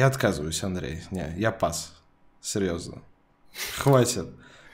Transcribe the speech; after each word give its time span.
Я 0.00 0.06
отказываюсь, 0.06 0.62
Андрей. 0.62 1.02
Не, 1.10 1.34
я 1.36 1.50
пас. 1.50 1.92
Серьезно. 2.40 3.02
Хватит. 3.76 4.28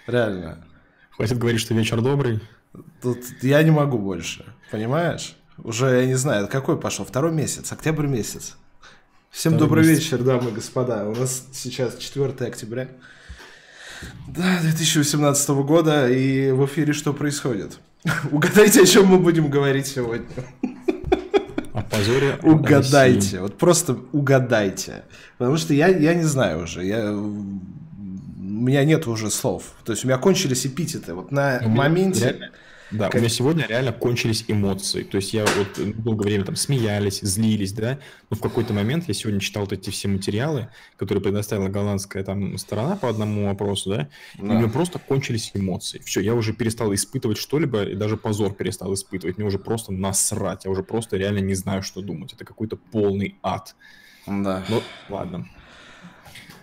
Реально. 0.07 0.65
Хватит 1.11 1.37
говорить, 1.37 1.61
что 1.61 1.75
вечер 1.75 2.01
добрый. 2.01 2.41
Тут 3.03 3.19
я 3.43 3.61
не 3.65 3.73
могу 3.73 3.99
больше. 3.99 4.45
Понимаешь? 4.71 5.35
Уже, 5.59 5.87
я 5.87 6.07
не 6.07 6.15
знаю, 6.15 6.47
какой 6.47 6.79
пошел? 6.79 7.05
Второй 7.05 7.33
месяц, 7.33 7.73
октябрь 7.73 8.07
месяц. 8.07 8.55
Всем 9.31 9.55
Второй 9.55 9.69
добрый 9.69 9.89
месяц. 9.89 10.05
вечер, 10.05 10.23
дамы 10.23 10.51
и 10.51 10.55
господа. 10.55 11.09
У 11.09 11.15
нас 11.17 11.43
сейчас 11.53 11.97
4 11.97 12.47
октября. 12.47 12.87
Да, 14.29 14.61
2018 14.61 15.49
года, 15.49 16.09
и 16.09 16.53
в 16.53 16.65
эфире 16.67 16.93
что 16.93 17.13
происходит? 17.13 17.81
Угадайте, 18.31 18.83
о 18.83 18.87
чем 18.87 19.07
мы 19.07 19.19
будем 19.19 19.51
говорить 19.51 19.89
сегодня. 19.89 20.29
Позоре 21.91 22.39
Угадайте, 22.43 23.19
России. 23.19 23.39
вот 23.39 23.59
просто 23.59 23.97
угадайте. 24.13 25.05
Потому 25.39 25.57
что 25.57 25.75
я, 25.75 25.89
я 25.89 26.15
не 26.15 26.25
знаю 26.25 26.65
уже, 26.65 26.85
я, 26.85 27.13
у 27.13 27.45
меня 27.97 28.85
нет 28.85 29.07
уже 29.07 29.31
слов. 29.31 29.65
То 29.85 29.93
есть 29.93 30.05
у 30.05 30.09
меня 30.09 30.19
кончились 30.19 30.67
эпитеты. 30.67 31.15
Вот 31.15 31.31
на 31.31 31.61
моменте... 31.65 32.21
Реально 32.21 32.51
да, 32.91 33.07
как... 33.07 33.17
у 33.17 33.19
меня 33.19 33.29
сегодня 33.29 33.67
реально 33.67 33.93
кончились 33.93 34.45
эмоции. 34.49 35.03
То 35.03 35.17
есть 35.17 35.33
я 35.33 35.45
вот 35.45 36.03
долгое 36.03 36.25
время 36.25 36.45
там 36.45 36.57
смеялись, 36.57 37.21
злились, 37.21 37.73
да, 37.73 37.99
но 38.31 38.37
в 38.37 38.41
какой-то 38.41 38.73
момент 38.73 39.05
я 39.09 39.15
сегодня 39.15 39.41
читал 39.41 39.65
вот 39.65 39.73
эти 39.73 39.91
все 39.91 40.09
материалы, 40.09 40.69
которые 40.97 41.23
предоставила 41.23 41.69
голландская 41.69 42.23
там 42.23 42.57
сторона 42.59 42.97
по 42.97 43.09
одному 43.09 43.47
вопросу, 43.47 43.91
да, 43.91 43.97
да. 43.97 44.09
и 44.39 44.43
у 44.43 44.59
меня 44.59 44.69
просто 44.69 44.99
кончились 44.99 45.51
эмоции. 45.55 46.01
Все, 46.05 46.21
я 46.21 46.35
уже 46.35 46.53
перестал 46.53 46.95
испытывать 46.95 47.39
что-либо, 47.39 47.83
и 47.85 47.95
даже 47.95 48.17
позор 48.17 48.55
перестал 48.55 48.95
испытывать. 48.95 49.37
Мне 49.37 49.47
уже 49.47 49.59
просто 49.59 49.93
насрать, 49.93 50.65
я 50.65 50.71
уже 50.71 50.83
просто 50.83 51.17
реально 51.17 51.41
не 51.41 51.55
знаю, 51.55 51.83
что 51.83 52.03
думать. 52.03 52.33
Это 52.33 52.45
какой-то 52.45 52.77
полный 52.77 53.37
ад. 53.43 53.75
Да. 54.27 54.65
Ну, 54.69 54.83
ладно. 55.09 55.49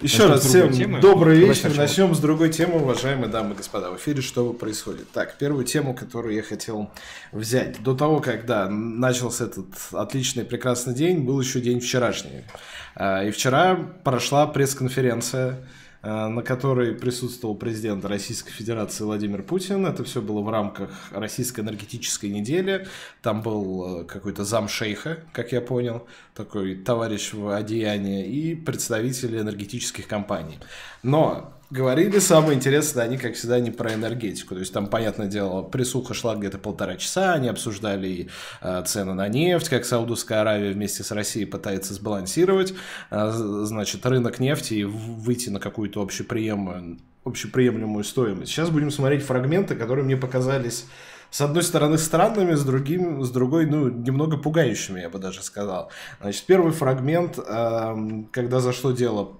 Еще 0.03 0.25
раз 0.25 0.43
всем 0.43 0.71
темы. 0.73 0.99
добрый 0.99 1.37
вечер. 1.37 1.55
Сначала. 1.55 1.81
Начнем 1.81 2.13
с 2.13 2.19
другой 2.19 2.49
темы, 2.49 2.81
уважаемые 2.81 3.29
дамы 3.29 3.53
и 3.53 3.57
господа. 3.57 3.89
В 3.89 3.95
эфире 3.95 4.21
что 4.21 4.51
происходит? 4.51 5.09
Так, 5.11 5.37
первую 5.37 5.63
тему, 5.63 5.93
которую 5.93 6.35
я 6.35 6.43
хотел 6.43 6.91
взять. 7.31 7.81
До 7.81 7.95
того, 7.95 8.19
когда 8.19 8.67
начался 8.69 9.45
этот 9.45 9.67
отличный, 9.93 10.43
прекрасный 10.43 10.93
день, 10.93 11.19
был 11.19 11.39
еще 11.39 11.61
день 11.61 11.79
вчерашний. 11.79 12.43
А, 12.95 13.23
и 13.23 13.31
вчера 13.31 13.75
прошла 14.03 14.45
пресс-конференция 14.45 15.59
на 16.03 16.41
которой 16.41 16.93
присутствовал 16.93 17.55
президент 17.55 18.03
Российской 18.03 18.51
Федерации 18.51 19.05
Владимир 19.05 19.41
Путин. 19.41 19.85
Это 19.85 20.03
все 20.03 20.21
было 20.21 20.41
в 20.41 20.49
рамках 20.49 20.89
Российской 21.11 21.61
энергетической 21.61 22.29
недели. 22.29 22.87
Там 23.21 23.41
был 23.41 24.01
э, 24.01 24.03
какой-то 24.03 24.43
зам 24.43 24.67
шейха, 24.67 25.19
как 25.31 25.53
я 25.53 25.61
понял, 25.61 26.05
такой 26.35 26.75
товарищ 26.75 27.33
в 27.33 27.55
одеянии, 27.55 28.27
и 28.27 28.53
представители 28.53 29.39
энергетических 29.39 30.05
компаний. 30.05 30.59
Но 31.03 31.52
Говорили 31.73 32.19
самое 32.19 32.53
интересное, 32.53 33.03
они, 33.03 33.17
как 33.17 33.33
всегда, 33.33 33.59
не 33.59 33.71
про 33.71 33.95
энергетику. 33.95 34.53
То 34.53 34.59
есть 34.59 34.71
там, 34.71 34.85
понятное 34.85 35.25
дело, 35.25 35.63
присуха 35.63 36.13
шла 36.13 36.35
где-то 36.35 36.59
полтора 36.59 36.97
часа, 36.97 37.33
они 37.33 37.47
обсуждали 37.47 38.29
э, 38.61 38.83
цены 38.85 39.15
на 39.15 39.27
нефть, 39.27 39.69
как 39.69 39.83
Саудовская 39.83 40.41
Аравия 40.41 40.71
вместе 40.71 41.03
с 41.03 41.09
Россией 41.09 41.47
пытается 41.47 41.95
сбалансировать, 41.95 42.75
э, 43.09 43.31
значит, 43.31 44.05
рынок 44.05 44.37
нефти 44.37 44.75
и 44.75 44.83
выйти 44.83 45.49
на 45.49 45.59
какую-то 45.59 46.03
общеприемлемую, 46.03 46.99
общеприемлемую 47.25 48.03
стоимость. 48.03 48.51
Сейчас 48.51 48.69
будем 48.69 48.91
смотреть 48.91 49.23
фрагменты, 49.23 49.73
которые 49.73 50.05
мне 50.05 50.15
показались 50.15 50.85
с 51.31 51.41
одной 51.41 51.63
стороны 51.63 51.97
странными, 51.97 52.53
с, 52.53 52.63
другим, 52.63 53.23
с 53.23 53.31
другой, 53.31 53.65
ну, 53.65 53.89
немного 53.89 54.37
пугающими, 54.37 54.99
я 54.99 55.09
бы 55.09 55.17
даже 55.17 55.41
сказал. 55.41 55.89
Значит, 56.21 56.43
первый 56.45 56.71
фрагмент, 56.71 57.39
э, 57.39 57.95
когда 58.31 58.59
зашло 58.59 58.91
дело 58.91 59.37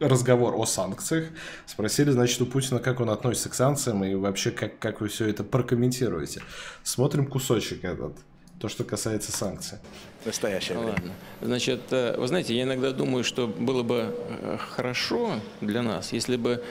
разговор 0.00 0.54
о 0.56 0.66
санкциях. 0.66 1.26
Спросили, 1.66 2.10
значит, 2.10 2.40
у 2.40 2.46
Путина, 2.46 2.80
как 2.80 3.00
он 3.00 3.10
относится 3.10 3.48
к 3.48 3.54
санкциям 3.54 4.04
и 4.04 4.14
вообще, 4.14 4.50
как, 4.50 4.78
как 4.78 5.00
вы 5.00 5.08
все 5.08 5.26
это 5.26 5.44
прокомментируете. 5.44 6.42
Смотрим 6.82 7.26
кусочек 7.26 7.84
этот. 7.84 8.16
То, 8.60 8.68
что 8.68 8.84
касается 8.84 9.30
санкций. 9.30 9.78
Настоящее 10.24 10.78
время. 10.78 10.92
Ладно. 10.92 11.12
Значит, 11.42 11.80
э, 11.90 12.16
вы 12.16 12.26
знаете, 12.28 12.56
я 12.56 12.62
иногда 12.62 12.92
думаю, 12.92 13.24
что 13.24 13.46
было 13.46 13.82
бы 13.82 14.16
э, 14.16 14.56
хорошо 14.58 15.40
для 15.60 15.82
нас, 15.82 16.12
если 16.12 16.36
бы 16.36 16.64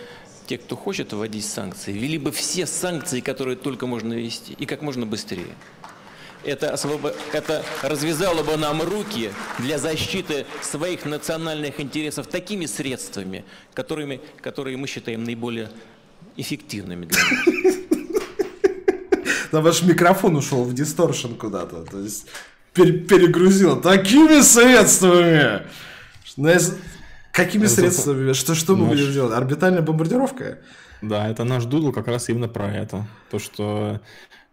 те, 0.47 0.57
кто 0.57 0.75
хочет 0.75 1.13
вводить 1.13 1.45
санкции, 1.45 1.91
ввели 1.91 2.17
бы 2.17 2.31
все 2.31 2.65
санкции, 2.65 3.19
которые 3.19 3.57
только 3.57 3.85
можно 3.85 4.13
ввести, 4.13 4.53
и 4.53 4.65
как 4.65 4.81
можно 4.81 5.05
быстрее 5.05 5.55
это, 6.43 6.73
освоб... 6.73 7.05
это 7.31 7.63
развязало 7.81 8.43
бы 8.43 8.57
нам 8.57 8.81
руки 8.81 9.31
для 9.59 9.77
защиты 9.77 10.45
своих 10.61 11.05
национальных 11.05 11.79
интересов 11.79 12.27
такими 12.27 12.65
средствами, 12.65 13.45
которыми, 13.73 14.21
которые 14.41 14.77
мы 14.77 14.87
считаем 14.87 15.23
наиболее 15.23 15.69
эффективными 16.37 17.05
для 17.05 17.21
нас. 17.21 17.75
Там 19.51 19.63
ваш 19.63 19.83
микрофон 19.83 20.35
ушел 20.35 20.63
в 20.63 20.73
дисторшн 20.73 21.35
куда-то, 21.35 21.83
то 21.83 21.99
есть 21.99 22.27
перегрузил 22.73 23.79
такими 23.81 24.41
средствами. 24.41 25.67
Какими 27.31 27.67
средствами? 27.67 28.33
Что, 28.33 28.55
что 28.55 28.75
мы 28.75 28.87
будем 28.87 29.11
делать? 29.11 29.33
Орбитальная 29.33 29.81
бомбардировка? 29.81 30.59
Да, 31.01 31.27
это 31.27 31.43
наш 31.43 31.65
Дудл 31.65 31.91
как 31.91 32.07
раз 32.07 32.29
именно 32.29 32.47
про 32.47 32.71
это. 32.71 33.05
То, 33.29 33.37
что 33.37 33.99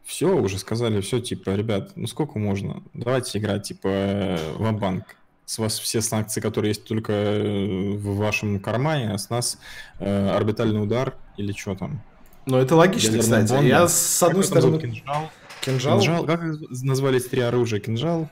все, 0.05 0.37
уже 0.37 0.59
сказали, 0.59 1.00
все, 1.00 1.21
типа, 1.21 1.50
ребят, 1.50 1.93
ну 1.97 2.06
сколько 2.06 2.38
можно? 2.38 2.83
Давайте 2.94 3.38
играть, 3.38 3.65
типа, 3.65 4.38
в 4.56 4.72
банк 4.72 5.05
С 5.47 5.59
вас 5.59 5.78
все 5.78 6.00
санкции, 6.00 6.41
которые 6.41 6.71
есть 6.71 6.84
только 6.84 7.12
э, 7.12 7.93
в 7.94 8.16
вашем 8.16 8.60
кармане, 8.60 9.12
а 9.12 9.19
с 9.19 9.31
нас 9.31 9.59
э, 9.99 10.28
орбитальный 10.31 10.83
удар 10.83 11.15
или 11.37 11.53
что 11.53 11.75
там. 11.75 12.03
Ну, 12.47 12.56
это 12.56 12.75
логично, 12.75 13.16
Ядерная 13.16 13.43
кстати. 13.43 13.59
Бомба. 13.59 13.66
Я 13.66 13.89
с 13.89 14.22
одной 14.22 14.43
как 14.43 14.50
стороны... 14.50 14.78
Кинжал. 14.78 15.31
Кинжал? 15.60 15.99
Кинжал? 15.99 16.25
Как 16.25 16.41
назвались 16.83 17.27
три 17.27 17.43
оружия? 17.43 17.81
Кинжал? 17.81 18.28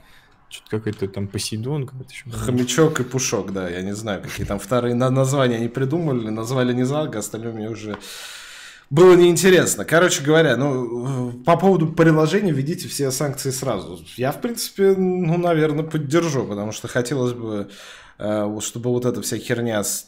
Что-то 0.49 0.79
какой-то 0.79 1.09
там 1.09 1.29
Посейдон, 1.29 1.87
какой-то 1.87 2.11
еще. 2.11 2.31
Хомячок 2.31 3.01
и 3.01 3.05
Пушок, 3.05 3.53
да, 3.53 3.69
я 3.69 3.83
не 3.83 3.95
знаю, 3.95 4.23
какие 4.23 4.47
там 4.47 4.59
вторые 4.59 4.95
названия 4.95 5.57
они 5.57 5.69
придумали, 5.69 6.31
назвали 6.31 6.73
не 6.73 6.85
Залга, 6.85 7.19
остальное 7.19 7.53
мне 7.53 7.69
уже 7.69 7.99
было 8.91 9.15
неинтересно. 9.15 9.85
Короче 9.85 10.23
говоря, 10.23 10.57
ну, 10.57 11.33
по 11.45 11.57
поводу 11.57 11.89
приложения 11.93 12.53
введите 12.53 12.89
все 12.89 13.11
санкции 13.11 13.51
сразу. 13.51 14.05
Я, 14.17 14.33
в 14.33 14.41
принципе, 14.41 14.95
ну, 14.97 15.37
наверное, 15.37 15.85
поддержу, 15.85 16.47
потому 16.47 16.73
что 16.73 16.89
хотелось 16.89 17.35
бы, 17.35 17.69
э, 18.19 18.59
чтобы 18.61 18.91
вот 18.91 19.05
эта 19.05 19.21
вся 19.21 19.37
херня 19.37 19.85
с 19.85 20.07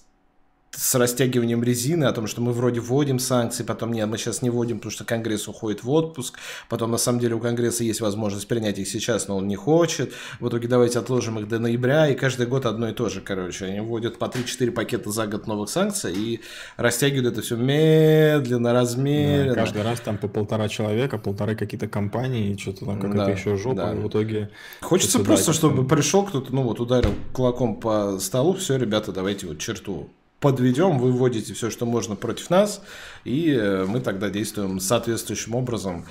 с 0.73 0.95
растягиванием 0.95 1.65
резины, 1.65 2.05
о 2.05 2.13
том, 2.13 2.27
что 2.27 2.41
мы 2.41 2.53
вроде 2.53 2.81
вводим 2.81 3.19
санкции, 3.19 3.65
потом 3.65 3.93
нет, 3.93 4.09
мы 4.09 4.19
сейчас 4.19 4.41
не 4.41 4.51
вводим, 4.51 4.79
потому 4.79 4.93
что 4.93 5.05
Конгресс 5.05 5.49
уходит 5.49 5.83
в 5.83 5.91
отпуск, 5.91 6.39
потом 6.69 6.93
на 6.93 6.99
самом 6.99 7.19
деле 7.19 7.35
у 7.35 7.41
Конгресса 7.41 7.83
есть 7.83 8.01
возможность 8.01 8.47
принять 8.47 8.79
их 8.79 8.89
сейчас, 8.89 9.27
но 9.27 9.37
он 9.37 9.49
не 9.49 9.57
хочет, 9.57 10.13
в 10.39 10.49
итоге 10.49 10.69
давайте 10.69 11.01
отложим 11.01 11.41
их 11.41 11.49
до 11.49 11.59
ноября, 11.59 12.09
и 12.09 12.15
каждый 12.15 12.47
год 12.47 12.67
одно 12.67 12.89
и 12.89 12.93
то 12.93 13.09
же, 13.09 13.21
короче, 13.21 13.67
они 13.67 13.81
вводят 13.81 14.19
по 14.19 14.27
3-4 14.27 14.71
пакета 14.71 15.11
за 15.11 15.27
год 15.27 15.49
новых 15.49 15.71
санкций 15.71 16.15
и 16.15 16.41
растягивают 16.77 17.33
это 17.33 17.43
все 17.43 17.57
медленно, 17.57 18.73
размеренно. 18.73 19.55
Да, 19.55 19.61
каждый 19.61 19.83
раз 19.83 20.01
там 20.01 20.19
по 20.19 20.29
полтора 20.29 20.69
человека, 20.69 21.19
полторы 21.19 21.57
какие-то 21.57 21.89
компании, 21.89 22.57
что-то 22.57 22.87
там 22.87 23.01
какая-то 23.01 23.27
да, 23.27 23.31
еще 23.31 23.57
жопа, 23.57 23.77
да. 23.77 23.95
и 23.95 23.97
в 23.97 24.09
итоге... 24.09 24.51
Хочется 24.83 25.19
просто, 25.19 25.53
чтобы 25.53 25.87
пришел 25.87 26.25
кто-то, 26.25 26.55
ну 26.55 26.63
вот 26.63 26.79
ударил 26.79 27.13
кулаком 27.33 27.81
по 27.81 28.21
столу, 28.21 28.55
все, 28.55 28.77
ребята, 28.77 29.11
давайте 29.11 29.49
вот 29.49 29.59
черту 29.59 30.09
подведем, 30.41 30.99
вы 30.99 31.13
вводите 31.13 31.55
все, 31.55 31.71
что 31.71 31.87
можно 31.87 32.17
против 32.17 32.51
нас, 32.51 32.83
и 33.25 33.53
э, 33.53 33.85
мы 33.87 34.01
тогда 34.01 34.31
действуем 34.31 34.81
соответствующим 34.81 35.55
образом. 35.55 36.05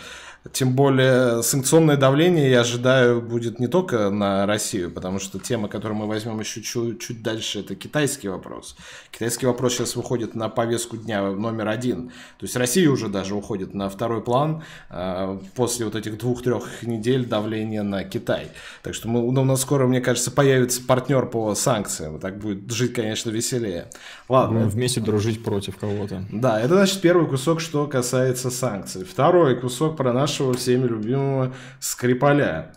Тем 0.54 0.74
более 0.74 1.44
санкционное 1.44 1.98
давление, 1.98 2.50
я 2.50 2.62
ожидаю, 2.62 3.22
будет 3.22 3.60
не 3.60 3.68
только 3.68 4.10
на 4.10 4.46
Россию, 4.46 4.90
потому 4.90 5.20
что 5.20 5.38
тема, 5.38 5.68
которую 5.68 5.98
мы 5.98 6.08
возьмем 6.08 6.40
еще 6.40 6.62
чуть, 6.62 7.02
чуть 7.02 7.22
дальше, 7.22 7.60
это 7.60 7.76
китайский 7.76 8.30
вопрос. 8.30 8.78
Китайский 9.12 9.48
вопрос 9.48 9.74
сейчас 9.74 9.98
выходит 9.98 10.36
на 10.36 10.48
повестку 10.48 10.96
дня 10.96 11.22
номер 11.30 11.68
один. 11.68 12.08
То 12.38 12.46
есть 12.46 12.56
Россия 12.56 12.90
уже 12.90 13.10
даже 13.10 13.36
уходит 13.36 13.74
на 13.74 13.90
второй 13.90 14.24
план 14.24 14.64
э, 14.90 15.40
после 15.56 15.86
вот 15.86 15.96
этих 15.96 16.18
двух-трех 16.18 16.84
недель 16.84 17.26
давления 17.26 17.84
на 17.84 18.06
Китай. 18.06 18.48
Так 18.82 18.94
что 18.94 19.10
мы, 19.10 19.20
ну, 19.34 19.42
у 19.42 19.46
нас 19.46 19.62
скоро, 19.62 19.88
мне 19.88 20.00
кажется, 20.00 20.32
появится 20.32 20.82
партнер 20.82 21.26
по 21.26 21.54
санкциям. 21.54 22.18
Так 22.18 22.40
будет 22.40 22.72
жить, 22.72 22.94
конечно, 22.94 23.30
веселее. 23.30 23.90
Ладно. 24.30 24.62
Ну, 24.62 24.70
вместе 24.70 25.02
дружить 25.02 25.44
против 25.44 25.78
кого-то. 25.78 26.24
Да, 26.32 26.62
это 26.62 26.76
значит 26.76 27.02
первый 27.02 27.28
кусок, 27.28 27.60
что 27.60 27.88
касается 27.88 28.52
санкций. 28.52 29.04
Второй 29.04 29.60
кусок 29.60 29.98
про 29.98 30.14
наш 30.14 30.30
нашего 30.30 30.54
всеми 30.54 30.86
любимого 30.88 31.54
Скрипаля. 31.80 32.72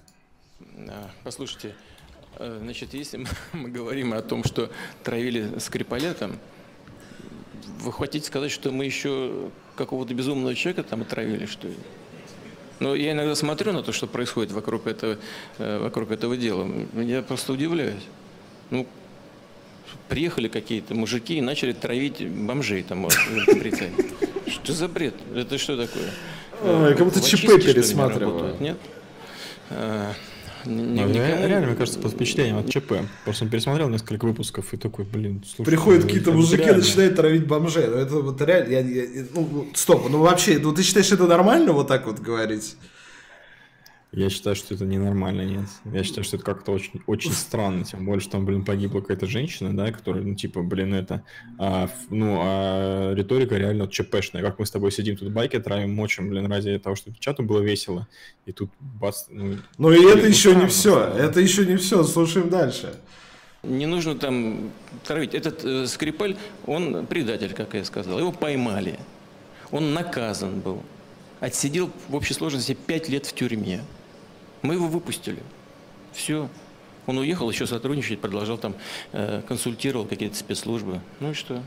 Послушайте, 1.22 1.75
э, 2.38 2.58
значит, 2.62 2.94
если 2.94 3.26
мы 3.52 3.69
говорим 3.69 4.14
о 4.14 4.22
том, 4.22 4.43
что 4.43 4.70
травили 5.04 5.58
Скрипаля 5.58 6.14
там, 6.14 6.32
вы 7.81 7.93
хотите 7.93 8.26
сказать, 8.26 8.50
что 8.50 8.70
мы 8.70 8.87
еще 8.87 9.50
какого-то 9.76 10.14
безумного 10.14 10.55
человека 10.55 10.82
там 10.82 11.02
отравили, 11.02 11.44
что 11.44 11.69
ли? 11.69 11.76
Но 12.81 12.94
я 12.94 13.12
иногда 13.12 13.34
смотрю 13.34 13.72
на 13.72 13.82
то, 13.82 13.93
что 13.93 14.06
происходит 14.06 14.50
вокруг 14.52 14.87
этого, 14.87 15.19
э, 15.58 15.78
вокруг 15.78 16.10
этого 16.10 16.38
дела. 16.38 16.66
Я 16.94 17.22
просто 17.22 17.52
удивляюсь. 17.52 18.02
Ну, 18.70 18.87
приехали 20.12 20.49
какие-то 20.49 20.94
мужики 20.94 21.38
и 21.38 21.41
начали 21.41 21.73
травить 21.73 22.29
бомжей 22.29 22.82
там 22.82 23.05
вот, 23.05 23.14
в 23.14 24.50
Что 24.50 24.73
за 24.75 24.88
бред? 24.88 25.14
Это 25.35 25.56
что 25.56 25.76
такое? 25.76 26.11
Ой, 26.62 26.94
как 26.94 27.06
будто 27.06 27.20
ЧП 27.20 27.64
пересматривают. 27.64 28.61
Нет? 28.61 28.76
А, 29.70 30.12
не, 30.67 31.05
ну, 31.05 31.12
реально, 31.12 31.69
мне 31.69 31.76
кажется, 31.76 31.99
под 31.99 32.12
впечатлением 32.12 32.59
от 32.59 32.70
ЧП. 32.70 32.93
Просто 33.25 33.47
пересмотрел 33.47 33.88
несколько 33.88 34.26
выпусков 34.26 34.75
и 34.75 34.76
такой, 34.76 35.06
блин, 35.06 35.43
слушай. 35.44 35.67
Приходят 35.67 36.03
ну, 36.03 36.09
какие-то 36.09 36.32
мужики, 36.32 36.62
реально. 36.62 36.79
начинают 36.79 37.17
травить 37.17 37.47
бомжей. 37.47 37.87
Ну, 37.88 37.97
это 37.97 38.17
вот 38.17 38.41
реально, 38.43 38.70
я, 38.70 38.81
я, 38.81 39.25
ну, 39.35 39.67
стоп, 39.75 40.08
ну 40.11 40.19
вообще, 40.19 40.58
ну 40.58 40.73
ты 40.73 40.82
считаешь, 40.82 41.11
это 41.11 41.26
нормально 41.26 41.73
вот 41.73 41.88
так 41.88 42.06
вот 42.06 42.20
говорить? 42.20 42.76
Я 44.14 44.29
считаю, 44.29 44.55
что 44.55 44.75
это 44.75 44.85
ненормально, 44.85 45.41
нет. 45.41 45.64
Я 45.87 46.05
считаю, 46.05 46.23
что 46.25 46.37
это 46.37 46.44
как-то 46.44 46.73
очень, 46.73 47.00
очень 47.06 47.32
странно, 47.32 47.85
тем 47.85 48.05
более, 48.05 48.20
что 48.20 48.32
там, 48.32 48.44
блин, 48.44 48.62
погибла 48.62 49.00
какая-то 49.00 49.26
женщина, 49.26 49.75
да, 49.75 49.91
которая, 49.91 50.23
ну, 50.23 50.35
типа, 50.35 50.62
блин, 50.62 50.93
это, 50.93 51.25
а, 51.59 51.88
ну, 52.11 52.38
а 52.43 53.14
риторика 53.14 53.56
реально 53.56 53.88
ЧПшная. 53.88 54.43
Как 54.43 54.59
мы 54.59 54.67
с 54.67 54.70
тобой 54.70 54.93
сидим 54.93 55.17
тут 55.17 55.32
байки 55.32 55.59
травим, 55.59 55.94
мочим, 55.94 56.29
блин, 56.29 56.53
ради 56.53 56.79
того, 56.79 56.94
чтобы 56.94 57.17
чату 57.20 57.43
было 57.43 57.61
весело, 57.61 58.06
и 58.44 58.53
тут 58.53 58.70
бац, 58.81 59.25
ну... 59.31 59.56
Ну, 59.79 59.91
и 59.91 59.99
блин, 59.99 60.19
это 60.19 60.26
еще 60.26 60.53
ну, 60.53 60.61
не 60.61 60.67
все, 60.67 61.05
это 61.05 61.41
еще 61.41 61.65
не 61.65 61.76
все, 61.76 62.05
слушаем 62.05 62.50
дальше. 62.50 62.94
Не 63.62 63.87
нужно 63.87 64.19
там 64.19 64.73
травить. 65.05 65.35
Этот 65.35 65.65
э, 65.65 65.87
Скрипаль, 65.87 66.37
он 66.67 67.06
предатель, 67.06 67.55
как 67.55 67.73
я 67.73 67.85
сказал, 67.85 68.19
его 68.19 68.31
поймали, 68.32 68.99
он 69.70 69.94
наказан 69.94 70.61
был, 70.61 70.82
отсидел 71.41 71.91
в 72.08 72.15
общей 72.15 72.35
сложности 72.35 72.75
пять 72.75 73.08
лет 73.08 73.25
в 73.25 73.32
тюрьме. 73.32 73.81
Мы 74.62 74.75
его 74.75 74.87
выпустили. 74.87 75.43
Все. 76.12 76.49
Он 77.06 77.19
уехал, 77.19 77.50
еще 77.50 77.67
сотрудничать, 77.67 78.20
продолжал 78.20 78.59
там, 78.59 78.75
э, 79.12 79.43
консультировал 79.47 80.06
какие-то 80.06 80.37
спецслужбы. 80.37 81.00
Ну 81.20 81.32
и 81.32 81.35
что? 81.35 81.62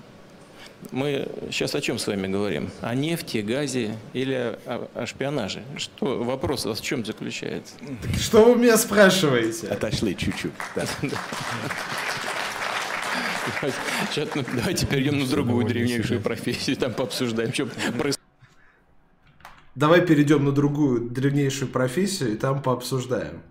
Мы 0.91 1.27
сейчас 1.51 1.75
о 1.75 1.81
чем 1.81 1.97
с 1.97 2.07
вами 2.07 2.27
говорим? 2.27 2.69
О 2.81 2.93
нефти, 2.95 3.39
газе 3.39 3.97
или 4.13 4.57
о, 4.65 4.87
о 4.93 5.05
шпионаже? 5.05 5.63
Что 5.77 6.23
вопрос 6.23 6.65
у 6.65 6.69
вас 6.69 6.79
в 6.79 6.83
чем 6.83 7.05
заключается? 7.05 7.75
Так 8.01 8.15
что 8.19 8.45
вы 8.45 8.55
меня 8.55 8.77
спрашиваете? 8.77 9.67
Отошли 9.67 10.15
чуть-чуть. 10.15 10.53
Сейчас, 14.11 14.29
ну, 14.35 14.43
давайте 14.53 14.85
перейдем 14.85 15.19
на 15.19 15.25
другую 15.25 15.65
древнейшую 15.65 16.21
профессию, 16.21 16.77
там 16.77 16.93
пообсуждаем, 16.93 17.53
что 17.53 17.65
происходит. 17.65 18.24
Давай 19.75 20.05
перейдем 20.05 20.45
на 20.45 20.53
другую 20.53 21.09
древнейшую 21.09 21.69
профессию 21.69 22.33
и 22.33 22.37
там 22.37 22.61
пообсуждаем. 22.61 23.41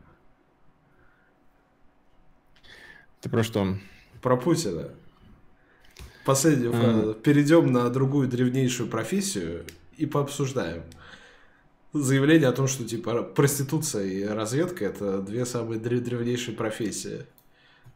Ты 3.21 3.29
про 3.29 3.43
что? 3.43 3.77
Про 4.23 4.39
Путина. 4.39 4.91
Последняя 6.25 6.71
mm. 6.71 7.21
Перейдем 7.21 7.71
на 7.71 7.89
другую 7.91 8.29
древнейшую 8.29 8.89
профессию 8.89 9.67
и 9.99 10.07
пообсуждаем. 10.07 10.83
Заявление 11.93 12.49
о 12.49 12.53
том, 12.53 12.67
что 12.67 12.85
типа 12.85 13.23
проституция 13.23 14.05
и 14.05 14.25
разведка 14.25 14.87
это 14.87 15.21
две 15.21 15.45
самые 15.45 15.79
древнейшие 15.79 16.57
профессии. 16.57 17.27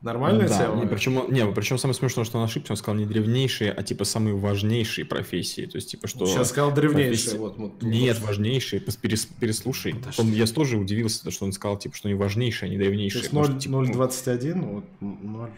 Нормальная 0.01 0.49
да, 0.49 0.59
тема? 0.59 0.81
Не, 0.81 0.87
причем, 0.87 1.33
не, 1.33 1.45
причем 1.53 1.77
самое 1.77 1.97
смешное, 1.97 2.25
что 2.25 2.39
он 2.39 2.45
ошибся, 2.45 2.73
он 2.73 2.77
сказал 2.77 3.01
не 3.01 3.05
древнейшие, 3.05 3.73
а 3.73 3.83
типа 3.83 4.05
самые 4.05 4.37
важнейшие 4.37 5.05
профессии. 5.05 5.67
То 5.67 5.77
есть, 5.77 5.91
типа, 5.91 6.07
что... 6.07 6.25
Сейчас 6.27 6.51
сказал 6.51 6.73
древнейшие. 6.73 7.11
Профессии... 7.11 7.37
Вот, 7.37 7.57
вот, 7.57 7.83
Нет, 7.83 8.21
важнейшие, 8.21 8.81
перес, 8.81 9.27
переслушай. 9.27 9.97
он, 10.17 10.33
я 10.33 10.47
тоже 10.47 10.77
удивился, 10.77 11.29
что 11.33 11.45
он 11.45 11.53
сказал, 11.53 11.79
типа, 11.79 11.97
что 11.97 12.07
они 12.07 12.15
важнейшие, 12.15 12.69
а 12.69 12.71
не 12.71 12.79
древнейшие. 12.79 13.23
То 13.23 13.25
есть 13.25 13.33
0, 13.33 13.59
типа, 13.59 13.73
0,21, 13.73 14.55
ну, 14.55 14.75
вот 14.75 14.85
0, 15.01 15.51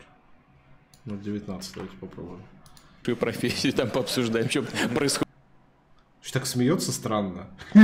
0,19, 1.06 1.64
давайте 1.74 1.96
попробуем. 2.00 2.42
Профессии 3.18 3.70
там 3.72 3.90
пообсуждаем, 3.90 4.48
что 4.48 4.62
происходит. 4.94 5.28
Что 6.22 6.34
так 6.34 6.46
смеется 6.46 6.92
странно. 6.92 7.48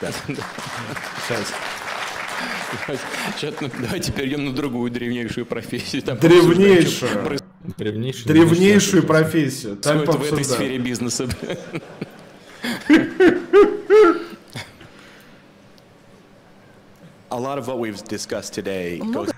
Сейчас. 0.00 1.52
Сейчас, 3.36 3.54
ну, 3.60 3.70
давайте 3.80 4.12
перейдем 4.12 4.44
на 4.44 4.52
другую 4.52 4.90
древнейшую 4.90 5.46
профессию. 5.46 6.02
Там 6.02 6.18
древнейшую. 6.18 7.40
Древнейшую, 7.76 8.26
древнейшую 8.26 9.02
профессию. 9.04 9.76
Там 9.76 10.04
в 10.04 10.22
этой 10.22 10.44
сфере 10.44 10.78
бизнеса. 10.78 11.28
A 17.30 17.38
lot 17.38 17.58
of 17.58 17.66
what 17.66 17.78
we've 17.78 18.02
discussed 18.08 18.54
today 18.54 18.98
goes... 18.98 19.32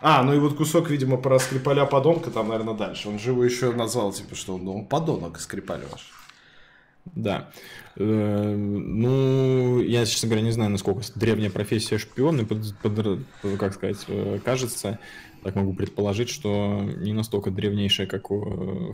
А, 0.00 0.22
ну 0.22 0.34
и 0.34 0.38
вот 0.38 0.56
кусок, 0.56 0.90
видимо, 0.90 1.16
про 1.16 1.38
Скрипаля 1.38 1.86
подонка, 1.86 2.30
там, 2.30 2.48
наверное, 2.48 2.74
дальше. 2.74 3.08
Он 3.08 3.18
же 3.18 3.30
его 3.30 3.44
еще 3.44 3.72
назвал, 3.72 4.12
типа, 4.12 4.34
что 4.34 4.54
он, 4.54 4.68
он 4.68 4.84
подонок 4.84 5.40
Скрипаль 5.40 5.82
ваш. 5.90 6.12
Да. 7.14 7.48
Э, 7.96 8.54
ну, 8.56 9.80
я, 9.80 10.04
честно 10.04 10.28
говоря, 10.28 10.44
не 10.44 10.52
знаю, 10.52 10.70
насколько 10.70 11.02
древняя 11.14 11.50
профессия 11.50 11.98
шпион, 11.98 12.40
и 12.40 12.44
под, 12.44 12.76
под, 12.78 13.58
как 13.58 13.74
сказать, 13.74 14.04
э, 14.08 14.38
кажется, 14.44 14.98
так 15.42 15.54
могу 15.54 15.72
предположить, 15.74 16.28
что 16.28 16.82
не 16.82 17.12
настолько 17.12 17.50
древнейшая, 17.50 18.06
как 18.06 18.26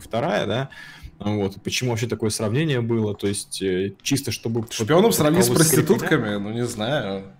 вторая, 0.01 0.45
да, 0.45 0.69
вот, 1.19 1.61
почему 1.63 1.91
вообще 1.91 2.07
такое 2.07 2.29
сравнение 2.29 2.81
было, 2.81 3.15
то 3.15 3.27
есть 3.27 3.61
э, 3.61 3.93
чисто 4.01 4.31
чтобы... 4.31 4.65
Шпионом 4.69 5.11
сравнить 5.11 5.45
с 5.45 5.49
проститутками, 5.49 6.37
ну 6.37 6.51
не 6.51 6.65
знаю. 6.65 7.33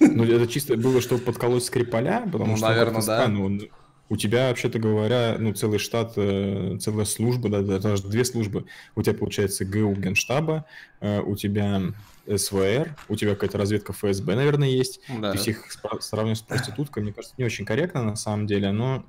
Ну 0.00 0.24
это 0.24 0.46
чисто 0.48 0.76
было, 0.76 1.00
чтобы 1.00 1.22
подколоть 1.22 1.64
Скрипаля, 1.64 2.22
потому 2.30 2.52
ну, 2.52 2.56
что... 2.56 2.68
Наверное, 2.68 3.02
да. 3.02 3.28
Ну, 3.28 3.60
у 4.08 4.16
тебя, 4.16 4.48
вообще-то 4.48 4.78
говоря, 4.78 5.36
ну, 5.38 5.52
целый 5.52 5.78
штат, 5.78 6.12
э, 6.16 6.78
целая 6.80 7.04
служба, 7.04 7.48
да, 7.48 7.78
даже 7.78 8.02
две 8.02 8.24
службы. 8.24 8.66
У 8.94 9.02
тебя, 9.02 9.14
получается, 9.14 9.64
ГУ 9.64 9.94
Генштаба, 9.94 10.64
э, 11.00 11.20
у 11.20 11.36
тебя 11.36 11.82
СВР, 12.26 12.96
у 13.08 13.16
тебя 13.16 13.34
какая-то 13.34 13.58
разведка 13.58 13.92
ФСБ, 13.92 14.34
наверное, 14.34 14.68
есть. 14.68 15.00
Да. 15.08 15.32
То 15.32 15.36
есть 15.36 15.48
их 15.48 15.66
сравнивать 16.00 16.38
с 16.38 16.42
проституткой, 16.42 17.02
мне 17.02 17.12
кажется, 17.12 17.34
не 17.38 17.44
очень 17.44 17.64
корректно 17.64 18.02
на 18.02 18.16
самом 18.16 18.46
деле, 18.46 18.70
но 18.72 19.04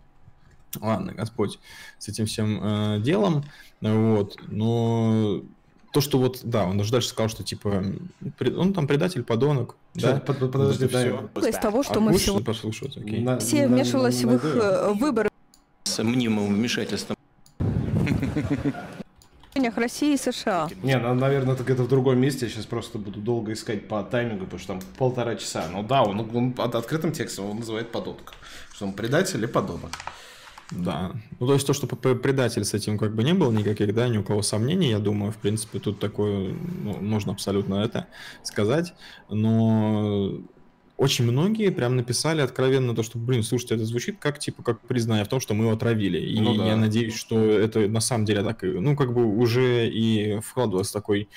ладно, 0.79 1.13
Господь 1.13 1.59
с 1.97 2.07
этим 2.07 2.25
всем 2.25 2.59
э, 2.61 2.99
делом, 3.01 3.45
вот, 3.81 4.37
но 4.47 5.43
то, 5.91 6.01
что 6.01 6.17
вот, 6.17 6.41
да, 6.43 6.65
он 6.65 6.77
даже 6.77 6.91
дальше 6.91 7.09
сказал, 7.09 7.29
что 7.29 7.43
типа 7.43 7.83
он 8.57 8.73
там 8.73 8.87
предатель, 8.87 9.23
подонок. 9.23 9.75
Да? 9.93 10.17
под, 10.17 10.39
подожди, 10.51 10.87
да. 10.87 11.07
Из 11.47 11.55
того, 11.55 11.83
что 11.83 11.95
а 11.95 11.99
мы 11.99 12.17
все... 12.17 12.39
послушать, 12.39 12.97
окей. 12.97 13.21
На, 13.21 13.39
все 13.39 13.67
вмешивалась 13.67 14.23
в 14.23 14.33
их 14.33 14.43
э, 14.43 14.93
выборы. 14.93 15.29
С 15.83 16.03
мнимым 16.03 16.53
вмешательством. 16.53 17.17
России 19.75 20.13
и 20.13 20.17
США. 20.17 20.69
Не, 20.83 20.97
ну, 20.97 21.13
наверное, 21.13 21.55
это 21.55 21.63
где-то 21.63 21.83
в 21.83 21.87
другом 21.87 22.19
месте. 22.19 22.45
Я 22.45 22.51
сейчас 22.51 22.65
просто 22.65 22.97
буду 22.97 23.19
долго 23.19 23.53
искать 23.53 23.87
по 23.87 24.03
таймингу, 24.03 24.45
потому 24.45 24.59
что 24.59 24.67
там 24.73 24.81
полтора 24.97 25.35
часа. 25.35 25.67
Ну 25.71 25.83
да, 25.83 26.03
он, 26.03 26.19
он 26.35 26.53
под 26.53 26.75
открытым 26.75 27.11
текстом 27.11 27.49
он 27.49 27.57
называет 27.57 27.91
подонок. 27.91 28.33
Что 28.73 28.85
он 28.85 28.93
предатель 28.93 29.43
и 29.43 29.47
подонок. 29.47 29.91
Да. 30.71 31.13
Ну, 31.39 31.47
то 31.47 31.53
есть 31.53 31.65
то, 31.65 31.73
что 31.73 31.87
предатель 31.87 32.65
с 32.65 32.73
этим 32.73 32.97
как 32.97 33.15
бы 33.15 33.23
не 33.23 33.33
было 33.33 33.51
никаких, 33.51 33.93
да, 33.93 34.07
ни 34.09 34.17
у 34.17 34.23
кого 34.23 34.41
сомнений, 34.41 34.89
я 34.89 34.99
думаю, 34.99 35.31
в 35.31 35.37
принципе, 35.37 35.79
тут 35.79 35.99
такое, 35.99 36.53
ну, 36.83 36.97
можно 36.99 37.31
абсолютно 37.31 37.75
это 37.75 38.07
сказать, 38.43 38.93
но 39.29 40.41
очень 40.97 41.25
многие 41.25 41.69
прям 41.69 41.95
написали 41.95 42.41
откровенно 42.41 42.95
то, 42.95 43.03
что, 43.03 43.17
блин, 43.17 43.43
слушайте, 43.43 43.75
это 43.75 43.85
звучит 43.85 44.17
как, 44.19 44.39
типа, 44.39 44.63
как 44.63 44.81
признание 44.81 45.23
в 45.23 45.29
том, 45.29 45.39
что 45.39 45.53
мы 45.53 45.65
его 45.65 45.73
отравили. 45.73 46.17
И 46.17 46.39
ну, 46.41 46.55
да. 46.55 46.67
я 46.67 46.75
надеюсь, 46.75 47.15
что 47.15 47.39
это 47.39 47.87
на 47.87 48.01
самом 48.01 48.25
деле 48.25 48.43
так, 48.43 48.63
ну, 48.63 48.95
как 48.95 49.13
бы 49.13 49.25
уже 49.25 49.87
и 49.87 50.39
вкладывалось 50.39 50.91
такой, 50.91 51.29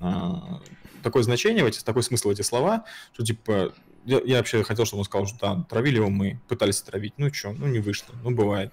а, 0.00 0.60
такое 1.02 1.22
значение 1.22 1.64
в 1.64 1.66
эти, 1.66 1.82
такой 1.82 2.02
смысл 2.02 2.28
в 2.28 2.32
эти 2.32 2.42
слова, 2.42 2.84
что, 3.14 3.24
типа, 3.24 3.72
я, 4.06 4.20
я 4.24 4.36
вообще 4.38 4.62
хотел, 4.62 4.86
чтобы 4.86 5.00
он 5.00 5.04
сказал, 5.04 5.26
что 5.26 5.38
да, 5.40 5.64
травили 5.68 5.96
его 5.96 6.08
мы, 6.08 6.40
пытались 6.48 6.80
травить. 6.80 7.12
Ну 7.18 7.32
что, 7.32 7.52
ну 7.52 7.66
не 7.66 7.80
вышло, 7.80 8.14
ну 8.22 8.30
бывает. 8.30 8.72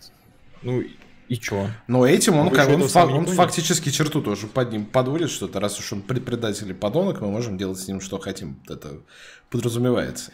Ну 0.62 0.84
и 1.28 1.38
чё? 1.38 1.70
Но 1.88 2.06
этим 2.06 2.36
он, 2.36 2.50
как, 2.50 2.70
он, 2.70 2.88
фа- 2.88 3.06
он 3.06 3.26
фактически 3.26 3.90
черту 3.90 4.22
тоже 4.22 4.48
под 4.48 4.72
ним 4.72 4.86
подводит 4.86 5.30
что-то. 5.30 5.60
Раз 5.60 5.80
уж 5.80 5.92
он 5.94 6.02
предатель 6.02 6.70
и 6.70 6.74
подонок, 6.74 7.22
мы 7.22 7.32
можем 7.32 7.58
делать 7.58 7.80
с 7.80 7.88
ним 7.88 8.02
что 8.02 8.20
хотим. 8.20 8.60
Это 8.68 9.00
подразумевается. 9.50 10.32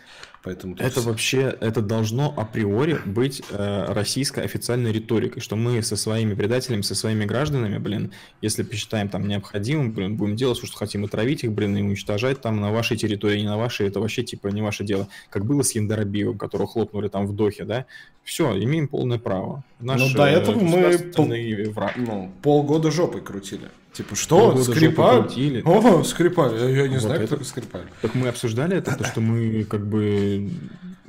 Поэтому 0.50 0.76
это 0.80 1.02
вообще, 1.02 1.56
это 1.62 1.80
должно 1.80 2.34
априори 2.36 3.00
быть 3.06 3.44
э, 3.52 3.94
российской 3.94 4.44
официальной 4.44 4.92
риторикой, 4.92 5.44
что 5.44 5.56
мы 5.56 5.84
со 5.84 5.96
своими 5.96 6.34
предателями, 6.34 6.82
со 6.82 6.96
своими 6.96 7.24
гражданами, 7.26 7.78
блин, 7.78 8.14
если 8.42 8.64
посчитаем 8.64 9.10
там 9.10 9.28
необходимым, 9.28 9.92
блин, 9.92 10.16
будем 10.16 10.36
делать 10.36 10.58
все, 10.58 10.66
что 10.66 10.76
хотим, 10.76 11.06
и 11.06 11.08
травить 11.08 11.44
их, 11.44 11.52
блин, 11.52 11.78
и 11.78 11.84
уничтожать 11.84 12.42
там 12.42 12.60
на 12.60 12.72
вашей 12.72 12.98
территории, 12.98 13.42
не 13.42 13.46
на 13.46 13.60
вашей, 13.60 13.88
это 13.88 14.00
вообще 14.00 14.24
типа 14.24 14.48
не 14.48 14.64
ваше 14.64 14.84
дело. 14.84 15.08
Как 15.30 15.46
было 15.46 15.62
с 15.62 15.76
Яндарабиевым, 15.76 16.40
которого 16.40 16.68
хлопнули 16.68 17.10
там 17.10 17.28
в 17.28 17.36
Дохе, 17.36 17.64
да? 17.64 17.86
Все, 18.24 18.52
имеем 18.58 18.88
полное 18.88 19.20
право. 19.20 19.64
Наш, 19.80 20.02
Но 20.02 20.12
до 20.16 20.26
этого 20.26 20.60
мы 20.60 20.98
пол... 21.16 21.28
враг. 21.74 21.94
Ну, 21.96 22.32
полгода 22.42 22.90
жопой 22.90 23.22
крутили. 23.22 23.70
Типа, 23.94 24.16
что? 24.16 24.56
Скрипаль? 24.64 25.62
О, 25.66 26.04
Скрипаль. 26.04 26.56
Я, 26.58 26.70
я 26.70 26.88
не 26.88 26.96
вот 26.96 27.04
знаю, 27.04 27.22
это... 27.22 27.36
кто 27.36 27.46
Скрипаль. 27.46 27.86
Так 28.02 28.16
мы 28.16 28.28
обсуждали 28.28 28.78
это, 28.78 28.96
то, 28.96 29.04
что 29.04 29.20
мы 29.20 29.64
как 29.64 29.88
бы 29.88 30.50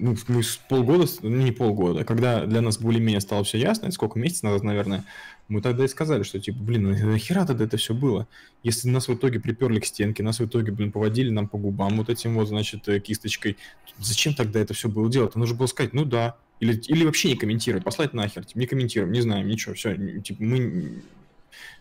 ну, 0.00 0.16
мы 0.28 0.42
с 0.42 0.56
полгода, 0.56 1.06
ну, 1.22 1.36
не 1.36 1.52
полгода, 1.52 2.04
когда 2.04 2.46
для 2.46 2.62
нас 2.62 2.78
более-менее 2.78 3.20
стало 3.20 3.44
все 3.44 3.58
ясно, 3.58 3.90
сколько 3.92 4.18
месяцев 4.18 4.44
назад, 4.44 4.62
наверное, 4.62 5.04
мы 5.48 5.60
тогда 5.60 5.84
и 5.84 5.88
сказали, 5.88 6.22
что 6.22 6.40
типа, 6.40 6.58
блин, 6.58 6.84
ну 6.84 7.10
нахера 7.10 7.44
тогда 7.44 7.64
это 7.64 7.76
все 7.76 7.92
было? 7.92 8.26
Если 8.62 8.88
нас 8.88 9.08
в 9.08 9.14
итоге 9.14 9.40
приперли 9.40 9.78
к 9.78 9.84
стенке, 9.84 10.22
нас 10.22 10.40
в 10.40 10.46
итоге, 10.46 10.72
блин, 10.72 10.90
поводили 10.90 11.30
нам 11.30 11.48
по 11.48 11.58
губам 11.58 11.98
вот 11.98 12.08
этим 12.08 12.34
вот, 12.34 12.48
значит, 12.48 12.88
э, 12.88 12.98
кисточкой, 13.00 13.58
зачем 13.98 14.34
тогда 14.34 14.60
это 14.60 14.72
все 14.72 14.88
было 14.88 15.10
делать? 15.10 15.36
Нужно 15.36 15.56
было 15.56 15.66
сказать, 15.66 15.92
ну 15.92 16.04
да, 16.04 16.36
или, 16.60 16.80
или 16.88 17.04
вообще 17.04 17.28
не 17.28 17.36
комментировать, 17.36 17.84
послать 17.84 18.14
нахер, 18.14 18.44
типа, 18.44 18.58
не 18.58 18.66
комментируем, 18.66 19.12
не 19.12 19.20
знаем, 19.20 19.46
ничего, 19.48 19.74
все, 19.74 19.94
типа, 20.20 20.42
мы 20.42 21.02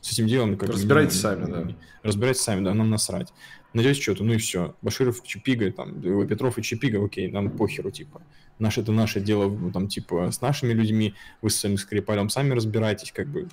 с 0.02 0.12
этим 0.14 0.28
делом... 0.28 0.58
Как 0.58 0.70
разбирайтесь 0.70 1.16
не, 1.16 1.22
сами, 1.22 1.46
да. 1.52 1.76
Разбирайтесь 2.04 2.42
сами, 2.42 2.64
да, 2.64 2.74
нам 2.74 2.90
насрать. 2.90 3.34
Надеюсь, 3.74 4.02
что-то, 4.02 4.24
ну 4.24 4.34
и 4.34 4.38
все. 4.38 4.76
Баширов, 4.82 5.24
Чипига, 5.24 5.72
там, 5.72 6.02
Петров 6.28 6.58
и 6.58 6.64
Чипига, 6.64 7.04
окей, 7.04 7.30
нам 7.32 7.52
похеру, 7.52 7.92
типа. 7.92 8.22
Наше 8.58 8.82
это 8.82 8.92
наше 8.92 9.22
дело, 9.22 9.72
там, 9.72 9.88
типа, 9.88 10.32
с 10.32 10.42
нашими 10.42 10.74
людьми, 10.74 11.14
вы 11.42 11.50
с 11.50 11.56
своим 11.56 11.78
Скрипалем 11.78 12.30
сами 12.30 12.54
разбирайтесь, 12.54 13.12
как 13.12 13.28
бы, 13.28 13.48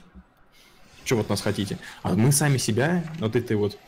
что 1.04 1.16
вот 1.16 1.28
нас 1.28 1.42
хотите. 1.42 1.78
А 2.02 2.14
мы 2.14 2.32
сами 2.32 2.56
себя 2.56 3.04
вот 3.20 3.36
этой 3.36 3.56
вот 3.56 3.78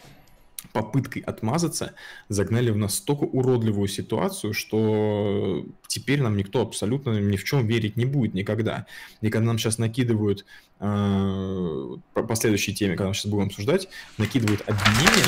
попыткой 0.72 1.22
отмазаться 1.22 1.94
загнали 2.28 2.70
в 2.70 2.76
настолько 2.76 3.24
уродливую 3.24 3.88
ситуацию, 3.88 4.54
что 4.54 5.64
теперь 5.86 6.20
нам 6.20 6.36
никто 6.36 6.62
абсолютно 6.62 7.18
ни 7.20 7.36
в 7.36 7.44
чем 7.44 7.66
верить 7.66 7.96
не 7.96 8.04
будет 8.04 8.34
никогда. 8.34 8.86
И 9.20 9.30
когда 9.30 9.46
нам 9.46 9.58
сейчас 9.58 9.78
накидывают 9.78 10.44
э, 10.80 11.96
по 12.12 12.34
следующей 12.36 12.74
теме, 12.74 12.96
когда 12.96 13.08
мы 13.08 13.14
сейчас 13.14 13.30
будем 13.30 13.46
обсуждать, 13.46 13.88
накидывают 14.18 14.62
обвинения, 14.62 15.26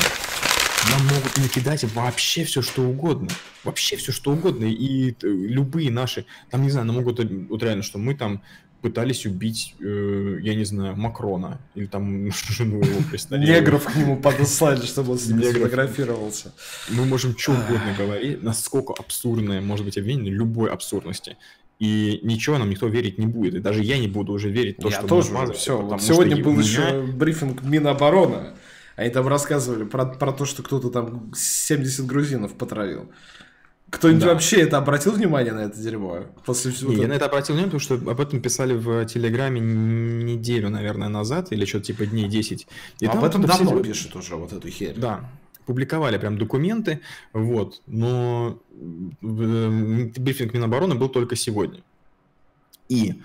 нам 0.90 1.06
могут 1.08 1.36
накидать 1.38 1.84
вообще 1.94 2.44
все, 2.44 2.62
что 2.62 2.82
угодно. 2.82 3.28
Вообще 3.64 3.96
все, 3.96 4.12
что 4.12 4.32
угодно. 4.32 4.64
И 4.64 5.10
э, 5.10 5.14
любые 5.22 5.90
наши, 5.90 6.26
там, 6.50 6.62
не 6.62 6.70
знаю, 6.70 6.86
нам 6.86 6.96
могут, 6.96 7.20
вот 7.20 7.62
реально, 7.62 7.82
что 7.82 7.98
мы 7.98 8.14
там 8.14 8.42
пытались 8.80 9.26
убить, 9.26 9.74
э, 9.80 10.38
я 10.42 10.54
не 10.54 10.64
знаю, 10.64 10.96
Макрона 10.96 11.60
или 11.74 11.86
там 11.86 12.30
жену 12.50 12.80
его. 12.82 13.00
Негров 13.30 13.84
к 13.84 13.96
нему 13.96 14.16
подослали, 14.16 14.84
чтобы 14.86 15.12
он 15.12 15.18
с 15.18 15.26
ними 15.26 15.42
сфотографировался. 15.42 16.52
Мы 16.88 17.04
можем 17.04 17.36
что 17.36 17.52
угодно 17.52 17.94
говорить, 17.96 18.42
насколько 18.42 18.94
абсурдное 18.96 19.60
может 19.60 19.84
быть 19.84 19.98
обвинение 19.98 20.32
любой 20.32 20.70
абсурдности. 20.70 21.36
И 21.78 22.20
ничего 22.22 22.58
нам 22.58 22.68
никто 22.68 22.88
верить 22.88 23.18
не 23.18 23.26
будет. 23.26 23.54
И 23.54 23.58
даже 23.58 23.82
я 23.82 23.98
не 23.98 24.08
буду 24.08 24.32
уже 24.32 24.50
верить 24.50 24.78
в 24.78 24.82
то, 24.82 24.88
я 24.90 24.98
что 24.98 25.06
тоже. 25.06 25.52
Все. 25.54 25.98
Сегодня 25.98 26.36
был 26.42 26.52
меня... 26.52 26.62
еще 26.62 27.02
брифинг 27.02 27.62
Минобороны. 27.62 28.52
Они 28.96 29.08
там 29.08 29.26
рассказывали 29.28 29.84
про, 29.84 30.04
про 30.04 30.32
то, 30.32 30.44
что 30.44 30.62
кто-то 30.62 30.90
там 30.90 31.32
70 31.34 32.04
грузинов 32.04 32.52
потравил. 32.52 33.10
Кто-нибудь 33.90 34.22
да. 34.22 34.32
вообще 34.32 34.60
это 34.60 34.78
обратил 34.78 35.12
внимание 35.12 35.52
на 35.52 35.60
это 35.60 35.78
дерьмо? 35.78 36.26
После 36.44 36.70
всего 36.70 36.92
Не, 36.92 37.02
я 37.02 37.08
на 37.08 37.14
это 37.14 37.26
обратил 37.26 37.54
внимание, 37.54 37.78
потому 37.78 38.00
что 38.00 38.10
об 38.10 38.20
этом 38.20 38.40
писали 38.40 38.74
в 38.74 39.04
Телеграме 39.06 39.60
неделю, 39.60 40.70
наверное, 40.70 41.08
назад, 41.08 41.48
или 41.50 41.64
что-то 41.64 41.86
типа 41.86 42.06
дней 42.06 42.28
10. 42.28 42.66
И 43.00 43.06
а 43.06 43.12
об 43.12 43.24
этом 43.24 43.42
давно 43.42 43.72
все... 43.72 43.82
пишут 43.82 44.16
уже 44.16 44.36
вот 44.36 44.52
эту 44.52 44.68
херь. 44.68 44.94
Да, 44.96 45.28
публиковали 45.66 46.18
прям 46.18 46.38
документы, 46.38 47.00
вот, 47.32 47.82
но 47.86 48.60
брифинг 49.20 50.54
Минобороны 50.54 50.94
был 50.94 51.08
только 51.08 51.36
сегодня. 51.36 51.82
И 52.88 53.20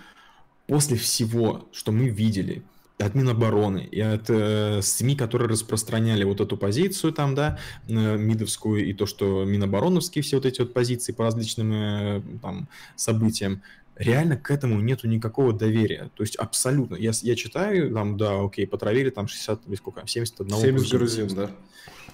после 0.67 0.97
всего, 0.97 1.67
что 1.71 1.91
мы 1.91 2.09
видели, 2.09 2.63
от 2.97 3.13
Минобороны 3.13 3.87
и 3.91 3.99
от 3.99 4.29
э, 4.29 4.81
СМИ, 4.81 5.15
которые 5.15 5.49
распространяли 5.49 6.23
вот 6.23 6.39
эту 6.39 6.55
позицию 6.57 7.11
там, 7.11 7.35
да, 7.35 7.59
э, 7.87 7.91
МИДовскую, 8.17 8.85
и 8.85 8.93
то, 8.93 9.05
что 9.05 9.43
Минобороновские 9.43 10.23
все 10.23 10.37
вот 10.37 10.45
эти 10.45 10.61
вот 10.61 10.73
позиции 10.73 11.11
по 11.11 11.25
различным 11.25 11.73
э, 11.73 12.21
там 12.41 12.69
событиям, 12.95 13.61
реально 13.95 14.37
к 14.37 14.51
этому 14.51 14.79
нету 14.79 15.07
никакого 15.07 15.53
доверия. 15.53 16.09
То 16.15 16.23
есть 16.23 16.35
абсолютно. 16.35 16.95
Я, 16.95 17.11
я 17.21 17.35
читаю, 17.35 17.93
там, 17.93 18.17
да, 18.17 18.41
окей, 18.41 18.65
потравили 18.65 19.09
там 19.09 19.27
60, 19.27 19.61
сколько, 19.77 20.03
71 20.05 20.55
70 20.55 20.91
грузин, 20.91 21.27
да. 21.35 21.51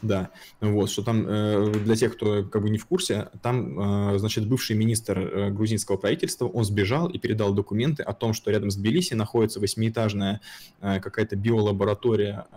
Да, 0.02 0.32
вот, 0.60 0.90
что 0.90 1.04
там, 1.04 1.26
э, 1.28 1.74
для 1.84 1.96
тех, 1.96 2.16
кто 2.16 2.44
как 2.44 2.62
бы 2.62 2.70
не 2.70 2.80
в 2.80 2.86
курсе, 2.86 3.30
там, 3.42 4.14
э, 4.14 4.20
значит, 4.20 4.48
бывший 4.48 4.76
министр 4.76 5.20
э, 5.20 5.50
грузинского 5.52 5.98
правительства, 5.98 6.48
он 6.48 6.64
сбежал 6.64 7.08
и 7.08 7.20
передал 7.20 7.54
документы 7.54 8.02
о 8.02 8.14
том, 8.14 8.34
что 8.34 8.50
рядом 8.50 8.72
с 8.72 8.76
Тбилиси 8.76 9.14
находится 9.14 9.60
восьмиэтажная 9.60 10.42
какая-то 10.80 11.36
биолаборатория 11.36 12.48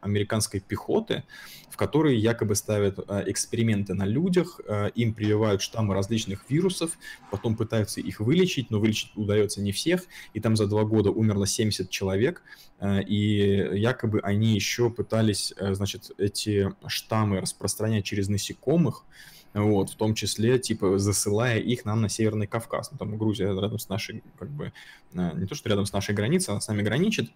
американской 0.00 0.60
пехоты, 0.60 1.24
в 1.70 1.76
которой 1.76 2.16
якобы 2.16 2.54
ставят 2.54 2.98
э, 2.98 3.24
эксперименты 3.26 3.94
на 3.94 4.04
людях, 4.06 4.60
э, 4.66 4.90
им 4.94 5.14
прививают 5.14 5.62
штаммы 5.62 5.94
различных 5.94 6.48
вирусов, 6.48 6.98
потом 7.30 7.56
пытаются 7.56 8.00
их 8.00 8.20
вылечить, 8.20 8.70
но 8.70 8.80
вылечить 8.80 9.12
удается 9.14 9.60
не 9.60 9.72
всех, 9.72 10.04
и 10.32 10.40
там 10.40 10.56
за 10.56 10.66
два 10.66 10.84
года 10.84 11.10
умерло 11.10 11.46
70 11.46 11.90
человек, 11.90 12.42
э, 12.78 13.02
и 13.02 13.78
якобы 13.78 14.20
они 14.20 14.54
еще 14.54 14.90
пытались, 14.90 15.52
значит, 15.58 16.10
эти 16.18 16.72
штаммы 16.86 17.40
распространять 17.40 18.04
через 18.04 18.28
насекомых, 18.28 19.04
вот, 19.52 19.90
в 19.90 19.96
том 19.96 20.14
числе, 20.14 20.58
типа, 20.58 20.98
засылая 20.98 21.58
их 21.58 21.86
нам 21.86 22.02
на 22.02 22.10
Северный 22.10 22.46
Кавказ. 22.46 22.90
Ну, 22.92 22.98
там 22.98 23.16
Грузия 23.16 23.46
рядом 23.46 23.78
с 23.78 23.88
нашей, 23.88 24.22
как 24.38 24.50
бы, 24.50 24.72
не 25.12 25.46
то, 25.46 25.54
что 25.54 25.70
рядом 25.70 25.86
с 25.86 25.94
нашей 25.94 26.14
границей, 26.14 26.52
она 26.52 26.60
с 26.60 26.68
нами 26.68 26.82
граничит, 26.82 27.30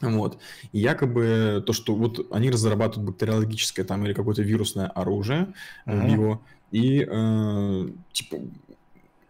вот. 0.00 0.38
И 0.72 0.78
якобы 0.78 1.62
то, 1.66 1.72
что 1.72 1.94
вот 1.94 2.26
они 2.32 2.50
разрабатывают 2.50 3.10
бактериологическое 3.10 3.84
там 3.84 4.04
или 4.04 4.12
какое-то 4.12 4.42
вирусное 4.42 4.88
оружие, 4.88 5.52
uh-huh. 5.86 6.16
био, 6.16 6.40
и 6.70 7.06
э, 7.08 7.88
типа 8.12 8.38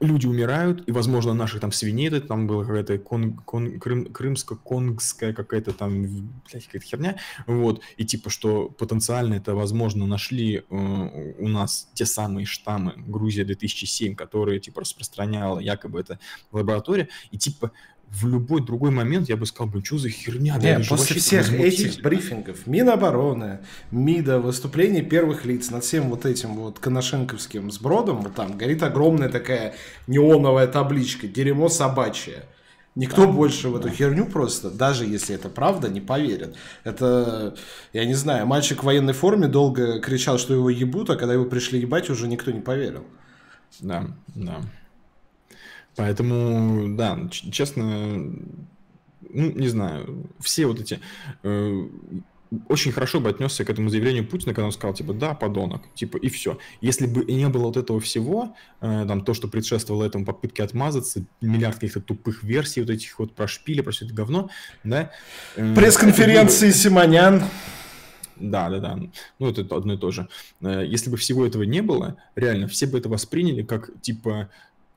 люди 0.03 0.27
умирают, 0.27 0.89
и, 0.89 0.93
возможно, 0.93 1.33
наших 1.33 1.61
там 1.61 1.73
свиней, 1.73 2.09
это 2.09 2.21
там 2.21 2.47
была 2.47 2.65
какая-то 2.65 2.99
кон, 2.99 3.35
кон, 3.35 3.79
крым, 3.79 4.07
крымско-конгская 4.07 5.33
какая-то 5.33 5.73
там, 5.73 6.03
блядь, 6.51 6.67
какая-то 6.67 6.87
херня, 6.87 7.17
вот, 7.47 7.81
и 7.97 8.05
типа, 8.05 8.29
что 8.29 8.69
потенциально 8.69 9.35
это, 9.35 9.55
возможно, 9.55 10.07
нашли 10.07 10.65
э, 10.69 11.35
у 11.39 11.49
нас 11.49 11.89
те 11.95 12.05
самые 12.05 12.47
штаммы 12.47 12.95
Грузия 12.97 13.45
2007, 13.45 14.15
которые, 14.15 14.61
типа, 14.61 14.81
распространяла 14.81 15.61
якобы 15.61 16.01
это 16.01 16.19
лаборатория, 16.51 17.09
и, 17.31 17.39
типа, 17.39 17.71
в 18.13 18.29
любой 18.29 18.63
другой 18.65 18.91
момент 18.91 19.29
я 19.29 19.37
бы 19.37 19.47
сказал, 19.47 19.71
блин, 19.71 19.85
что 19.85 19.99
за 19.99 20.11
херня? 20.11 20.57
Нет, 20.59 20.83
да, 20.83 20.87
после 20.89 21.19
всех 21.19 21.53
этих 21.53 22.03
брифингов, 22.03 22.67
Минобороны, 22.67 23.61
МИДа, 23.91 24.39
выступлений 24.39 25.03
первых 25.03 25.45
лиц 25.47 25.71
над 25.71 25.83
всем 25.83 26.11
вот 26.11 26.27
этим 26.27 26.55
вот 26.55 26.79
Коношенковским 26.79 27.71
сбродом, 27.71 28.21
вот 28.23 28.35
там 28.35 28.59
горит 28.59 28.83
огромная 28.83 29.31
такая 29.31 29.75
неоновая 30.07 30.67
табличка 30.67 31.27
«Дерьмо 31.27 31.69
собачье». 31.69 32.45
Никто 32.95 33.25
да, 33.25 33.33
больше 33.33 33.71
в 33.71 33.77
эту 33.77 33.89
да. 33.89 33.95
херню 33.95 34.27
просто, 34.27 34.71
даже 34.71 35.07
если 35.07 35.35
это 35.35 35.49
правда, 35.49 35.89
не 35.89 36.03
поверит. 36.03 36.57
Это, 36.85 37.57
я 37.95 38.05
не 38.05 38.13
знаю, 38.13 38.47
мальчик 38.47 38.83
в 38.83 38.87
военной 38.87 39.15
форме 39.15 39.49
долго 39.49 39.99
кричал, 40.01 40.39
что 40.39 40.53
его 40.53 40.69
ебут, 40.69 41.09
а 41.09 41.17
когда 41.17 41.33
его 41.33 41.47
пришли 41.47 41.81
ебать, 41.81 42.11
уже 42.11 42.29
никто 42.29 42.51
не 42.51 42.61
поверил. 42.61 43.07
Да, 43.81 44.09
да. 44.35 44.61
Поэтому, 45.97 46.97
да, 46.97 47.19
честно, 47.31 47.85
ну, 49.33 49.53
не 49.53 49.69
знаю, 49.69 50.31
все 50.41 50.67
вот 50.67 50.81
эти... 50.81 51.01
Э, 51.43 51.89
очень 52.69 52.93
хорошо 52.93 53.21
бы 53.21 53.31
отнесся 53.31 53.65
к 53.65 53.71
этому 53.71 53.89
заявлению 53.89 54.27
Путина, 54.27 54.53
когда 54.53 54.67
он 54.67 54.73
сказал, 54.73 54.95
типа, 54.95 55.15
да, 55.15 55.35
подонок, 55.35 55.83
типа, 55.95 56.19
и 56.19 56.29
все. 56.29 56.59
Если 56.81 57.07
бы 57.07 57.25
не 57.25 57.49
было 57.49 57.65
вот 57.65 57.77
этого 57.77 58.01
всего, 58.01 58.55
э, 58.81 59.05
там, 59.07 59.25
то, 59.25 59.33
что 59.35 59.49
предшествовало 59.49 60.05
этому 60.05 60.25
попытке 60.27 60.63
отмазаться, 60.63 61.25
миллиард 61.41 61.77
каких-то 61.77 62.01
тупых 62.01 62.43
версий 62.43 62.81
вот 62.81 62.91
этих 62.91 63.19
вот 63.19 63.35
про 63.35 63.47
шпили, 63.47 63.81
про 63.81 63.93
все 63.93 64.05
это 64.05 64.15
говно, 64.15 64.51
да. 64.85 65.13
Э, 65.57 65.75
Пресс-конференции 65.75 66.67
было... 66.67 66.75
Симонян. 66.75 67.43
Да, 68.37 68.69
да, 68.69 68.81
да. 68.81 68.99
Ну, 69.39 69.51
это 69.51 69.63
одно 69.75 69.95
и 69.95 69.97
то 69.97 70.11
же. 70.11 70.29
Э, 70.61 70.85
если 70.87 71.11
бы 71.11 71.17
всего 71.17 71.47
этого 71.47 71.63
не 71.63 71.81
было, 71.81 72.17
реально, 72.35 72.67
все 72.67 72.87
бы 72.87 72.99
это 72.99 73.09
восприняли 73.09 73.63
как, 73.63 73.91
типа, 74.03 74.51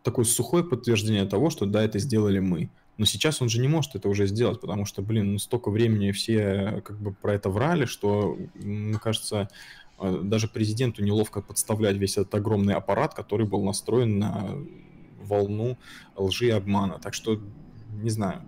такое 0.05 0.23
сухое 0.23 0.63
подтверждение 0.63 1.25
того, 1.25 1.49
что 1.49 1.65
да, 1.65 1.83
это 1.83 1.99
сделали 1.99 2.39
мы. 2.39 2.69
Но 2.97 3.05
сейчас 3.05 3.41
он 3.41 3.49
же 3.49 3.59
не 3.59 3.67
может 3.67 3.95
это 3.95 4.07
уже 4.07 4.25
сделать, 4.27 4.61
потому 4.61 4.85
что, 4.85 5.01
блин, 5.01 5.33
ну, 5.33 5.39
столько 5.39 5.69
времени 5.69 6.11
все 6.11 6.81
как 6.85 6.97
бы 6.97 7.11
про 7.11 7.33
это 7.33 7.49
врали, 7.49 7.85
что, 7.85 8.37
мне 8.53 8.97
кажется, 8.99 9.49
э, 9.99 10.21
даже 10.23 10.47
президенту 10.47 11.03
неловко 11.03 11.41
подставлять 11.41 11.97
весь 11.97 12.17
этот 12.17 12.33
огромный 12.35 12.75
аппарат, 12.75 13.13
который 13.13 13.45
был 13.45 13.63
настроен 13.63 14.19
на 14.19 14.55
волну 15.19 15.77
лжи 16.15 16.47
и 16.47 16.51
обмана. 16.51 16.99
Так 16.99 17.13
что, 17.13 17.41
не 18.01 18.11
знаю, 18.11 18.43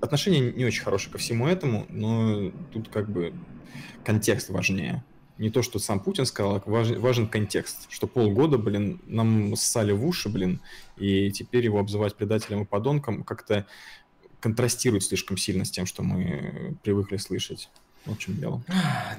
отношение 0.00 0.52
не 0.52 0.64
очень 0.64 0.82
хорошее 0.82 1.12
ко 1.12 1.18
всему 1.18 1.46
этому, 1.46 1.86
но 1.90 2.50
тут 2.72 2.88
как 2.88 3.08
бы 3.08 3.34
контекст 4.02 4.48
важнее 4.48 5.04
не 5.38 5.50
то, 5.50 5.62
что 5.62 5.78
сам 5.78 6.00
Путин 6.00 6.26
сказал, 6.26 6.56
а 6.56 6.62
важен, 6.66 7.00
важен 7.00 7.28
контекст, 7.28 7.86
что 7.90 8.06
полгода, 8.06 8.58
блин, 8.58 9.00
нам 9.06 9.54
ссали 9.56 9.92
в 9.92 10.04
уши, 10.04 10.28
блин, 10.28 10.60
и 10.96 11.30
теперь 11.30 11.64
его 11.64 11.78
обзывать 11.78 12.14
предателем 12.14 12.62
и 12.62 12.66
подонком 12.66 13.22
как-то 13.22 13.66
контрастирует 14.40 15.02
слишком 15.02 15.36
сильно 15.36 15.64
с 15.64 15.70
тем, 15.70 15.86
что 15.86 16.02
мы 16.02 16.76
привыкли 16.82 17.16
слышать. 17.16 17.68
Вот 18.04 18.18
в 18.18 18.20
чем 18.20 18.36
дело. 18.36 18.62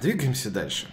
Двигаемся 0.02 0.50
дальше. 0.50 0.88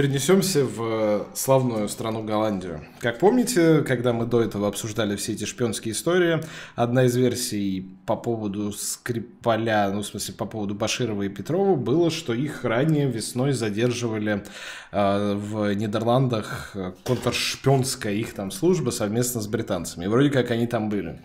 Перенесемся 0.00 0.64
в 0.64 1.26
славную 1.34 1.86
страну 1.90 2.22
Голландию. 2.22 2.80
Как 3.00 3.18
помните, 3.18 3.82
когда 3.82 4.14
мы 4.14 4.24
до 4.24 4.40
этого 4.40 4.66
обсуждали 4.66 5.14
все 5.16 5.32
эти 5.32 5.44
шпионские 5.44 5.92
истории, 5.92 6.40
одна 6.74 7.04
из 7.04 7.14
версий 7.16 7.86
по 8.06 8.16
поводу 8.16 8.72
Скрипаля, 8.72 9.90
ну, 9.92 10.00
в 10.00 10.06
смысле, 10.06 10.32
по 10.32 10.46
поводу 10.46 10.74
Баширова 10.74 11.24
и 11.24 11.28
Петрова, 11.28 11.76
было, 11.76 12.10
что 12.10 12.32
их 12.32 12.64
ранее 12.64 13.10
весной 13.10 13.52
задерживали 13.52 14.42
э, 14.90 15.34
в 15.34 15.74
Нидерландах 15.74 16.74
контршпионская 17.04 18.14
их 18.14 18.32
там 18.32 18.50
служба 18.52 18.88
совместно 18.92 19.42
с 19.42 19.48
британцами. 19.48 20.06
И 20.06 20.08
вроде 20.08 20.30
как 20.30 20.50
они 20.50 20.66
там 20.66 20.88
были. 20.88 21.20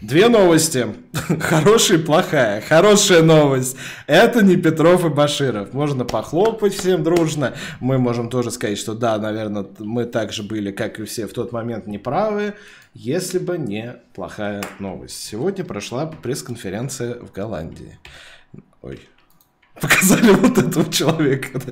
Две 0.00 0.28
новости. 0.28 0.86
Хорошая 1.40 1.98
и 1.98 2.02
плохая. 2.02 2.60
Хорошая 2.60 3.22
новость. 3.22 3.76
Это 4.06 4.44
не 4.44 4.56
Петров 4.56 5.04
и 5.04 5.08
Баширов. 5.08 5.72
Можно 5.72 6.04
похлопать 6.04 6.74
всем 6.74 7.02
дружно. 7.02 7.54
Мы 7.80 7.98
можем 7.98 8.28
тоже 8.28 8.50
сказать, 8.50 8.78
что 8.78 8.94
да, 8.94 9.18
наверное, 9.18 9.66
мы 9.78 10.04
также 10.04 10.42
были, 10.42 10.72
как 10.72 11.00
и 11.00 11.04
все 11.04 11.26
в 11.26 11.32
тот 11.32 11.52
момент, 11.52 11.86
неправы, 11.86 12.54
если 12.92 13.38
бы 13.38 13.56
не 13.56 13.96
плохая 14.14 14.62
новость. 14.78 15.22
Сегодня 15.22 15.64
прошла 15.64 16.06
пресс-конференция 16.06 17.14
в 17.20 17.32
Голландии. 17.32 17.98
Ой, 18.82 19.00
Показали 19.80 20.30
вот 20.30 20.58
этого 20.58 20.90
человека. 20.92 21.60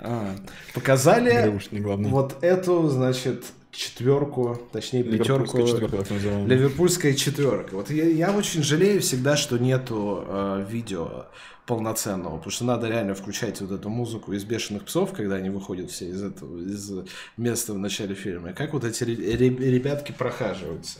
А, 0.00 0.36
показали 0.74 1.48
вот 1.48 2.36
эту, 2.42 2.88
значит, 2.88 3.44
четверку, 3.74 4.58
точнее 4.72 5.02
пятерку. 5.02 5.58
Ливерпульская 5.58 7.14
четверка. 7.14 7.74
Вот 7.74 7.90
я, 7.90 8.06
я 8.08 8.32
очень 8.32 8.62
жалею 8.62 9.00
всегда, 9.00 9.36
что 9.36 9.58
нету 9.58 10.24
э, 10.26 10.66
видео 10.68 11.26
полноценного, 11.66 12.36
потому 12.36 12.50
что 12.50 12.64
надо 12.64 12.88
реально 12.88 13.14
включать 13.14 13.60
вот 13.60 13.72
эту 13.72 13.88
музыку 13.88 14.32
из 14.34 14.44
бешеных 14.44 14.84
псов, 14.84 15.12
когда 15.12 15.36
они 15.36 15.48
выходят 15.48 15.90
все 15.90 16.08
из 16.10 16.22
этого, 16.22 16.58
из 16.58 16.92
места 17.38 17.72
в 17.72 17.78
начале 17.78 18.14
фильма. 18.14 18.50
И 18.50 18.52
как 18.52 18.74
вот 18.74 18.84
эти 18.84 19.04
ребятки 19.04 20.12
прохаживаются. 20.12 20.98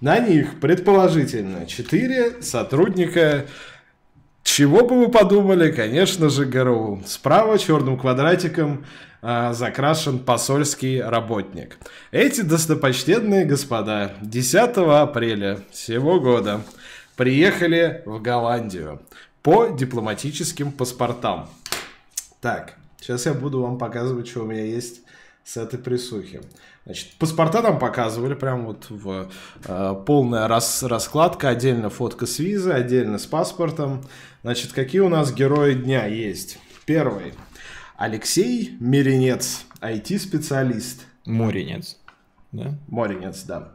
На 0.00 0.20
них, 0.20 0.60
предположительно, 0.60 1.66
четыре 1.66 2.42
сотрудника 2.42 3.46
чего 4.56 4.86
бы 4.86 5.00
вы 5.00 5.10
подумали? 5.10 5.72
Конечно 5.72 6.30
же, 6.30 6.44
ГРУ. 6.44 7.02
Справа 7.06 7.58
черным 7.58 7.98
квадратиком 7.98 8.86
э, 9.20 9.52
закрашен 9.52 10.20
посольский 10.20 11.02
работник. 11.02 11.76
Эти 12.12 12.42
достопочтенные 12.42 13.46
господа 13.46 14.12
10 14.20 14.76
апреля 14.76 15.58
сего 15.72 16.20
года 16.20 16.60
приехали 17.16 18.04
в 18.06 18.22
Голландию 18.22 19.02
по 19.42 19.66
дипломатическим 19.66 20.70
паспортам. 20.70 21.50
Так, 22.40 22.74
сейчас 23.00 23.26
я 23.26 23.34
буду 23.34 23.60
вам 23.60 23.76
показывать, 23.76 24.28
что 24.28 24.42
у 24.42 24.46
меня 24.46 24.64
есть 24.64 25.00
с 25.42 25.56
этой 25.56 25.80
присухи. 25.80 26.42
Значит, 26.84 27.14
паспорта 27.18 27.62
там 27.62 27.78
показывали, 27.78 28.34
прям 28.34 28.66
вот 28.66 28.86
в 28.90 29.30
э, 29.64 29.94
полная 30.06 30.46
рас, 30.48 30.82
раскладка, 30.82 31.48
отдельно 31.48 31.88
фотка 31.88 32.26
с 32.26 32.38
визы, 32.38 32.72
отдельно 32.72 33.18
с 33.18 33.24
паспортом. 33.24 34.04
Значит, 34.42 34.72
какие 34.72 35.00
у 35.00 35.08
нас 35.08 35.32
герои 35.32 35.74
дня 35.74 36.06
есть? 36.06 36.58
Первый. 36.84 37.32
Алексей 37.96 38.76
Миренец, 38.80 39.64
IT-специалист. 39.80 41.06
Моренец, 41.24 41.96
да? 42.52 42.74
Моренец, 42.88 43.44
да. 43.44 43.72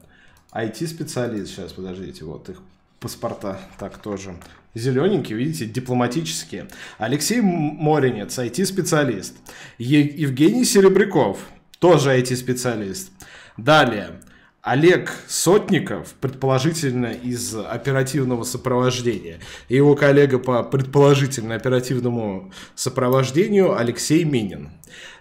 IT-специалист, 0.54 1.52
сейчас, 1.52 1.74
подождите, 1.74 2.26
вот 2.26 2.48
их 2.50 2.62
паспорта 3.00 3.60
так 3.80 3.98
тоже. 3.98 4.36
Зелененькие, 4.76 5.36
видите, 5.36 5.66
дипломатические. 5.66 6.68
Алексей 7.00 7.42
Моренец, 7.42 8.38
IT-специалист. 8.38 9.36
Евгений 9.80 10.64
Серебряков, 10.64 11.40
тоже 11.80 12.18
IT-специалист. 12.20 13.12
Далее, 13.58 14.22
Олег 14.62 15.12
Сотников, 15.28 16.14
предположительно 16.16 17.08
из 17.08 17.56
оперативного 17.56 18.44
сопровождения, 18.44 19.40
и 19.70 19.76
его 19.76 19.96
коллега 19.96 20.38
по 20.38 20.64
предположительно 20.64 21.56
оперативному 21.56 22.52
сопровождению 22.76 23.78
Алексей 23.78 24.24
Минин. 24.26 24.72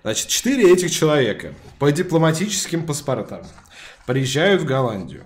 Значит, 0.02 0.28
четыре 0.28 0.72
этих 0.72 0.90
человека 0.90 1.54
по 1.78 1.90
дипломатическим 1.92 2.84
паспортам 2.84 3.42
приезжают 4.06 4.62
в 4.62 4.64
Голландию. 4.64 5.24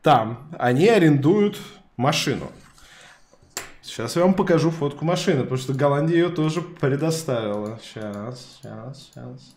Там 0.00 0.50
они 0.58 0.88
арендуют 0.88 1.58
машину. 1.96 2.50
Сейчас 3.82 4.16
я 4.16 4.22
вам 4.22 4.32
покажу 4.34 4.70
фотку 4.70 5.04
машины, 5.04 5.42
потому 5.42 5.58
что 5.58 5.74
Голландия 5.74 6.16
ее 6.16 6.28
тоже 6.30 6.62
предоставила. 6.62 7.78
Сейчас, 7.82 8.58
сейчас, 8.62 9.10
сейчас. 9.14 9.54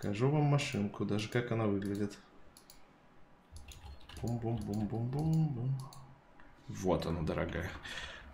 Покажу 0.00 0.30
вам 0.30 0.44
машинку, 0.44 1.04
даже 1.04 1.28
как 1.28 1.52
она 1.52 1.66
выглядит. 1.66 2.14
Бум-бум-бум-бум-бум-бум. 4.22 5.78
Вот 6.68 7.04
она, 7.04 7.20
дорогая. 7.20 7.68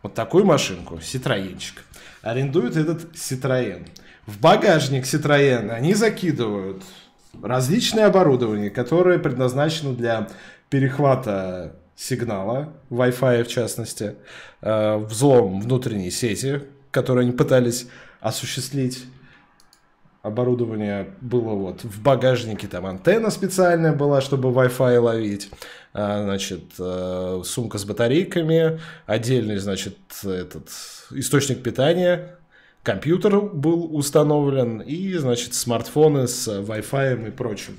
Вот 0.00 0.14
такую 0.14 0.44
машинку, 0.44 1.00
Ситроенчик. 1.00 1.82
Арендует 2.22 2.76
этот 2.76 3.18
Ситроен. 3.18 3.88
В 4.26 4.40
багажник 4.40 5.06
Ситроен 5.06 5.72
они 5.72 5.94
закидывают 5.94 6.84
различное 7.42 8.06
оборудование, 8.06 8.70
которое 8.70 9.18
предназначено 9.18 9.92
для 9.92 10.28
перехвата 10.70 11.74
сигнала, 11.96 12.74
Wi-Fi 12.90 13.42
в 13.42 13.48
частности, 13.48 14.14
э, 14.60 14.98
взлом 14.98 15.60
внутренней 15.60 16.12
сети, 16.12 16.62
которую 16.92 17.22
они 17.22 17.32
пытались 17.32 17.88
осуществить 18.20 19.04
оборудование 20.26 21.14
было 21.20 21.54
вот 21.54 21.84
в 21.84 22.02
багажнике, 22.02 22.66
там 22.66 22.84
антенна 22.84 23.30
специальная 23.30 23.92
была, 23.92 24.20
чтобы 24.20 24.50
Wi-Fi 24.50 24.98
ловить, 24.98 25.50
а, 25.94 26.24
значит, 26.24 26.64
э, 26.78 27.42
сумка 27.44 27.78
с 27.78 27.84
батарейками, 27.84 28.80
отдельный, 29.06 29.58
значит, 29.58 29.96
этот 30.24 30.68
источник 31.12 31.62
питания, 31.62 32.38
компьютер 32.82 33.40
был 33.40 33.94
установлен 33.96 34.80
и, 34.80 35.14
значит, 35.14 35.54
смартфоны 35.54 36.26
с 36.26 36.48
Wi-Fi 36.48 37.28
и 37.28 37.30
прочим. 37.30 37.76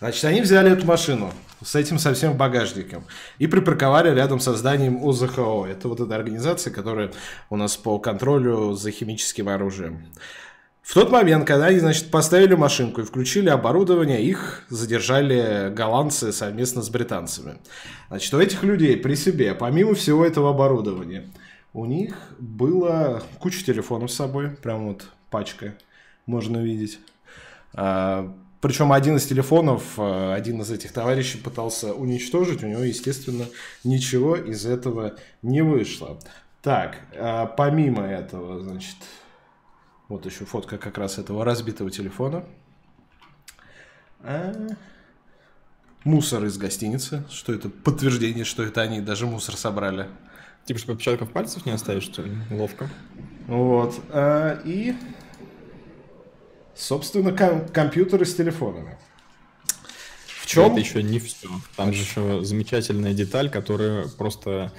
Значит, 0.00 0.24
они 0.24 0.40
взяли 0.40 0.72
эту 0.72 0.84
машину 0.86 1.32
с 1.64 1.76
этим 1.76 1.98
совсем 1.98 2.36
багажником 2.36 3.04
и 3.38 3.46
припарковали 3.46 4.12
рядом 4.12 4.40
со 4.40 4.54
зданием 4.54 5.06
ОЗХО. 5.06 5.66
Это 5.66 5.88
вот 5.88 6.00
эта 6.00 6.16
организация, 6.16 6.72
которая 6.72 7.12
у 7.48 7.56
нас 7.56 7.76
по 7.76 7.98
контролю 8.00 8.72
за 8.72 8.90
химическим 8.90 9.48
оружием. 9.48 10.04
В 10.84 10.92
тот 10.92 11.10
момент, 11.10 11.46
когда 11.46 11.66
они, 11.66 11.78
значит, 11.78 12.10
поставили 12.10 12.54
машинку 12.54 13.00
и 13.00 13.04
включили 13.04 13.48
оборудование, 13.48 14.22
их 14.22 14.64
задержали 14.68 15.72
голландцы 15.74 16.30
совместно 16.30 16.82
с 16.82 16.90
британцами. 16.90 17.54
Значит, 18.10 18.34
у 18.34 18.38
этих 18.38 18.62
людей 18.62 18.98
при 18.98 19.14
себе, 19.14 19.54
помимо 19.54 19.94
всего 19.94 20.26
этого 20.26 20.50
оборудования, 20.50 21.24
у 21.72 21.86
них 21.86 22.14
было 22.38 23.22
куча 23.38 23.64
телефонов 23.64 24.10
с 24.10 24.14
собой, 24.14 24.50
прям 24.50 24.88
вот 24.88 25.06
пачка, 25.30 25.74
можно 26.26 26.58
видеть. 26.58 26.98
А, 27.72 28.30
причем 28.60 28.92
один 28.92 29.16
из 29.16 29.24
телефонов, 29.24 29.82
а, 29.96 30.34
один 30.34 30.60
из 30.60 30.70
этих 30.70 30.92
товарищей 30.92 31.38
пытался 31.38 31.94
уничтожить, 31.94 32.62
у 32.62 32.66
него, 32.66 32.82
естественно, 32.82 33.46
ничего 33.84 34.36
из 34.36 34.66
этого 34.66 35.14
не 35.40 35.62
вышло. 35.62 36.18
Так, 36.60 36.98
а, 37.16 37.46
помимо 37.46 38.04
этого, 38.04 38.60
значит, 38.60 38.96
вот 40.08 40.26
еще 40.26 40.44
фотка 40.44 40.78
как 40.78 40.98
раз 40.98 41.18
этого 41.18 41.44
разбитого 41.44 41.90
телефона. 41.90 42.44
А... 44.20 44.52
Мусор 46.04 46.44
из 46.44 46.58
гостиницы. 46.58 47.24
Что 47.30 47.54
это 47.54 47.70
подтверждение, 47.70 48.44
что 48.44 48.62
это 48.62 48.82
они 48.82 49.00
даже 49.00 49.26
мусор 49.26 49.56
собрали. 49.56 50.08
Типа, 50.66 50.78
чтобы 50.78 50.94
отпечатков 50.94 51.30
пальцев 51.30 51.64
не 51.66 51.72
оставить, 51.72 52.02
что 52.02 52.22
ли? 52.22 52.32
Ловко. 52.50 52.88
Вот. 53.46 54.00
А, 54.10 54.60
и, 54.64 54.94
собственно, 56.74 57.32
ком- 57.32 57.68
компьютеры 57.68 58.26
с 58.26 58.34
телефонами. 58.34 58.98
В 60.40 60.46
чем? 60.46 60.72
Это 60.72 60.80
еще 60.80 61.02
не 61.02 61.18
все. 61.18 61.48
Там 61.76 61.92
же 61.94 62.02
еще 62.02 62.44
замечательная 62.44 63.14
деталь, 63.14 63.50
которая 63.50 64.08
просто 64.08 64.72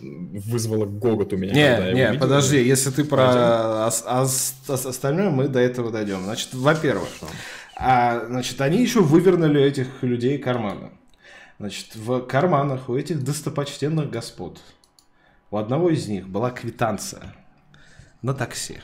вызвало 0.00 0.86
гогот 0.86 1.32
у 1.32 1.36
меня. 1.36 1.52
Не, 1.52 1.94
не, 1.94 2.18
подожди, 2.18 2.62
если 2.62 2.90
ты 2.90 3.04
про 3.04 3.24
а, 3.24 3.90
а, 4.06 4.22
остальное, 4.68 5.30
мы 5.30 5.48
до 5.48 5.60
этого 5.60 5.90
дойдем. 5.90 6.24
Значит, 6.24 6.54
во-первых, 6.54 7.08
а, 7.76 8.26
значит, 8.26 8.60
они 8.60 8.80
еще 8.80 9.00
вывернули 9.00 9.62
этих 9.62 10.02
людей 10.02 10.38
карманы. 10.38 10.90
Значит, 11.58 11.94
в 11.94 12.20
карманах 12.22 12.88
у 12.88 12.96
этих 12.96 13.22
достопочтенных 13.22 14.10
господ 14.10 14.60
у 15.50 15.56
одного 15.56 15.90
из 15.90 16.08
них 16.08 16.28
была 16.28 16.50
квитанция 16.50 17.34
на 18.22 18.34
такси. 18.34 18.78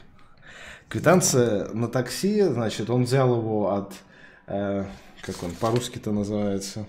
Квитанция 0.89 1.69
на 1.73 1.89
такси, 1.89 2.43
значит, 2.43 2.91
он 2.91 3.05
взял 3.05 3.37
его 3.37 3.73
от, 3.73 3.95
э, 4.47 4.85
как 5.23 5.43
он 5.43 5.53
по-русски-то 5.53 6.13
называется, 6.13 6.87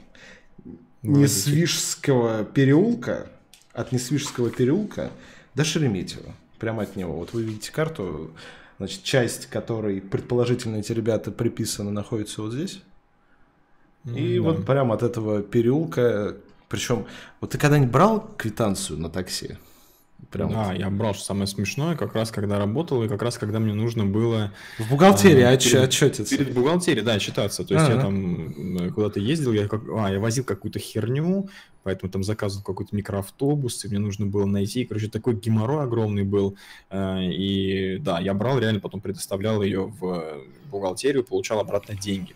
Несвижского 1.03 2.43
переулка, 2.43 3.27
от 3.73 3.91
Несвижского 3.91 4.49
переулка 4.49 5.11
до 5.55 5.63
Шереметьево. 5.63 6.33
Прямо 6.59 6.83
от 6.83 6.95
него. 6.95 7.13
Вот 7.13 7.33
вы 7.33 7.43
видите 7.43 7.71
карту. 7.71 8.31
Значит, 8.77 9.03
часть, 9.03 9.45
которой 9.47 10.01
предположительно 10.01 10.77
эти 10.77 10.91
ребята 10.91 11.31
приписаны, 11.31 11.91
находится 11.91 12.41
вот 12.41 12.53
здесь. 12.53 12.81
И 14.05 14.37
да. 14.37 14.41
вот 14.41 14.65
прямо 14.65 14.95
от 14.95 15.03
этого 15.03 15.43
переулка, 15.43 16.35
причем, 16.67 17.05
вот 17.39 17.51
ты 17.51 17.57
когда-нибудь 17.57 17.91
брал 17.91 18.27
квитанцию 18.37 18.99
на 18.99 19.09
такси? 19.09 19.57
Прям 20.31 20.49
да, 20.51 20.69
вот. 20.69 20.79
я 20.79 20.89
брал, 20.89 21.13
что 21.13 21.25
самое 21.25 21.45
смешное, 21.45 21.97
как 21.97 22.15
раз 22.15 22.31
когда 22.31 22.57
работал, 22.57 23.03
и 23.03 23.09
как 23.09 23.21
раз 23.21 23.37
когда 23.37 23.59
мне 23.59 23.73
нужно 23.73 24.05
было... 24.05 24.53
В 24.79 24.89
бухгалтерии 24.89 25.43
а, 25.43 25.57
перед, 25.57 25.75
отчетиться. 25.75 26.37
Перед 26.37 26.53
бухгалтерией, 26.53 27.03
да, 27.03 27.13
отчитаться. 27.13 27.65
То 27.65 27.73
есть 27.73 27.85
А-а-а. 27.85 27.95
я 27.95 28.01
там 28.01 28.91
куда-то 28.93 29.19
ездил, 29.19 29.51
я, 29.51 29.67
как, 29.67 29.81
а, 29.93 30.09
я 30.09 30.19
возил 30.21 30.45
какую-то 30.45 30.79
херню, 30.79 31.49
поэтому 31.83 32.09
там 32.09 32.23
заказывал 32.23 32.63
какой-то 32.63 32.95
микроавтобус, 32.95 33.83
и 33.83 33.89
мне 33.89 33.99
нужно 33.99 34.25
было 34.25 34.45
найти. 34.45 34.85
Короче, 34.85 35.09
такой 35.09 35.35
геморрой 35.35 35.83
огромный 35.83 36.23
был. 36.23 36.55
Э, 36.89 37.23
и 37.23 37.97
да, 37.97 38.19
я 38.19 38.33
брал, 38.33 38.57
реально 38.59 38.79
потом 38.79 39.01
предоставлял 39.01 39.61
ее 39.61 39.91
в 39.99 40.41
бухгалтерию, 40.71 41.25
получал 41.25 41.59
обратно 41.59 41.95
деньги. 41.95 42.33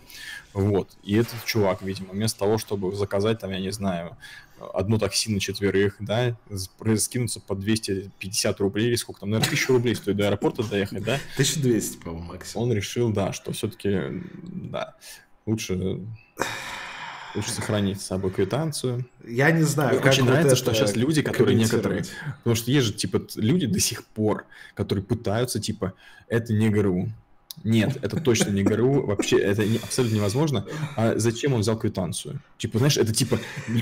Вот. 0.56 0.96
И 1.04 1.15
этот 1.18 1.44
чувак, 1.44 1.82
видимо, 1.82 2.13
вместо 2.13 2.39
того, 2.39 2.58
чтобы 2.58 2.96
заказать, 2.96 3.39
там, 3.39 3.52
я 3.52 3.60
не 3.60 3.72
знаю, 3.72 4.15
одно 4.74 4.98
такси 4.98 5.30
на 5.30 5.41
четверых, 5.41 5.98
да, 6.00 6.38
скинуться 6.96 7.41
по 7.41 7.56
250 7.56 8.60
рублей 8.62 8.88
или 8.88 8.96
сколько 8.96 9.20
там, 9.20 9.32
наверное, 9.32 9.50
1000 9.50 9.74
рублей 9.74 9.96
стоит 9.96 10.15
до 10.15 10.28
аэропорта 10.28 10.63
доехать, 10.63 11.04
да? 11.04 11.15
1200, 11.34 11.98
по-моему, 11.98 12.28
максимум. 12.28 12.70
Он 12.70 12.74
решил, 12.74 13.12
да, 13.12 13.34
что 13.34 13.52
все-таки, 13.52 14.24
да, 14.44 14.96
лучше 15.46 16.00
лучше 17.36 17.52
сохранить 17.52 18.02
с 18.02 18.06
собой 18.06 18.32
квитанцию. 18.32 19.06
Я 19.28 19.52
не 19.52 19.63
знаю, 19.63 19.96
Мне 19.96 20.00
как 20.00 20.13
очень 20.13 20.24
вот 20.24 20.32
нравится, 20.32 20.56
что 20.56 20.74
сейчас 20.74 20.96
люди, 20.96 21.22
которые 21.22 21.58
некоторые... 21.58 22.06
Потому 22.38 22.56
что 22.56 22.72
есть 22.72 22.86
же, 22.86 22.94
типа, 22.94 23.28
люди 23.36 23.68
до 23.68 23.82
сих 23.82 24.06
пор, 24.06 24.46
которые 24.74 25.04
пытаются, 25.04 25.60
типа, 25.60 25.96
это 26.30 26.54
не 26.54 26.70
ГРУ, 26.70 27.10
нет, 27.63 27.98
это 28.02 28.18
точно 28.18 28.52
не 28.52 28.63
ГРУ, 28.63 29.08
вообще 29.08 29.38
это 29.38 29.65
не, 29.65 29.78
абсолютно 29.78 30.18
невозможно. 30.18 30.65
А 30.96 31.13
зачем 31.15 31.54
он 31.54 31.62
взял 31.62 31.78
квитанцию? 31.78 32.39
Типа, 32.58 32.78
знаешь, 32.78 32.98
это 32.98 33.13
типа 33.13 33.39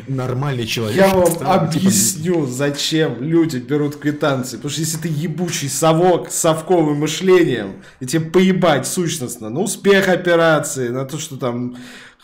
нормальный 0.07 0.65
человек. 0.65 0.97
Я 0.97 1.13
вам 1.13 1.25
стран, 1.25 1.69
типа, 1.69 1.79
объясню, 1.79 2.33
типа... 2.35 2.47
зачем 2.47 3.21
люди 3.21 3.57
берут 3.57 3.97
квитанции. 3.97 4.57
Потому 4.57 4.71
что 4.71 4.81
если 4.81 4.97
ты 4.97 5.07
ебучий 5.09 5.69
совок 5.69 6.31
с 6.31 6.35
совковым 6.35 6.97
мышлением, 6.97 7.83
и 7.99 8.05
тебе 8.05 8.25
поебать 8.25 8.87
сущностно 8.87 9.49
на 9.49 9.59
успех 9.59 10.07
операции, 10.07 10.89
на 10.89 11.05
то, 11.05 11.17
что 11.17 11.37
там 11.37 11.75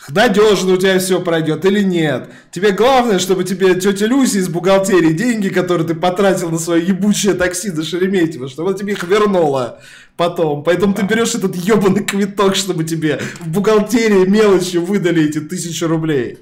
надежно 0.08 0.72
у 0.72 0.76
тебя 0.76 0.98
все 0.98 1.20
пройдет 1.20 1.64
или 1.64 1.82
нет. 1.82 2.30
Тебе 2.50 2.72
главное, 2.72 3.18
чтобы 3.18 3.44
тебе 3.44 3.74
тетя 3.74 4.06
Люси 4.06 4.38
из 4.38 4.48
бухгалтерии 4.48 5.12
деньги, 5.12 5.48
которые 5.48 5.86
ты 5.86 5.94
потратил 5.94 6.50
на 6.50 6.58
свое 6.58 6.86
ебучее 6.86 7.34
такси 7.34 7.70
до 7.70 7.82
Шереметьево, 7.82 8.48
чтобы 8.48 8.70
она 8.70 8.78
тебе 8.78 8.92
их 8.92 9.02
вернула 9.04 9.80
потом. 10.16 10.64
Поэтому 10.64 10.94
ты 10.94 11.02
берешь 11.02 11.34
этот 11.34 11.56
ебаный 11.56 12.04
квиток, 12.04 12.54
чтобы 12.54 12.84
тебе 12.84 13.20
в 13.40 13.48
бухгалтерии 13.48 14.26
мелочью 14.26 14.84
выдали 14.84 15.24
эти 15.24 15.40
тысячи 15.40 15.84
рублей. 15.84 16.38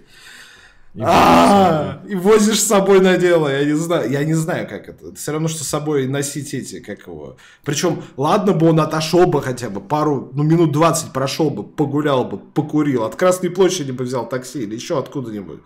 И, 0.94 1.00
а, 1.04 2.02
и 2.08 2.14
возишь 2.14 2.60
с 2.60 2.66
собой 2.66 3.00
на 3.00 3.18
дело, 3.18 3.48
я 3.48 3.64
не 3.64 3.74
знаю, 3.74 4.10
я 4.10 4.24
не 4.24 4.34
знаю, 4.34 4.66
как 4.66 4.88
это. 4.88 5.08
Это 5.08 5.16
все 5.16 5.32
равно, 5.32 5.48
что 5.48 5.62
с 5.62 5.68
собой 5.68 6.08
носить 6.08 6.54
эти, 6.54 6.80
как 6.80 7.06
его. 7.06 7.36
Причем, 7.64 8.02
ладно 8.16 8.52
бы 8.52 8.68
он 8.70 8.80
отошел 8.80 9.26
бы 9.26 9.42
хотя 9.42 9.68
бы 9.68 9.80
пару, 9.80 10.30
ну 10.34 10.42
минут 10.42 10.72
20 10.72 11.12
прошел 11.12 11.50
бы, 11.50 11.62
погулял 11.62 12.24
бы, 12.24 12.38
покурил, 12.38 13.04
от 13.04 13.16
Красной 13.16 13.50
площади 13.50 13.92
бы 13.92 14.04
взял 14.04 14.28
такси 14.28 14.62
или 14.62 14.74
еще 14.74 14.98
откуда-нибудь. 14.98 15.60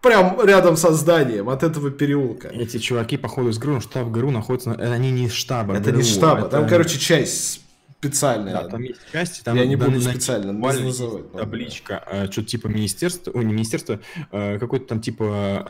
Прям 0.00 0.40
рядом 0.44 0.76
со 0.76 0.92
зданием, 0.92 1.48
от 1.48 1.64
этого 1.64 1.90
переулка. 1.90 2.48
Эти 2.48 2.78
чуваки, 2.78 3.16
походу, 3.16 3.48
из 3.48 3.58
ГРУ, 3.58 3.80
штаб 3.80 4.08
ГРУ 4.10 4.30
находится, 4.30 4.72
они 4.72 5.10
не 5.10 5.26
из 5.26 5.32
штаба 5.32 5.74
Это 5.74 5.90
ГРУ, 5.90 5.98
не 5.98 6.04
штаба, 6.04 6.40
это... 6.42 6.50
там, 6.50 6.68
короче, 6.68 6.98
часть 6.98 7.65
специальная. 8.06 8.52
Да, 8.52 8.68
там 8.68 8.82
есть 8.82 9.00
части, 9.12 9.42
там 9.42 9.56
я 9.56 9.66
не 9.66 9.76
буду 9.76 10.00
специально 10.00 10.52
называть. 10.52 11.32
Табличка, 11.32 12.04
да. 12.10 12.30
что-то 12.30 12.48
типа 12.48 12.68
министерства, 12.68 13.32
ой, 13.34 13.44
не 13.44 13.52
министерство, 13.52 14.00
а, 14.30 14.58
какой-то 14.58 14.86
там 14.86 15.00
типа, 15.00 15.66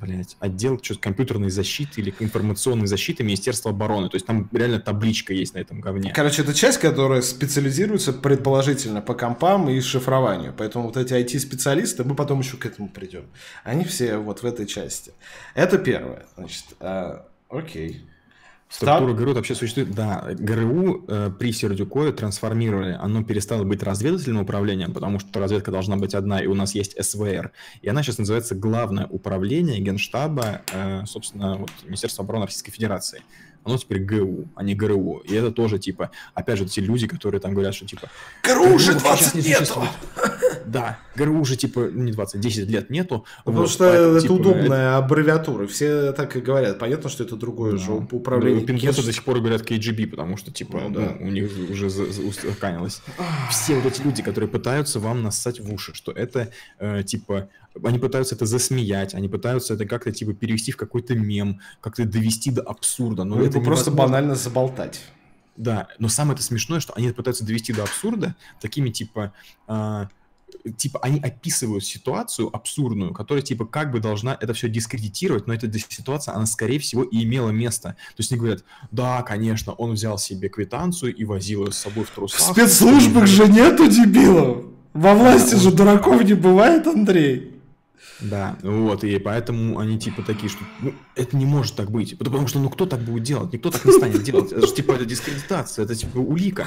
блядь, 0.00 0.36
отдел 0.40 0.78
что-то 0.82 1.00
компьютерной 1.00 1.50
защиты 1.50 2.00
или 2.00 2.14
информационной 2.20 2.86
защиты 2.86 3.24
Министерства 3.24 3.70
обороны. 3.70 4.08
То 4.08 4.16
есть 4.16 4.26
там 4.26 4.48
реально 4.52 4.80
табличка 4.80 5.32
есть 5.32 5.54
на 5.54 5.58
этом 5.58 5.80
говне. 5.80 6.12
Короче, 6.14 6.42
это 6.42 6.54
часть, 6.54 6.78
которая 6.78 7.22
специализируется 7.22 8.12
предположительно 8.12 9.00
по 9.00 9.14
компам 9.14 9.68
и 9.68 9.80
шифрованию. 9.80 10.54
Поэтому 10.56 10.86
вот 10.86 10.96
эти 10.96 11.12
IT-специалисты, 11.12 12.04
мы 12.04 12.14
потом 12.14 12.40
еще 12.40 12.56
к 12.56 12.66
этому 12.66 12.88
придем. 12.88 13.24
Они 13.64 13.84
все 13.84 14.18
вот 14.18 14.42
в 14.42 14.46
этой 14.46 14.66
части. 14.66 15.12
Это 15.54 15.78
первое. 15.78 16.26
Значит, 16.36 16.64
а, 16.80 17.26
окей. 17.48 18.06
Структура. 18.74 19.12
ГРУ 19.12 19.34
вообще 19.34 19.54
существует. 19.54 19.92
Да, 19.92 20.26
ГРУ 20.32 21.04
э, 21.06 21.30
при 21.38 21.52
Сердюкове 21.52 22.10
трансформировали. 22.10 22.98
Оно 23.00 23.22
перестало 23.22 23.62
быть 23.62 23.84
разведывательным 23.84 24.42
управлением, 24.42 24.92
потому 24.92 25.20
что 25.20 25.38
разведка 25.38 25.70
должна 25.70 25.96
быть 25.96 26.12
одна, 26.12 26.40
и 26.40 26.48
у 26.48 26.54
нас 26.54 26.74
есть 26.74 26.96
СВР. 27.00 27.52
И 27.82 27.88
она 27.88 28.02
сейчас 28.02 28.18
называется 28.18 28.56
Главное 28.56 29.06
управление 29.06 29.78
Генштаба, 29.78 30.62
э, 30.72 31.04
собственно, 31.06 31.56
вот, 31.56 31.70
Министерства 31.84 32.24
обороны 32.24 32.46
Российской 32.46 32.72
Федерации 32.72 33.22
оно 33.64 33.78
теперь 33.78 34.04
ГУ, 34.04 34.48
а 34.54 34.62
не 34.62 34.74
ГРУ. 34.74 35.22
И 35.24 35.34
это 35.34 35.50
тоже, 35.50 35.78
типа, 35.78 36.10
опять 36.34 36.58
же, 36.58 36.66
те 36.66 36.80
люди, 36.80 37.06
которые 37.06 37.40
там 37.40 37.54
говорят, 37.54 37.74
что, 37.74 37.86
типа... 37.86 38.10
ГРУ 38.42 38.74
уже 38.74 38.94
20 38.94 39.34
не 39.34 39.50
нету! 39.50 39.82
Да, 40.66 40.98
ГРУ 41.14 41.40
уже, 41.40 41.56
типа, 41.56 41.88
ну, 41.92 42.04
не 42.04 42.12
20, 42.12 42.40
10 42.40 42.68
лет 42.68 42.90
нету. 42.90 43.24
Потому 43.44 43.62
вот, 43.62 43.70
что 43.70 43.84
поэтому, 43.84 44.12
это 44.12 44.20
типа, 44.22 44.32
удобная 44.32 44.88
это... 44.88 44.96
аббревиатура. 44.98 45.66
Все 45.66 46.12
так 46.12 46.36
и 46.36 46.40
говорят. 46.40 46.78
Понятно, 46.78 47.10
что 47.10 47.24
это 47.24 47.36
другое 47.36 47.72
да. 47.72 47.78
же 47.78 47.92
управление. 47.92 48.60
Ну, 48.60 48.66
Пинкеты 48.66 49.02
до 49.02 49.12
сих 49.12 49.24
пор 49.24 49.40
говорят 49.40 49.62
KGB, 49.62 50.06
потому 50.08 50.36
что, 50.36 50.50
типа, 50.50 50.80
ну, 50.80 50.90
да. 50.90 51.16
ну, 51.20 51.26
у 51.26 51.30
них 51.30 51.50
уже 51.70 51.86
устаканилось. 51.86 53.02
Все 53.50 53.76
вот 53.76 53.92
эти 53.92 54.02
люди, 54.02 54.22
которые 54.22 54.48
пытаются 54.48 55.00
вам 55.00 55.22
нассать 55.22 55.60
в 55.60 55.72
уши, 55.72 55.94
что 55.94 56.12
это, 56.12 56.50
э, 56.78 57.02
типа, 57.04 57.48
они 57.82 57.98
пытаются 57.98 58.34
это 58.34 58.46
засмеять, 58.46 59.14
они 59.14 59.28
пытаются 59.28 59.74
это 59.74 59.86
как-то 59.86 60.12
типа 60.12 60.32
перевести 60.34 60.72
в 60.72 60.76
какой-то 60.76 61.14
мем, 61.14 61.60
как-то 61.80 62.04
довести 62.04 62.50
до 62.50 62.62
абсурда. 62.62 63.24
Но 63.24 63.36
ну, 63.36 63.44
это 63.44 63.60
просто 63.60 63.90
банально 63.90 64.34
заболтать. 64.34 65.00
Да, 65.56 65.88
но 65.98 66.08
самое 66.08 66.34
это 66.34 66.42
смешное, 66.42 66.80
что 66.80 66.94
они 66.94 67.10
пытаются 67.10 67.44
довести 67.44 67.72
до 67.72 67.84
абсурда 67.84 68.34
такими 68.60 68.90
типа... 68.90 69.32
Э, 69.68 70.06
типа 70.76 70.98
они 71.02 71.20
описывают 71.20 71.84
ситуацию 71.84 72.54
абсурдную, 72.54 73.12
которая 73.12 73.42
типа 73.42 73.64
как 73.64 73.92
бы 73.92 74.00
должна 74.00 74.36
это 74.40 74.52
все 74.52 74.68
дискредитировать, 74.68 75.46
но 75.46 75.54
эта 75.54 75.70
ситуация, 75.78 76.34
она 76.34 76.46
скорее 76.46 76.78
всего 76.78 77.02
и 77.02 77.22
имела 77.24 77.50
место. 77.50 77.90
То 77.90 78.18
есть 78.18 78.32
они 78.32 78.40
говорят, 78.40 78.64
да, 78.90 79.22
конечно, 79.22 79.72
он 79.72 79.92
взял 79.92 80.18
себе 80.18 80.48
квитанцию 80.48 81.14
и 81.14 81.24
возил 81.24 81.66
ее 81.66 81.72
с 81.72 81.78
собой 81.78 82.04
в 82.04 82.10
трусах. 82.10 82.40
В 82.40 82.52
спецслужбах 82.52 83.26
же 83.26 83.46
нету 83.48 83.88
дебилов! 83.88 84.64
Во 84.92 85.14
власти 85.14 85.56
же 85.56 85.72
дураков 85.72 86.22
не 86.24 86.34
бывает, 86.34 86.86
Андрей. 86.86 87.53
Да, 88.20 88.56
вот, 88.62 89.04
и 89.04 89.18
поэтому 89.18 89.78
они 89.78 89.98
типа 89.98 90.22
такие, 90.22 90.48
что 90.48 90.60
ну, 90.80 90.94
это 91.14 91.36
не 91.36 91.46
может 91.46 91.74
так 91.74 91.90
быть. 91.90 92.16
Потому 92.18 92.46
что 92.46 92.58
ну 92.58 92.70
кто 92.70 92.86
так 92.86 93.00
будет 93.00 93.24
делать? 93.24 93.52
Никто 93.52 93.70
так 93.70 93.84
не 93.84 93.92
станет 93.92 94.22
делать. 94.22 94.52
Это 94.52 94.66
же 94.66 94.74
типа 94.74 94.92
это 94.92 95.04
дискредитация, 95.04 95.84
это 95.84 95.94
типа 95.94 96.18
улика. 96.18 96.66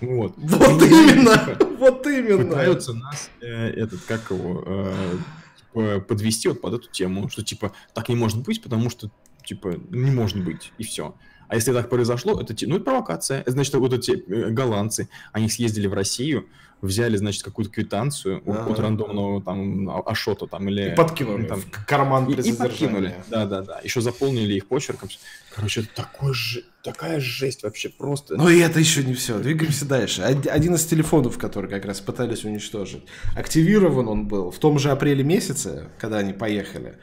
Вот. 0.00 0.34
Вот 0.38 0.82
именно! 0.82 1.36
Типа, 1.36 1.64
вот 1.78 2.06
именно! 2.06 2.44
Пытаются 2.44 2.94
нас, 2.94 3.30
э, 3.40 3.68
этот, 3.70 4.00
как 4.02 4.30
его, 4.30 4.62
э, 4.66 5.16
типа, 5.58 6.00
подвести 6.00 6.48
вот 6.48 6.60
под 6.60 6.74
эту 6.74 6.90
тему, 6.90 7.28
что 7.28 7.44
типа 7.44 7.72
так 7.94 8.08
не 8.08 8.16
может 8.16 8.42
быть, 8.42 8.62
потому 8.62 8.90
что 8.90 9.10
типа 9.44 9.74
не 9.90 10.10
может 10.10 10.42
быть, 10.42 10.72
и 10.78 10.84
все. 10.84 11.14
А 11.48 11.56
если 11.56 11.72
так 11.72 11.90
произошло, 11.90 12.40
это, 12.40 12.54
ну, 12.68 12.76
это 12.76 12.84
провокация. 12.84 13.42
Значит, 13.44 13.74
вот 13.74 13.92
эти 13.92 14.12
э, 14.12 14.50
голландцы, 14.50 15.08
они 15.32 15.48
съездили 15.48 15.88
в 15.88 15.94
Россию, 15.94 16.46
взяли, 16.82 17.16
значит, 17.16 17.42
какую-то 17.42 17.70
квитанцию 17.70 18.42
ага. 18.46 18.70
от 18.70 18.78
рандомного 18.78 19.42
там 19.42 19.88
а, 19.90 20.00
Ашота 20.06 20.46
там 20.46 20.68
или... 20.68 20.92
И 20.92 20.94
подкинули 20.94 21.46
там, 21.46 21.60
в 21.60 21.86
карман 21.86 22.30
и, 22.30 22.40
и 22.40 22.52
подкинули, 22.52 23.14
да-да-да. 23.28 23.80
Еще 23.82 24.00
заполнили 24.00 24.54
их 24.54 24.66
почерком. 24.66 25.08
Короче, 25.54 25.82
такой 25.94 26.32
же, 26.34 26.64
такая 26.82 27.20
жесть 27.20 27.62
вообще 27.62 27.88
просто. 27.88 28.36
Ну 28.36 28.48
и 28.48 28.58
это 28.58 28.78
еще 28.78 29.02
не 29.04 29.14
все. 29.14 29.38
Двигаемся 29.38 29.84
дальше. 29.84 30.22
Один 30.22 30.74
из 30.74 30.84
телефонов, 30.86 31.38
который 31.38 31.68
как 31.68 31.84
раз 31.84 32.00
пытались 32.00 32.44
уничтожить, 32.44 33.02
активирован 33.36 34.08
он 34.08 34.28
был 34.28 34.50
в 34.50 34.58
том 34.58 34.78
же 34.78 34.90
апреле 34.90 35.24
месяце, 35.24 35.88
когда 35.98 36.18
они 36.18 36.32
поехали 36.32 36.98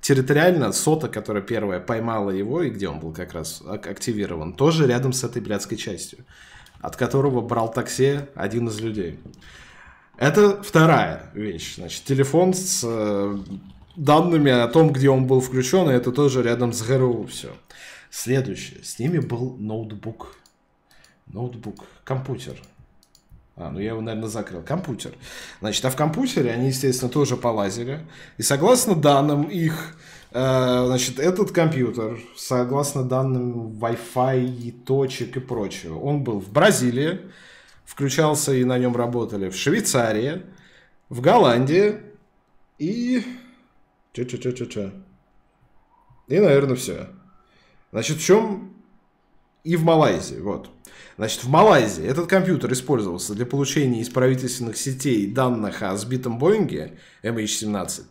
территориально 0.00 0.72
сота, 0.72 1.08
которая 1.08 1.42
первая 1.42 1.80
поймала 1.80 2.30
его, 2.30 2.62
и 2.62 2.70
где 2.70 2.88
он 2.88 3.00
был 3.00 3.12
как 3.12 3.32
раз 3.32 3.62
активирован, 3.66 4.52
тоже 4.52 4.86
рядом 4.86 5.12
с 5.12 5.24
этой 5.24 5.42
блядской 5.42 5.76
частью, 5.76 6.24
от 6.80 6.96
которого 6.96 7.40
брал 7.40 7.70
такси 7.70 8.20
один 8.34 8.68
из 8.68 8.80
людей. 8.80 9.18
Это 10.16 10.62
вторая 10.62 11.30
вещь. 11.34 11.76
Значит, 11.76 12.04
телефон 12.04 12.52
с 12.52 12.82
э, 12.84 13.38
данными 13.96 14.50
о 14.50 14.66
том, 14.68 14.92
где 14.92 15.10
он 15.10 15.26
был 15.26 15.40
включен, 15.40 15.88
и 15.90 15.94
это 15.94 16.10
тоже 16.12 16.42
рядом 16.42 16.72
с 16.72 16.82
ГРУ 16.82 17.26
все. 17.26 17.50
Следующее. 18.10 18.82
С 18.82 18.98
ними 18.98 19.18
был 19.18 19.56
ноутбук. 19.58 20.34
Ноутбук. 21.26 21.84
Компьютер. 22.04 22.56
А, 23.54 23.70
ну 23.70 23.80
я 23.80 23.90
его, 23.90 24.00
наверное, 24.00 24.28
закрыл. 24.28 24.62
Компьютер. 24.62 25.12
Значит, 25.60 25.84
а 25.84 25.90
в 25.90 25.96
компьютере 25.96 26.52
они, 26.52 26.68
естественно, 26.68 27.10
тоже 27.10 27.36
полазили. 27.36 28.06
И 28.38 28.42
согласно 28.42 28.94
данным 28.94 29.42
их 29.44 29.96
значит, 30.30 31.18
этот 31.18 31.52
компьютер, 31.52 32.18
согласно 32.36 33.02
данным 33.02 33.78
Wi-Fi, 33.78 34.84
точек 34.84 35.36
и 35.36 35.40
прочего, 35.40 35.98
он 35.98 36.22
был 36.22 36.40
в 36.40 36.50
Бразилии, 36.50 37.20
включался 37.84 38.52
и 38.52 38.64
на 38.64 38.78
нем 38.78 38.94
работали 38.94 39.48
в 39.48 39.56
Швейцарии, 39.56 40.42
в 41.08 41.20
Голландии 41.20 41.96
и... 42.78 43.24
Че-че-че-че-че. 44.12 44.92
И, 46.28 46.38
наверное, 46.38 46.76
все. 46.76 47.08
Значит, 47.92 48.18
в 48.18 48.24
чем... 48.24 48.74
И 49.64 49.76
в 49.76 49.84
Малайзии, 49.84 50.38
вот. 50.38 50.70
Значит, 51.16 51.44
в 51.44 51.48
Малайзии 51.48 52.04
этот 52.04 52.26
компьютер 52.26 52.72
использовался 52.72 53.34
для 53.34 53.44
получения 53.44 54.00
из 54.00 54.08
правительственных 54.08 54.76
сетей 54.76 55.26
данных 55.26 55.82
о 55.82 55.96
сбитом 55.96 56.38
Боинге 56.38 56.98
MH17 57.22 58.04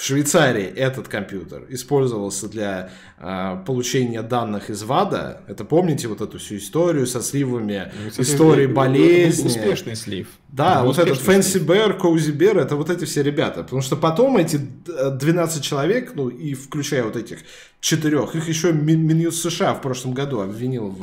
в 0.00 0.02
Швейцарии 0.02 0.64
этот 0.64 1.08
компьютер 1.08 1.66
использовался 1.68 2.48
для 2.48 2.88
э, 3.18 3.62
получения 3.66 4.22
данных 4.22 4.70
из 4.70 4.82
ВАДА. 4.82 5.42
Это 5.46 5.66
помните 5.66 6.08
вот 6.08 6.22
эту 6.22 6.38
всю 6.38 6.56
историю 6.56 7.06
со 7.06 7.20
сливами, 7.20 7.92
ну, 8.16 8.22
истории 8.22 8.64
болезни. 8.64 9.48
Успешный 9.48 9.96
слив. 9.96 10.28
Да, 10.48 10.84
вот 10.84 10.98
этот 10.98 11.18
Fancy 11.18 11.62
Bear, 11.62 12.00
Cozy 12.00 12.34
Bear, 12.34 12.62
это 12.62 12.76
вот 12.76 12.88
эти 12.88 13.04
все 13.04 13.22
ребята. 13.22 13.62
Потому 13.62 13.82
что 13.82 13.94
потом 13.94 14.38
эти 14.38 14.56
12 14.56 15.62
человек, 15.62 16.12
ну 16.14 16.30
и 16.30 16.54
включая 16.54 17.02
вот 17.04 17.16
этих 17.16 17.40
четырех, 17.80 18.34
их 18.34 18.48
еще 18.48 18.72
Минюс 18.72 19.40
США 19.40 19.74
в 19.74 19.80
прошлом 19.80 20.12
году 20.12 20.40
обвинил 20.40 20.88
в, 20.88 21.02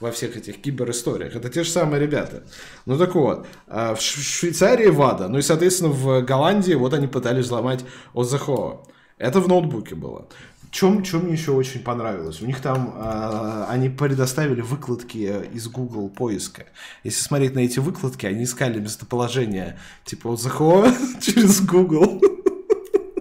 во 0.00 0.12
всех 0.12 0.36
этих 0.36 0.60
киберисториях. 0.62 1.34
Это 1.34 1.48
те 1.48 1.64
же 1.64 1.70
самые 1.70 2.00
ребята. 2.00 2.44
Ну 2.86 2.96
так 2.96 3.14
вот, 3.14 3.46
а, 3.66 3.94
в 3.94 4.00
Швейцарии 4.00 4.88
ВАДА, 4.88 5.28
ну 5.28 5.38
и, 5.38 5.42
соответственно, 5.42 5.90
в 5.90 6.22
Голландии 6.22 6.74
вот 6.74 6.94
они 6.94 7.06
пытались 7.06 7.46
взломать 7.46 7.84
ОЗХО. 8.14 8.82
Это 9.18 9.40
в 9.40 9.48
ноутбуке 9.48 9.94
было. 9.94 10.26
Чем, 10.70 11.02
чем 11.02 11.24
мне 11.24 11.34
еще 11.34 11.50
очень 11.50 11.80
понравилось? 11.80 12.40
У 12.40 12.46
них 12.46 12.60
там 12.60 12.94
э, 12.96 13.66
они 13.68 13.90
предоставили 13.90 14.62
выкладки 14.62 15.44
из 15.52 15.68
Google 15.68 16.08
поиска. 16.08 16.64
Если 17.04 17.22
смотреть 17.22 17.54
на 17.54 17.58
эти 17.58 17.78
выкладки, 17.78 18.24
они 18.24 18.44
искали 18.44 18.80
местоположение 18.80 19.78
типа 20.06 20.32
ОЗХО 20.32 20.94
через 21.20 21.60
Google. 21.60 22.22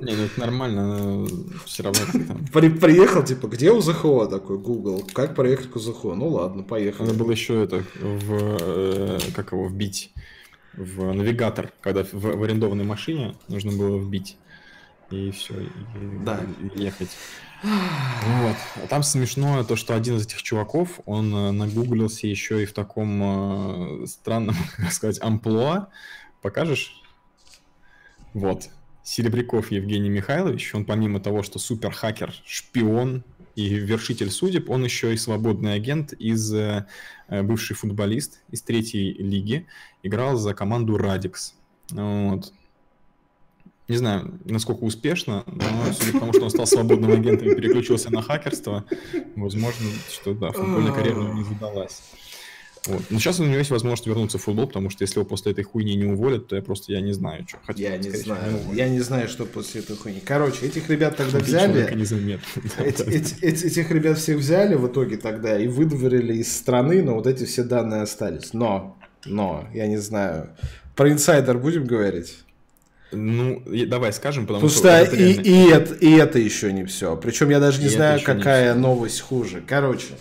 Не, 0.01 0.13
ну 0.15 0.23
это 0.23 0.39
нормально, 0.39 1.27
все 1.65 1.83
равно 1.83 1.99
там... 2.11 2.45
При, 2.51 2.69
приехал, 2.69 3.23
типа, 3.23 3.47
где 3.47 3.71
УЗХО 3.71 4.25
такой, 4.25 4.57
Google, 4.57 5.07
как 5.13 5.35
проехать 5.35 5.69
к 5.69 5.75
УЗХО? 5.75 6.15
Ну 6.15 6.29
ладно, 6.29 6.63
поехали. 6.63 7.07
Надо 7.07 7.19
было 7.19 7.31
еще 7.31 7.63
это, 7.63 7.83
в, 7.99 8.57
э, 8.61 9.19
как 9.35 9.51
его, 9.51 9.67
вбить 9.67 10.11
в 10.73 11.13
навигатор, 11.13 11.71
когда 11.81 12.03
в, 12.03 12.13
в 12.13 12.43
арендованной 12.43 12.83
машине 12.83 13.35
нужно 13.47 13.71
было 13.73 13.97
вбить. 13.97 14.37
И 15.11 15.29
все, 15.31 15.53
и, 15.61 15.69
да. 16.23 16.39
и 16.73 16.81
ехать. 16.81 17.09
Вот. 17.63 18.55
А 18.83 18.87
там 18.89 19.03
смешно 19.03 19.63
то, 19.63 19.75
что 19.75 19.95
один 19.95 20.17
из 20.17 20.25
этих 20.25 20.41
чуваков, 20.41 20.99
он 21.05 21.35
э, 21.35 21.51
нагуглился 21.51 22.25
еще 22.25 22.63
и 22.63 22.65
в 22.65 22.73
таком 22.73 24.03
э, 24.03 24.07
странном, 24.07 24.55
как 24.77 24.91
сказать, 24.91 25.21
амплуа. 25.21 25.89
Покажешь? 26.41 27.03
Вот. 28.33 28.69
Серебряков 29.03 29.71
Евгений 29.71 30.09
Михайлович, 30.09 30.73
он 30.75 30.85
помимо 30.85 31.19
того, 31.19 31.43
что 31.43 31.59
суперхакер, 31.59 32.33
шпион 32.45 33.23
и 33.55 33.67
вершитель 33.67 34.29
судеб, 34.29 34.69
он 34.69 34.83
еще 34.83 35.13
и 35.13 35.17
свободный 35.17 35.73
агент 35.73 36.13
из 36.13 36.53
э, 36.53 36.85
бывший 37.29 37.75
футболист 37.75 38.41
из 38.49 38.61
третьей 38.61 39.13
лиги, 39.13 39.67
играл 40.03 40.37
за 40.37 40.53
команду 40.53 40.97
Радикс. 40.97 41.55
Вот. 41.89 42.53
Не 43.87 43.97
знаю, 43.97 44.39
насколько 44.45 44.83
успешно, 44.83 45.43
но 45.47 45.91
судя 45.91 46.13
по 46.13 46.19
тому, 46.19 46.33
что 46.33 46.43
он 46.45 46.49
стал 46.49 46.65
свободным 46.65 47.11
агентом 47.11 47.49
и 47.49 47.55
переключился 47.55 48.09
на 48.09 48.21
хакерство, 48.21 48.85
возможно, 49.35 49.87
что 50.09 50.33
да, 50.33 50.51
футбольная 50.51 50.93
карьера 50.93 51.33
не 51.33 51.43
задалась. 51.43 52.01
Вот. 52.87 53.03
Но 53.11 53.19
сейчас 53.19 53.39
у 53.39 53.43
него 53.43 53.57
есть 53.57 53.69
возможность 53.69 54.07
вернуться 54.07 54.39
в 54.39 54.41
футбол, 54.41 54.65
потому 54.65 54.89
что 54.89 55.03
если 55.03 55.19
его 55.19 55.25
после 55.25 55.51
этой 55.51 55.63
хуйни 55.63 55.95
не 55.95 56.05
уволят, 56.05 56.47
то 56.47 56.55
я 56.55 56.63
просто 56.63 56.91
я 56.91 57.01
не 57.01 57.13
знаю, 57.13 57.45
что 57.47 57.59
хотел. 57.63 57.87
Я 57.87 57.97
не 57.97 58.09
знаю. 58.09 58.59
Не 58.71 58.75
я 58.75 58.89
не 58.89 58.99
знаю, 59.01 59.27
что 59.29 59.45
после 59.45 59.81
этой 59.81 59.95
хуйни. 59.95 60.19
Короче, 60.19 60.65
этих 60.65 60.89
ребят 60.89 61.15
тогда 61.15 61.39
взяли. 61.39 61.91
Эти, 62.81 63.03
эти, 63.03 63.35
эти, 63.41 63.65
этих 63.65 63.91
ребят 63.91 64.17
всех 64.17 64.37
взяли 64.37 64.75
в 64.75 64.87
итоге 64.87 65.17
тогда 65.17 65.59
и 65.59 65.67
выдворили 65.67 66.33
из 66.37 66.55
страны, 66.55 67.03
но 67.03 67.15
вот 67.15 67.27
эти 67.27 67.43
все 67.45 67.63
данные 67.63 68.01
остались. 68.01 68.53
Но, 68.53 68.97
но, 69.25 69.67
я 69.73 69.87
не 69.87 69.97
знаю. 69.97 70.55
Про 70.95 71.11
инсайдер 71.11 71.57
будем 71.57 71.85
говорить? 71.85 72.37
Ну, 73.11 73.61
давай 73.87 74.13
скажем, 74.13 74.47
потому, 74.47 74.67
потому 74.67 74.71
что, 74.71 75.05
что 75.05 75.15
и, 75.15 75.33
реально... 75.33 75.41
и, 75.41 75.69
это, 75.69 75.93
и 75.95 76.11
это 76.13 76.39
еще 76.39 76.71
не 76.71 76.85
все. 76.85 77.15
Причем 77.17 77.49
я 77.49 77.59
даже 77.59 77.81
не 77.81 77.87
и 77.87 77.89
знаю, 77.89 78.21
какая 78.23 78.73
новость 78.73 79.21
хуже. 79.21 79.61
Короче, 79.65 80.13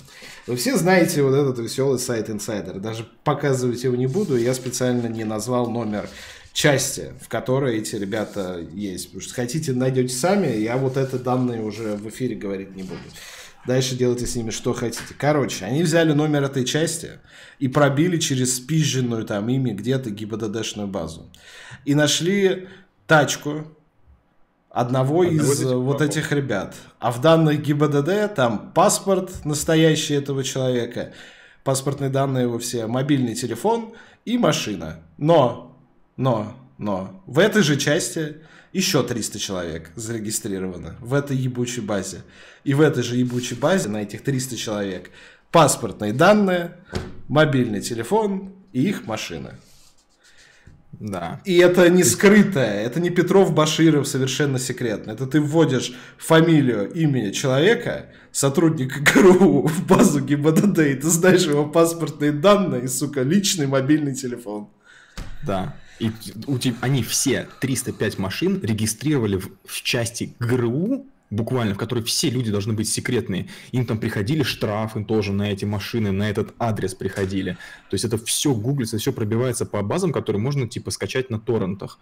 вы 0.50 0.56
все 0.56 0.76
знаете 0.76 1.22
вот 1.22 1.32
этот 1.32 1.60
веселый 1.60 2.00
сайт 2.00 2.28
Insider. 2.28 2.80
Даже 2.80 3.06
показывать 3.22 3.84
его 3.84 3.94
не 3.94 4.08
буду. 4.08 4.36
Я 4.36 4.52
специально 4.52 5.06
не 5.06 5.22
назвал 5.22 5.70
номер 5.70 6.08
части, 6.52 7.12
в 7.22 7.28
которой 7.28 7.78
эти 7.78 7.94
ребята 7.94 8.58
есть. 8.72 9.06
Потому 9.06 9.22
что 9.22 9.34
хотите, 9.34 9.72
найдете 9.72 10.12
сами. 10.12 10.48
Я 10.56 10.76
вот 10.76 10.96
это 10.96 11.20
данные 11.20 11.62
уже 11.62 11.94
в 11.94 12.08
эфире 12.08 12.34
говорить 12.34 12.74
не 12.74 12.82
буду. 12.82 12.98
Дальше 13.64 13.94
делайте 13.94 14.26
с 14.26 14.34
ними 14.34 14.50
что 14.50 14.72
хотите. 14.72 15.14
Короче, 15.16 15.66
они 15.66 15.84
взяли 15.84 16.12
номер 16.12 16.42
этой 16.42 16.64
части 16.64 17.20
и 17.60 17.68
пробили 17.68 18.18
через 18.18 18.56
спизженную 18.56 19.24
там 19.24 19.48
ими 19.48 19.70
где-то 19.70 20.10
ГИБДДшную 20.10 20.88
базу. 20.88 21.30
И 21.84 21.94
нашли 21.94 22.66
тачку, 23.06 23.66
одного, 24.70 25.22
одного 25.22 25.24
из 25.24 25.64
вот 25.64 26.00
этих 26.00 26.32
ребят. 26.32 26.74
А 26.98 27.10
в 27.10 27.20
данных 27.20 27.62
ГИБДД 27.62 28.34
там 28.34 28.72
паспорт 28.72 29.44
настоящий 29.44 30.14
этого 30.14 30.44
человека, 30.44 31.12
паспортные 31.64 32.10
данные 32.10 32.44
его 32.44 32.58
все, 32.58 32.86
мобильный 32.86 33.34
телефон 33.34 33.92
и 34.24 34.38
машина. 34.38 35.00
Но, 35.18 35.76
но, 36.16 36.54
но, 36.78 37.22
в 37.26 37.38
этой 37.38 37.62
же 37.62 37.76
части 37.76 38.36
еще 38.72 39.02
300 39.02 39.38
человек 39.40 39.90
зарегистрировано 39.96 40.96
в 41.00 41.14
этой 41.14 41.36
ебучей 41.36 41.82
базе. 41.82 42.22
И 42.62 42.74
в 42.74 42.80
этой 42.80 43.02
же 43.02 43.16
ебучей 43.16 43.56
базе 43.56 43.88
на 43.88 43.98
этих 44.02 44.22
300 44.22 44.56
человек 44.56 45.10
паспортные 45.50 46.12
данные, 46.12 46.76
мобильный 47.26 47.80
телефон 47.80 48.52
и 48.72 48.82
их 48.82 49.06
машина. 49.06 49.56
Да. 50.92 51.40
И 51.44 51.56
это 51.56 51.88
не 51.88 52.04
скрытое, 52.04 52.82
это 52.82 53.00
не 53.00 53.10
Петров 53.10 53.54
Баширов 53.54 54.06
совершенно 54.06 54.58
секретно. 54.58 55.12
Это 55.12 55.26
ты 55.26 55.40
вводишь 55.40 55.92
фамилию, 56.18 56.90
имя 56.92 57.32
человека, 57.32 58.06
сотрудника 58.32 59.00
ГРУ 59.00 59.66
в 59.66 59.86
базу 59.86 60.20
ГИБДД, 60.20 60.78
и 60.80 60.94
ты 60.94 61.08
знаешь 61.08 61.46
его 61.46 61.66
паспортные 61.66 62.32
данные, 62.32 62.84
и, 62.84 62.88
сука, 62.88 63.22
личный 63.22 63.66
мобильный 63.66 64.14
телефон. 64.14 64.68
Да. 65.46 65.74
И 66.00 66.10
у 66.46 66.58
тебя, 66.58 66.76
они 66.80 67.02
все 67.02 67.46
305 67.60 68.18
машин 68.18 68.60
регистрировали 68.62 69.36
в, 69.36 69.50
в 69.64 69.82
части 69.82 70.34
ГРУ 70.38 71.06
буквально, 71.30 71.74
в 71.74 71.78
которой 71.78 72.02
все 72.04 72.28
люди 72.28 72.50
должны 72.50 72.72
быть 72.72 72.88
секретные. 72.88 73.48
Им 73.72 73.86
там 73.86 73.98
приходили 73.98 74.42
штрафы 74.42 75.04
тоже 75.04 75.32
на 75.32 75.50
эти 75.50 75.64
машины, 75.64 76.10
на 76.10 76.28
этот 76.28 76.54
адрес 76.58 76.94
приходили. 76.94 77.52
То 77.88 77.94
есть 77.94 78.04
это 78.04 78.18
все 78.18 78.52
гуглится, 78.54 78.98
все 78.98 79.12
пробивается 79.12 79.64
по 79.64 79.82
базам, 79.82 80.12
которые 80.12 80.42
можно 80.42 80.68
типа 80.68 80.90
скачать 80.90 81.30
на 81.30 81.38
торрентах. 81.38 81.98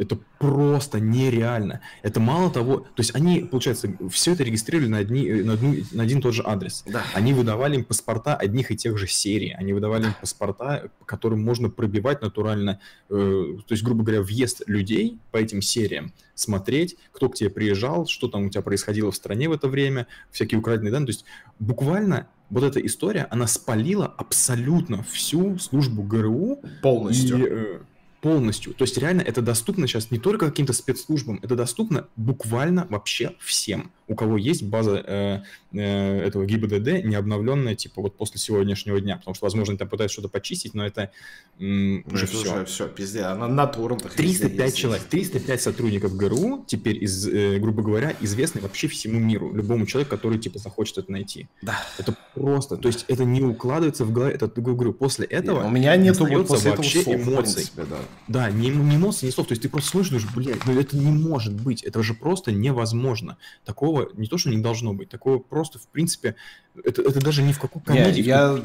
Это 0.00 0.18
просто 0.38 0.98
нереально. 0.98 1.82
Это 2.02 2.20
мало 2.20 2.50
того, 2.50 2.78
то 2.78 2.86
есть 2.96 3.14
они, 3.14 3.40
получается, 3.40 3.94
все 4.10 4.32
это 4.32 4.42
регистрировали 4.44 4.88
на, 4.88 4.96
одни, 4.96 5.30
на, 5.42 5.52
одну, 5.52 5.76
на 5.92 6.02
один 6.02 6.20
и 6.20 6.22
тот 6.22 6.32
же 6.32 6.42
адрес. 6.42 6.84
Да. 6.86 7.04
Они 7.12 7.34
выдавали 7.34 7.76
им 7.76 7.84
паспорта 7.84 8.34
одних 8.34 8.70
и 8.70 8.76
тех 8.78 8.96
же 8.96 9.06
серий. 9.06 9.54
Они 9.58 9.74
выдавали 9.74 10.06
им 10.06 10.14
паспорта, 10.18 10.90
которым 11.04 11.42
можно 11.42 11.68
пробивать 11.68 12.22
натурально, 12.22 12.80
э, 13.10 13.12
то 13.12 13.72
есть, 13.72 13.82
грубо 13.82 14.02
говоря, 14.02 14.22
въезд 14.22 14.62
людей 14.66 15.18
по 15.32 15.36
этим 15.36 15.60
сериям, 15.60 16.14
смотреть, 16.34 16.96
кто 17.12 17.28
к 17.28 17.34
тебе 17.34 17.50
приезжал, 17.50 18.06
что 18.06 18.28
там 18.28 18.46
у 18.46 18.48
тебя 18.48 18.62
происходило 18.62 19.10
в 19.10 19.16
стране 19.16 19.50
в 19.50 19.52
это 19.52 19.68
время, 19.68 20.06
всякие 20.30 20.60
украденные 20.60 20.92
данные. 20.92 21.08
То 21.08 21.12
есть 21.12 21.26
буквально 21.58 22.26
вот 22.48 22.64
эта 22.64 22.84
история, 22.84 23.26
она 23.30 23.46
спалила 23.46 24.06
абсолютно 24.06 25.02
всю 25.02 25.58
службу 25.58 26.02
ГРУ. 26.02 26.62
Полностью. 26.82 27.36
И, 27.36 27.48
э, 27.50 27.80
полностью. 28.20 28.74
То 28.74 28.84
есть 28.84 28.96
реально 28.98 29.22
это 29.22 29.42
доступно 29.42 29.86
сейчас 29.86 30.10
не 30.10 30.18
только 30.18 30.46
каким-то 30.46 30.72
спецслужбам, 30.72 31.40
это 31.42 31.56
доступно 31.56 32.06
буквально 32.16 32.86
вообще 32.90 33.34
всем. 33.40 33.90
У 34.10 34.16
кого 34.16 34.36
есть 34.36 34.64
база 34.64 35.04
э, 35.06 35.42
э, 35.72 36.26
этого 36.26 36.44
ГИБДД 36.44 37.04
не 37.04 37.14
обновленная, 37.14 37.76
типа 37.76 38.02
вот 38.02 38.16
после 38.16 38.40
сегодняшнего 38.40 39.00
дня, 39.00 39.18
потому 39.18 39.36
что, 39.36 39.46
возможно, 39.46 39.70
они 39.70 39.78
там 39.78 39.88
пытаются 39.88 40.14
что-то 40.14 40.28
почистить, 40.28 40.74
но 40.74 40.84
это 40.84 41.12
м, 41.60 42.04
уже 42.10 42.24
это 42.24 42.34
все. 42.34 42.54
Уже 42.54 42.64
все, 42.64 42.88
пиздец, 42.88 43.26
она 43.26 43.46
на 43.46 43.68
торрентах 43.68 44.12
305 44.14 44.74
человек, 44.74 45.04
305 45.04 45.62
сотрудников 45.62 46.16
ГРУ 46.16 46.64
теперь, 46.66 47.02
из, 47.04 47.28
э, 47.28 47.58
грубо 47.60 47.84
говоря, 47.84 48.12
известны 48.20 48.60
вообще 48.60 48.88
всему 48.88 49.20
миру, 49.20 49.54
любому 49.54 49.86
человеку, 49.86 50.10
который, 50.10 50.40
типа, 50.40 50.58
захочет 50.58 50.98
это 50.98 51.12
найти. 51.12 51.46
Да. 51.62 51.80
Это 51.96 52.16
просто, 52.34 52.78
то 52.78 52.88
есть 52.88 53.04
это 53.06 53.24
не 53.24 53.42
укладывается 53.42 54.04
в 54.04 54.12
голове, 54.12 54.34
это, 54.34 54.48
говорю, 54.48 54.92
после 54.92 55.26
этого... 55.26 55.62
У 55.64 55.70
меня 55.70 55.94
нету 55.94 56.26
вот 56.26 56.48
после 56.48 56.72
вообще 56.72 57.02
этого 57.02 57.14
слов, 57.14 57.28
эмоций. 57.28 57.54
Принципе, 57.54 57.84
да. 57.84 57.96
да, 58.26 58.50
не, 58.50 58.70
не 58.70 58.96
эмоций, 58.96 59.26
не 59.26 59.32
слов, 59.32 59.46
то 59.46 59.52
есть 59.52 59.62
ты 59.62 59.68
просто 59.68 59.90
слышишь, 59.90 60.26
блядь, 60.34 60.66
ну 60.66 60.78
это 60.80 60.96
не 60.96 61.12
может 61.12 61.54
быть, 61.54 61.84
это 61.84 62.02
же 62.02 62.14
просто 62.14 62.50
невозможно. 62.50 63.36
Такого 63.64 63.99
не 64.14 64.26
то, 64.26 64.38
что 64.38 64.50
не 64.50 64.58
должно 64.58 64.92
быть, 64.94 65.08
такого 65.08 65.38
просто, 65.38 65.78
в 65.78 65.86
принципе, 65.88 66.36
это, 66.84 67.02
это 67.02 67.20
даже 67.20 67.42
ни 67.42 67.52
в 67.52 67.58
какую 67.58 67.82
комедию. 67.82 68.24
Я, 68.24 68.58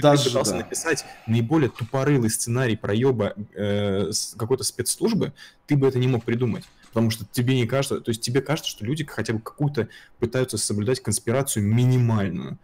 даже 0.00 0.24
пытался 0.24 0.52
да. 0.52 0.58
написать 0.58 1.04
наиболее 1.26 1.70
тупорылый 1.70 2.30
сценарий 2.30 2.76
проеба 2.76 3.34
э, 3.54 4.10
какой-то 4.36 4.64
спецслужбы, 4.64 5.32
ты 5.66 5.76
бы 5.76 5.88
это 5.88 5.98
не 5.98 6.08
мог 6.08 6.24
придумать. 6.24 6.64
Потому 6.88 7.10
что 7.10 7.26
тебе 7.30 7.54
не 7.54 7.66
кажется, 7.66 8.00
то 8.00 8.10
есть 8.10 8.22
тебе 8.22 8.40
кажется, 8.40 8.70
что 8.70 8.84
люди 8.84 9.04
хотя 9.04 9.34
бы 9.34 9.40
какую-то 9.40 9.88
пытаются 10.18 10.56
соблюдать 10.56 11.00
конспирацию 11.00 11.64
минимальную. 11.64 12.58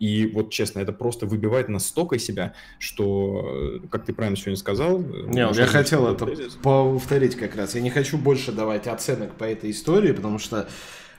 И 0.00 0.26
вот 0.26 0.50
честно, 0.50 0.80
это 0.80 0.92
просто 0.92 1.24
выбивает 1.24 1.68
настолько 1.68 2.16
из 2.16 2.24
себя, 2.24 2.52
что, 2.78 3.80
как 3.90 4.04
ты 4.04 4.12
правильно 4.12 4.36
сегодня 4.36 4.56
сказал... 4.56 4.98
Не, 5.00 5.48
я 5.54 5.66
хотел 5.66 6.08
это 6.08 6.26
повторить 6.62 7.36
как 7.36 7.54
раз. 7.54 7.74
Я 7.74 7.80
не 7.80 7.90
хочу 7.90 8.18
больше 8.18 8.52
давать 8.52 8.86
оценок 8.88 9.34
по 9.36 9.44
этой 9.44 9.70
истории, 9.70 10.12
потому 10.12 10.38
что 10.38 10.68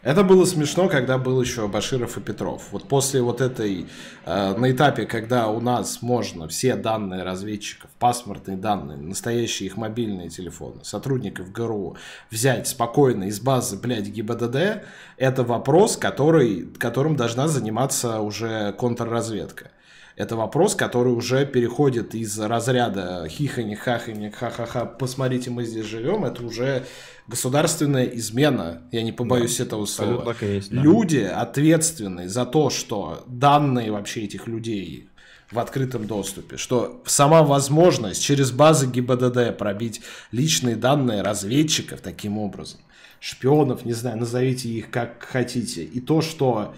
это 0.05 0.23
было 0.23 0.45
смешно, 0.45 0.87
когда 0.87 1.17
был 1.17 1.41
еще 1.41 1.67
Баширов 1.67 2.15
и 2.17 2.21
Петров. 2.21 2.67
Вот 2.71 2.87
после 2.87 3.23
вот 3.23 3.41
этой, 3.41 3.87
э, 4.25 4.55
на 4.55 4.71
этапе, 4.71 5.07
когда 5.07 5.47
у 5.47 5.59
нас 5.59 6.03
можно 6.03 6.47
все 6.47 6.75
данные 6.75 7.23
разведчиков, 7.23 7.89
паспортные 7.97 8.55
данные, 8.55 8.99
настоящие 8.99 9.65
их 9.65 9.77
мобильные 9.77 10.29
телефоны, 10.29 10.83
сотрудников 10.83 11.51
ГРУ 11.51 11.97
взять 12.29 12.67
спокойно 12.67 13.23
из 13.23 13.39
базы, 13.39 13.77
блядь, 13.77 14.07
ГИБДД, 14.07 14.83
это 15.17 15.43
вопрос, 15.43 15.97
который, 15.97 16.67
которым 16.77 17.15
должна 17.15 17.47
заниматься 17.47 18.19
уже 18.19 18.73
контрразведка. 18.73 19.71
Это 20.15 20.37
вопрос, 20.37 20.75
который 20.75 21.11
уже 21.11 21.45
переходит 21.45 22.15
из 22.15 22.39
разряда 22.39 23.27
хихани, 23.27 23.75
хахани, 23.75 24.29
ха-ха-ха, 24.29 24.85
посмотрите, 24.85 25.49
мы 25.49 25.65
здесь 25.65 25.85
живем, 25.85 26.23
это 26.23 26.45
уже 26.45 26.85
государственная 27.27 28.05
измена, 28.05 28.83
я 28.91 29.03
не 29.03 29.11
побоюсь 29.11 29.57
да, 29.57 29.65
этого 29.65 29.85
слова. 29.85 30.35
Есть, 30.39 30.71
да. 30.71 30.81
Люди 30.81 31.17
ответственные 31.17 32.29
за 32.29 32.45
то, 32.45 32.69
что 32.69 33.25
данные 33.27 33.91
вообще 33.91 34.23
этих 34.23 34.47
людей 34.47 35.09
в 35.51 35.59
открытом 35.59 36.07
доступе, 36.07 36.55
что 36.55 37.03
сама 37.05 37.43
возможность 37.43 38.23
через 38.23 38.51
базы 38.51 38.87
ГИБДД 38.87 39.57
пробить 39.57 40.01
личные 40.31 40.77
данные 40.77 41.23
разведчиков 41.23 41.99
таким 41.99 42.37
образом, 42.37 42.79
шпионов, 43.19 43.83
не 43.83 43.93
знаю, 43.93 44.17
назовите 44.17 44.69
их 44.69 44.89
как 44.91 45.23
хотите, 45.23 45.83
и 45.83 45.99
то, 45.99 46.21
что 46.21 46.73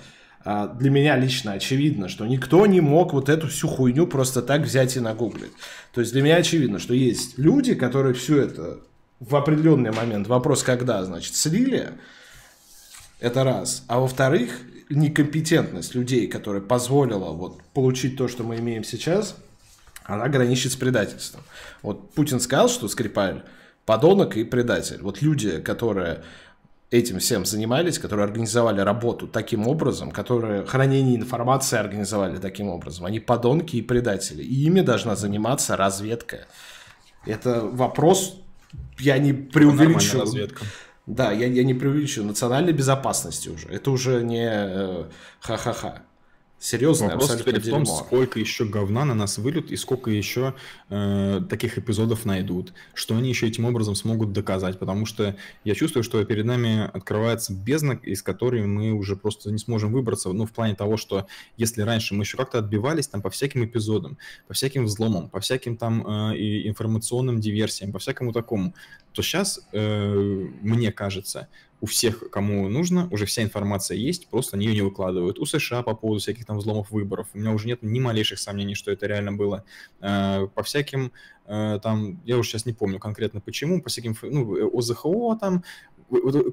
для 0.80 0.90
меня 0.90 1.18
лично 1.18 1.54
очевидно, 1.54 2.08
что 2.08 2.26
никто 2.26 2.66
не 2.66 2.80
мог 2.80 3.12
вот 3.12 3.28
эту 3.28 3.48
всю 3.48 3.68
хуйню 3.68 4.08
просто 4.08 4.42
так 4.42 4.62
взять 4.62 4.96
и 4.96 5.02
нагуглить. 5.02 5.52
То 5.94 6.00
есть 6.00 6.14
для 6.14 6.22
меня 6.22 6.38
очевидно, 6.38 6.80
что 6.80 6.94
есть 6.94 7.38
люди, 7.38 7.76
которые 7.76 8.14
все 8.14 8.44
это 8.44 8.80
в 9.20 9.36
определенный 9.36 9.92
момент, 9.92 10.28
вопрос 10.28 10.64
когда, 10.64 11.04
значит, 11.04 11.36
слили, 11.36 11.90
это 13.20 13.44
раз. 13.44 13.84
А 13.88 14.00
во-вторых, 14.00 14.62
некомпетентность 14.90 15.96
людей, 15.96 16.28
которая 16.28 16.62
позволила 16.62 17.32
вот 17.32 17.62
получить 17.74 18.16
то, 18.16 18.30
что 18.30 18.44
мы 18.44 18.58
имеем 18.58 18.86
сейчас, 18.86 19.36
она 20.06 20.30
граничит 20.30 20.72
с 20.72 20.76
предательством. 20.78 21.42
Вот 21.82 22.14
Путин 22.14 22.40
сказал, 22.40 22.70
что 22.70 22.88
Скрипаль 22.88 23.44
подонок 23.86 24.38
и 24.38 24.44
предатель. 24.44 25.00
Вот 25.02 25.22
люди, 25.22 25.60
которые 25.60 26.24
этим 26.90 27.20
всем 27.20 27.46
занимались, 27.46 28.00
которые 28.00 28.26
организовали 28.26 28.82
работу 28.82 29.28
таким 29.28 29.68
образом, 29.68 30.12
которые 30.12 30.66
хранение 30.66 31.16
информации 31.16 31.78
организовали 31.78 32.38
таким 32.38 32.70
образом. 32.70 33.06
Они 33.06 33.20
подонки 33.20 33.76
и 33.78 33.82
предатели. 33.82 34.44
И 34.44 34.66
ими 34.66 34.82
должна 34.82 35.16
заниматься 35.16 35.76
разведка. 35.76 36.48
Это 37.26 37.62
вопрос, 37.62 38.40
я 39.00 39.18
не 39.18 39.34
преувеличу. 39.34 40.26
Да, 41.06 41.32
я, 41.32 41.48
я 41.48 41.64
не 41.64 41.74
преувеличу. 41.74 42.24
Национальной 42.24 42.74
безопасности 42.74 43.50
уже. 43.50 43.68
Это 43.70 43.92
уже 43.92 44.24
не 44.24 44.50
э, 44.50 45.06
ха-ха-ха. 45.40 46.04
Серьезно, 46.60 47.10
Вопрос 47.10 47.38
теперь 47.38 47.60
в 47.60 47.70
том, 47.70 47.86
сколько 47.86 48.40
еще 48.40 48.66
говна 48.66 49.06
на 49.06 49.14
нас 49.14 49.38
выльют 49.38 49.70
и 49.70 49.76
сколько 49.76 50.10
еще 50.10 50.56
э, 50.90 51.42
таких 51.48 51.78
эпизодов 51.78 52.26
найдут, 52.26 52.74
что 52.96 53.16
они 53.16 53.30
еще 53.30 53.48
этим 53.48 53.66
образом 53.66 53.94
смогут 53.94 54.34
доказать, 54.34 54.80
потому 54.80 55.06
что 55.06 55.36
я 55.64 55.76
чувствую, 55.76 56.04
что 56.04 56.24
перед 56.26 56.46
нами 56.46 56.90
открывается 56.92 57.54
бездна, 57.54 57.92
из 58.02 58.24
которой 58.24 58.66
мы 58.66 58.92
уже 58.94 59.16
просто 59.16 59.52
не 59.52 59.60
сможем 59.60 59.94
выбраться, 59.94 60.30
ну, 60.34 60.48
в 60.48 60.52
плане 60.52 60.74
того, 60.74 60.98
что 60.98 61.28
если 61.58 61.84
раньше 61.84 62.16
мы 62.16 62.24
еще 62.24 62.38
как-то 62.38 62.58
отбивались 62.58 63.08
там 63.08 63.22
по 63.22 63.30
всяким 63.30 63.64
эпизодам, 63.64 64.18
по 64.48 64.56
всяким 64.56 64.86
взломам, 64.86 65.30
по 65.30 65.40
всяким 65.40 65.78
там 65.78 66.32
э, 66.32 66.38
и 66.38 66.68
информационным 66.68 67.40
диверсиям, 67.40 67.92
по 67.92 68.00
всякому 68.00 68.34
такому, 68.34 68.74
то 69.18 69.24
сейчас, 69.24 69.68
э, 69.74 70.48
мне 70.62 70.92
кажется, 70.92 71.48
у 71.82 71.88
всех, 71.88 72.30
кому 72.30 72.70
нужно, 72.70 73.08
уже 73.10 73.26
вся 73.26 73.42
информация 73.42 73.98
есть, 73.98 74.28
просто 74.28 74.58
они 74.58 74.68
ее 74.68 74.76
не 74.76 74.82
выкладывают. 74.84 75.40
У 75.40 75.46
США 75.46 75.82
по 75.82 75.96
поводу 75.96 76.20
всяких 76.20 76.46
там 76.46 76.60
взломов 76.60 76.92
выборов. 76.92 77.28
У 77.34 77.40
меня 77.40 77.52
уже 77.52 77.66
нет 77.66 77.82
ни 77.82 78.00
малейших 78.00 78.38
сомнений, 78.38 78.76
что 78.76 78.92
это 78.92 79.08
реально 79.08 79.34
было. 79.34 79.64
Э, 80.02 80.48
по 80.54 80.62
всяким 80.62 81.12
э, 81.48 81.80
там, 81.82 82.22
я 82.26 82.38
уже 82.38 82.50
сейчас 82.50 82.68
не 82.68 82.74
помню 82.74 83.00
конкретно 83.00 83.42
почему, 83.42 83.82
по 83.82 83.90
всяким, 83.90 84.16
ну, 84.22 84.78
ОЗХО 84.78 85.36
там, 85.42 85.64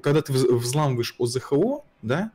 когда 0.01 0.23
ты 0.23 0.33
взламываешь 0.33 1.15
ОЗХО, 1.19 1.83
да, 2.01 2.31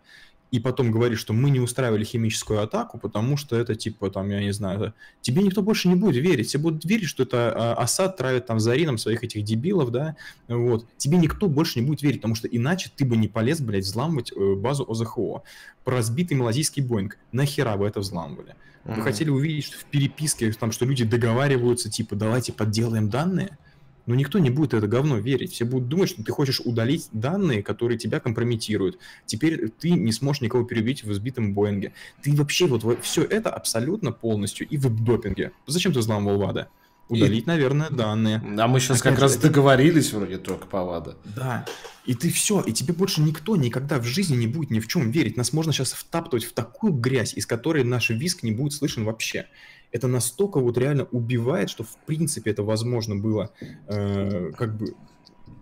и 0.51 0.59
потом 0.59 0.91
говоришь, 0.91 1.21
что 1.21 1.33
мы 1.33 1.51
не 1.51 1.61
устраивали 1.61 2.05
химическую 2.05 2.63
атаку, 2.63 2.99
потому 2.99 3.37
что 3.37 3.57
это 3.57 3.75
типа 3.75 4.11
там, 4.11 4.29
я 4.31 4.41
не 4.41 4.53
знаю, 4.53 4.95
тебе 5.21 5.43
никто 5.43 5.63
больше 5.63 5.89
не 5.89 5.95
будет 5.95 6.17
верить. 6.23 6.49
Все 6.49 6.59
будут 6.59 6.85
верить, 6.85 7.09
что 7.09 7.23
это 7.23 7.53
а, 7.55 7.75
Асад 7.75 8.17
травит 8.17 8.47
там 8.47 8.59
Зарином 8.59 8.99
своих 8.99 9.23
этих 9.23 9.45
дебилов, 9.45 9.91
да, 9.91 10.17
вот. 10.49 10.87
Тебе 10.97 11.19
никто 11.19 11.49
больше 11.49 11.81
не 11.81 11.87
будет 11.87 12.03
верить, 12.03 12.19
потому 12.19 12.35
что 12.35 12.49
иначе 12.49 12.91
ты 12.95 13.05
бы 13.05 13.17
не 13.17 13.29
полез, 13.29 13.61
блядь, 13.61 13.85
взламывать 13.85 14.33
э, 14.33 14.55
базу 14.55 14.85
ОЗХО. 14.89 15.43
Про 15.85 15.97
разбитый 15.97 16.37
малазийский 16.37 16.83
Боинг. 16.83 17.17
Нахера 17.33 17.77
вы 17.77 17.87
это 17.87 18.01
взламывали? 18.01 18.57
Вы 18.85 18.95
mm-hmm. 18.95 19.03
хотели 19.03 19.31
увидеть 19.31 19.65
что 19.65 19.79
в 19.79 19.85
переписке, 19.85 20.53
там, 20.53 20.73
что 20.73 20.85
люди 20.85 21.05
договариваются, 21.05 21.91
типа, 21.91 22.17
давайте 22.17 22.53
подделаем 22.53 23.09
данные? 23.11 23.59
Но 24.07 24.15
никто 24.15 24.39
не 24.39 24.51
будет 24.51 24.75
это 24.75 24.87
говно 24.87 25.19
верить. 25.19 25.53
Все 25.53 25.65
будут 25.65 25.89
думать, 25.89 26.11
что 26.11 26.23
ты 26.23 26.33
хочешь 26.33 26.61
удалить 26.61 27.09
данные, 27.13 27.63
которые 27.63 27.99
тебя 27.99 28.21
компрометируют. 28.21 28.99
Теперь 29.27 29.69
ты 29.69 29.91
не 29.91 30.13
сможешь 30.13 30.43
никого 30.43 30.65
перебить 30.65 31.05
в 31.05 31.13
избитом 31.13 31.55
Боинге. 31.55 31.93
Ты 32.23 32.35
вообще 32.35 32.67
вот 32.67 32.85
все 33.03 33.23
это 33.23 33.51
абсолютно 33.51 34.13
полностью 34.13 34.67
и 34.69 34.77
в 34.77 34.89
допинге. 35.05 35.53
Зачем 35.67 35.93
ты 35.93 36.01
взламывал 36.01 36.39
ВАДА? 36.39 36.69
Удалить, 37.09 37.45
и... 37.45 37.47
наверное, 37.47 37.91
данные. 37.91 38.41
А 38.59 38.69
мы 38.69 38.79
сейчас 38.79 39.01
Опять 39.01 39.15
как 39.15 39.23
раз 39.23 39.37
это... 39.37 39.49
договорились 39.49 40.13
вроде 40.13 40.39
только 40.39 40.67
по 40.67 40.85
ВАДА. 40.85 41.17
Да. 41.25 41.67
И 42.07 42.15
ты 42.15 42.31
все, 42.31 42.61
и 42.61 42.73
тебе 42.73 42.95
больше 42.95 43.21
никто 43.21 43.57
никогда 43.57 43.99
в 43.99 44.05
жизни 44.05 44.37
не 44.37 44.47
будет 44.47 44.71
ни 44.71 44.79
в 44.79 44.87
чем 44.87 45.11
верить. 45.11 45.37
Нас 45.37 45.53
можно 45.53 45.73
сейчас 45.73 45.93
втаптывать 45.93 46.45
в 46.45 46.53
такую 46.53 46.93
грязь, 46.93 47.35
из 47.35 47.47
которой 47.47 47.83
наш 47.83 48.11
виск 48.11 48.45
не 48.45 48.53
будет 48.53 48.73
слышен 48.73 49.05
вообще 49.05 49.47
это 49.93 50.09
настолько 50.09 50.61
вот 50.61 50.79
реально 50.79 51.05
убивает, 51.11 51.71
что 51.71 51.85
в 51.85 51.97
принципе 52.07 52.51
это 52.51 52.63
возможно 52.63 53.17
было 53.17 53.53
э, 53.89 54.53
как 54.57 54.77
бы 54.77 54.95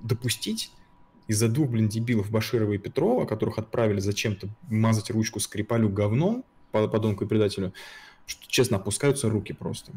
допустить 0.03 0.73
из-за 1.27 1.49
двух, 1.49 1.71
блин, 1.71 1.89
дебилов 1.89 2.31
Баширова 2.31 2.73
и 2.73 2.79
Петрова, 2.79 3.27
которых 3.27 3.59
отправили 3.59 4.01
зачем-то 4.01 4.49
мазать 4.69 5.11
ручку 5.11 5.41
Скрипалю 5.41 5.89
говном, 5.89 6.45
подонку 6.71 7.25
и 7.25 7.29
предателю, 7.29 7.73
что, 8.27 8.47
честно, 8.49 8.77
опускаются 8.77 9.29
руки 9.29 9.53
просто. 9.53 9.93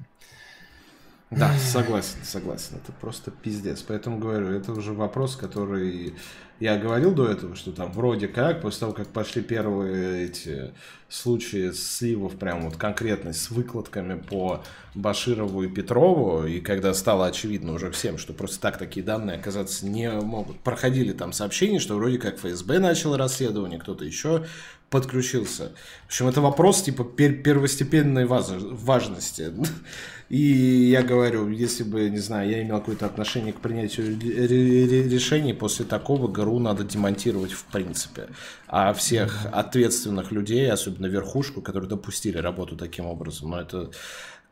Да, 1.31 1.57
согласен, 1.57 2.17
согласен. 2.23 2.75
Это 2.75 2.91
просто 2.91 3.31
пиздец. 3.31 3.81
Поэтому 3.81 4.19
говорю, 4.19 4.47
это 4.47 4.73
уже 4.73 4.91
вопрос, 4.91 5.37
который 5.37 6.13
я 6.61 6.77
говорил 6.77 7.11
до 7.11 7.27
этого, 7.27 7.55
что 7.55 7.71
там 7.71 7.91
вроде 7.91 8.27
как, 8.27 8.61
после 8.61 8.81
того, 8.81 8.93
как 8.93 9.07
пошли 9.07 9.41
первые 9.41 10.25
эти 10.25 10.71
случаи 11.09 11.71
сливов, 11.71 12.35
прям 12.35 12.61
вот 12.61 12.77
конкретно 12.77 13.33
с 13.33 13.49
выкладками 13.49 14.21
по 14.21 14.63
Баширову 14.93 15.63
и 15.63 15.67
Петрову, 15.67 16.45
и 16.45 16.59
когда 16.59 16.93
стало 16.93 17.25
очевидно 17.25 17.73
уже 17.73 17.89
всем, 17.89 18.19
что 18.19 18.33
просто 18.33 18.61
так 18.61 18.77
такие 18.77 19.03
данные 19.03 19.37
оказаться 19.37 19.87
не 19.87 20.11
могут. 20.11 20.59
Проходили 20.59 21.13
там 21.13 21.33
сообщения, 21.33 21.79
что 21.79 21.95
вроде 21.95 22.19
как 22.19 22.37
ФСБ 22.37 22.77
начал 22.77 23.17
расследование, 23.17 23.79
кто-то 23.79 24.05
еще 24.05 24.45
подключился. 24.91 25.71
В 26.03 26.07
общем, 26.07 26.27
это 26.27 26.41
вопрос 26.41 26.83
типа 26.83 27.03
пер 27.05 27.41
первостепенной 27.41 28.25
важности. 28.25 29.51
И 30.29 30.37
я 30.37 31.01
говорю, 31.01 31.49
если 31.49 31.83
бы, 31.83 32.09
не 32.09 32.19
знаю, 32.19 32.49
я 32.49 32.61
имел 32.61 32.79
какое-то 32.79 33.05
отношение 33.05 33.51
к 33.51 33.59
принятию 33.59 34.17
решений, 34.17 35.53
после 35.53 35.85
такого 35.85 36.27
ГРУ 36.27 36.59
надо 36.59 36.83
демонтировать 36.83 37.51
в 37.51 37.65
принципе. 37.65 38.27
А 38.67 38.93
всех 38.93 39.45
ответственных 39.51 40.31
людей, 40.31 40.71
особенно 40.71 41.07
верхушку, 41.07 41.61
которые 41.61 41.89
допустили 41.89 42.37
работу 42.37 42.75
таким 42.77 43.05
образом, 43.05 43.51
но 43.51 43.61
это, 43.61 43.91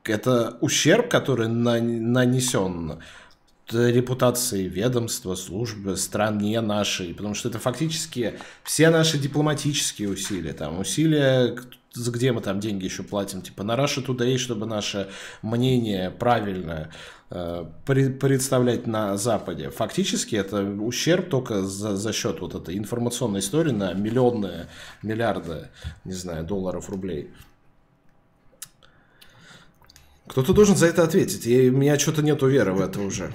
это 0.04 0.58
ущерб, 0.62 1.10
который 1.10 1.48
на, 1.48 1.80
нанесен 1.80 3.00
репутации 3.72 4.64
ведомства, 4.64 5.36
службы, 5.36 5.98
стране 5.98 6.62
нашей, 6.62 7.14
потому 7.14 7.36
что 7.36 7.50
это 7.50 7.60
фактически 7.60 8.40
все 8.64 8.90
наши 8.90 9.18
дипломатические 9.18 10.10
усилия, 10.10 10.54
там, 10.54 10.80
усилия, 10.80 11.56
где 11.96 12.32
мы 12.32 12.42
там 12.42 12.60
деньги 12.60 12.86
еще 12.86 13.04
платим, 13.04 13.42
типа 13.42 13.64
на 13.64 13.74
Russia 13.74 14.06
Today, 14.06 14.38
чтобы 14.38 14.66
наше 14.66 15.10
мнение 15.42 16.12
правильное 16.12 16.92
э, 17.30 17.66
представлять 17.86 18.88
на 18.88 19.18
Западе. 19.18 19.70
Фактически 19.70 20.36
это 20.36 20.64
ущерб 20.64 21.30
только 21.30 21.64
за, 21.64 21.96
за 21.96 22.14
счет 22.14 22.40
вот 22.42 22.56
этой 22.56 22.78
информационной 22.78 23.40
истории 23.40 23.72
на 23.72 23.94
миллионы, 23.94 24.68
миллиарды, 25.02 25.70
не 26.06 26.14
знаю, 26.14 26.46
долларов, 26.46 26.90
рублей. 26.90 27.32
Кто-то 30.28 30.54
должен 30.54 30.76
за 30.76 30.86
это 30.86 31.04
ответить. 31.04 31.48
И 31.48 31.72
у 31.72 31.78
меня 31.78 31.98
что-то 31.98 32.22
нету 32.22 32.48
веры 32.48 32.72
в 32.74 32.82
это 32.82 33.00
уже 33.02 33.34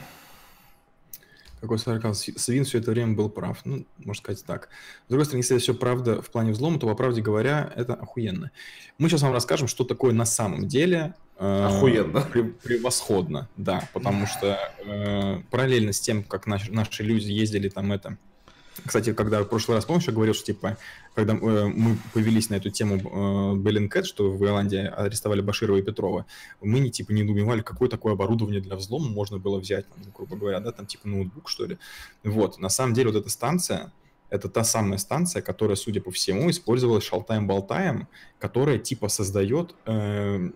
какой 1.65 1.79
сарказм, 1.79 2.33
Свин 2.37 2.65
все 2.65 2.79
это 2.79 2.91
время 2.91 3.15
был 3.15 3.29
прав. 3.29 3.61
Ну, 3.65 3.87
можно 3.99 4.23
сказать 4.23 4.45
так. 4.45 4.69
С 5.07 5.09
другой 5.09 5.25
стороны, 5.25 5.41
если 5.41 5.57
это 5.57 5.63
все 5.63 5.75
правда 5.75 6.23
в 6.23 6.31
плане 6.31 6.53
взлома, 6.53 6.79
то, 6.79 6.87
по 6.87 6.95
правде 6.95 7.23
говоря, 7.23 7.73
это 7.75 7.95
охуенно. 7.95 8.51
Мы 8.99 9.09
сейчас 9.09 9.23
вам 9.23 9.33
расскажем, 9.33 9.67
что 9.67 9.85
такое 9.85 10.13
на 10.13 10.27
самом 10.27 10.69
деле 10.69 11.15
э, 11.39 11.65
Охуенно. 11.65 12.21
Превосходно, 12.63 13.49
да, 13.57 13.89
потому 13.93 14.27
что 14.27 14.59
э, 14.85 15.41
параллельно 15.51 15.93
с 15.93 16.01
тем, 16.01 16.23
как 16.23 16.47
наши, 16.47 16.71
наши 16.71 17.03
люди 17.03 17.33
ездили 17.33 17.69
там 17.69 17.93
это 17.93 18.19
кстати, 18.85 19.13
когда 19.13 19.43
в 19.43 19.49
прошлый 19.49 19.77
раз, 19.77 19.85
помнишь, 19.85 20.07
я 20.07 20.13
говорил, 20.13 20.35
что, 20.35 20.47
типа, 20.47 20.77
когда 21.15 21.35
э, 21.35 21.37
мы 21.37 21.97
повелись 22.13 22.51
на 22.51 22.57
эту 22.57 22.71
тему 22.71 22.97
э, 22.97 23.57
Беллинкет, 23.57 24.07
что 24.07 24.31
в 24.31 24.45
Ирландии 24.45 24.85
арестовали 24.85 25.41
Баширова 25.41 25.79
и 25.79 25.83
Петрова, 25.83 26.27
мы, 26.61 26.81
не, 26.81 26.91
типа, 26.91 27.13
не 27.13 27.23
думали, 27.23 27.63
какое 27.63 27.89
такое 27.89 28.15
оборудование 28.15 28.61
для 28.61 28.77
взлома 28.77 29.09
можно 29.09 29.39
было 29.39 29.59
взять, 29.59 29.87
там, 29.89 30.13
грубо 30.13 30.37
говоря, 30.37 30.61
да, 30.61 30.73
там, 30.73 30.87
типа, 30.87 31.07
ноутбук, 31.09 31.49
что 31.49 31.67
ли. 31.67 31.79
Вот, 32.25 32.59
на 32.59 32.69
самом 32.69 32.95
деле, 32.95 33.11
вот 33.11 33.21
эта 33.21 33.31
станция, 33.31 33.93
это 34.31 34.49
та 34.49 34.65
самая 34.65 34.99
станция, 34.99 35.43
которая, 35.43 35.77
судя 35.77 36.01
по 36.01 36.11
всему, 36.11 36.51
использовалась 36.51 37.05
Шалтаем-Болтаем, 37.05 38.09
которая, 38.41 38.79
типа, 38.79 39.09
создает 39.09 39.75
э, 39.87 40.51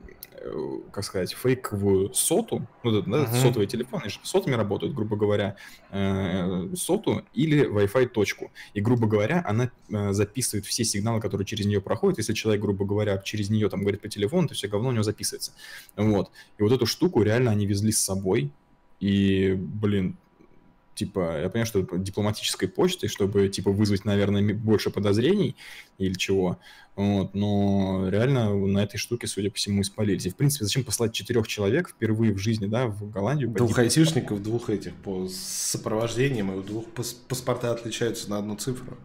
как 0.90 1.04
сказать, 1.04 1.32
фейковую 1.32 2.12
соту, 2.14 2.66
ну, 2.82 3.02
да, 3.02 3.24
uh-huh. 3.24 3.42
сотовые 3.42 3.66
телефоны 3.66 4.08
же 4.08 4.18
сотами 4.22 4.54
работают, 4.54 4.94
грубо 4.94 5.16
говоря, 5.16 5.56
э, 5.90 6.74
соту 6.74 7.24
или 7.34 7.68
Wi-Fi 7.68 8.06
точку. 8.08 8.50
И, 8.74 8.80
грубо 8.80 9.06
говоря, 9.06 9.42
она 9.46 9.70
э, 9.90 10.12
записывает 10.12 10.66
все 10.66 10.84
сигналы, 10.84 11.20
которые 11.20 11.46
через 11.46 11.66
нее 11.66 11.80
проходят. 11.80 12.18
Если 12.18 12.34
человек, 12.34 12.62
грубо 12.62 12.84
говоря, 12.84 13.18
через 13.18 13.50
нее 13.50 13.68
там 13.68 13.80
говорит 13.80 14.00
по 14.00 14.08
телефону, 14.08 14.48
то 14.48 14.54
все 14.54 14.68
говно 14.68 14.88
у 14.88 14.92
него 14.92 15.02
записывается. 15.02 15.52
Вот. 15.96 16.30
И 16.58 16.62
вот 16.62 16.72
эту 16.72 16.86
штуку 16.86 17.22
реально 17.22 17.50
они 17.50 17.66
везли 17.66 17.92
с 17.92 17.98
собой. 17.98 18.50
И, 19.00 19.54
блин, 19.56 20.16
типа, 20.98 21.40
я 21.40 21.48
понимаю, 21.48 21.66
что 21.66 21.86
дипломатической 21.96 22.68
почтой, 22.68 23.08
чтобы, 23.08 23.48
типа, 23.48 23.70
вызвать, 23.70 24.04
наверное, 24.04 24.54
больше 24.54 24.90
подозрений 24.90 25.56
или 25.98 26.14
чего, 26.14 26.58
вот, 26.96 27.32
но 27.32 28.08
реально 28.08 28.52
на 28.54 28.80
этой 28.80 28.98
штуке, 28.98 29.28
судя 29.28 29.50
по 29.50 29.56
всему, 29.56 29.82
испалились. 29.82 30.26
И, 30.26 30.30
в 30.30 30.36
принципе, 30.36 30.64
зачем 30.64 30.82
послать 30.82 31.12
четырех 31.12 31.46
человек 31.46 31.90
впервые 31.90 32.32
в 32.32 32.38
жизни, 32.38 32.66
да, 32.66 32.88
в 32.88 33.08
Голландию? 33.08 33.50
Двух 33.50 33.78
айтишников, 33.78 34.42
двух 34.42 34.68
этих 34.68 34.94
по 34.94 35.28
сопровождениям, 35.28 36.50
и 36.52 36.56
у 36.56 36.62
двух 36.62 36.86
паспорта 37.28 37.70
отличаются 37.70 38.28
на 38.28 38.38
одну 38.38 38.56
цифру. 38.56 38.96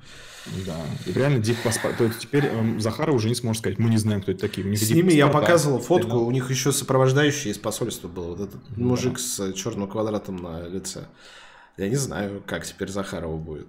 Да, 0.66 0.76
и 1.06 1.14
реально 1.14 1.38
диппаспорт. 1.38 1.98
То 1.98 2.06
есть 2.06 2.20
теперь 2.20 2.46
эм, 2.46 2.82
Захара 2.82 3.12
уже 3.12 3.30
не 3.30 3.36
сможет 3.36 3.62
сказать, 3.62 3.80
мы 3.80 3.90
не 3.90 3.98
знаем, 3.98 4.22
кто 4.22 4.32
это 4.32 4.42
такие. 4.42 4.66
У 4.66 4.70
них 4.70 4.80
с 4.80 4.90
ними 4.90 5.14
я 5.14 5.28
показывал 5.28 5.80
фотку, 5.80 6.18
у 6.18 6.32
них 6.32 6.50
еще 6.50 6.72
сопровождающий 6.72 7.52
из 7.52 7.60
посольства 7.60 8.08
был, 8.08 8.36
вот 8.36 8.40
этот 8.42 8.62
да. 8.70 8.84
мужик 8.84 9.20
с 9.20 9.54
черным 9.54 9.88
квадратом 9.88 10.38
на 10.38 10.68
лице. 10.68 11.06
Я 11.78 11.90
не 11.90 11.96
знаю, 11.96 12.44
как 12.46 12.66
теперь 12.66 12.90
Захарова 12.90 13.38
будет. 13.38 13.68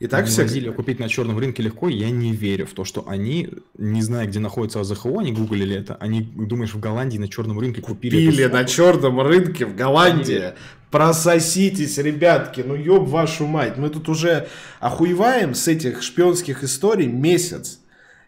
И 0.00 0.06
так 0.06 0.26
все... 0.26 0.42
Возили 0.42 0.70
купить 0.70 0.98
на 0.98 1.08
черном 1.08 1.38
рынке 1.38 1.62
легко, 1.62 1.88
я 1.88 2.10
не 2.10 2.32
верю 2.32 2.66
в 2.66 2.72
то, 2.72 2.84
что 2.84 3.08
они, 3.08 3.48
не 3.78 4.02
зная, 4.02 4.26
где 4.26 4.38
находится 4.38 4.80
АЗХО, 4.80 5.20
они 5.20 5.32
гуглили 5.32 5.76
это, 5.76 5.94
они, 5.96 6.20
думаешь, 6.20 6.74
в 6.74 6.80
Голландии 6.80 7.18
на 7.18 7.28
черном 7.28 7.58
рынке 7.60 7.80
купили... 7.80 8.26
Купили 8.26 8.44
на 8.46 8.64
черном 8.64 9.20
рынке 9.20 9.66
в 9.66 9.74
Голландии. 9.74 10.36
Они... 10.36 10.54
Прососитесь, 10.90 11.98
ребятки, 11.98 12.62
ну 12.64 12.76
ёб 12.76 13.08
вашу 13.08 13.46
мать. 13.46 13.78
Мы 13.78 13.90
тут 13.90 14.08
уже 14.08 14.46
охуеваем 14.78 15.54
с 15.54 15.66
этих 15.66 16.02
шпионских 16.02 16.62
историй 16.62 17.08
месяц. 17.08 17.80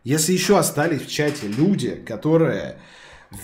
Если 0.02 0.32
еще 0.32 0.58
остались 0.58 1.02
в 1.02 1.08
чате 1.08 1.46
люди, 1.46 1.90
которые 2.06 2.78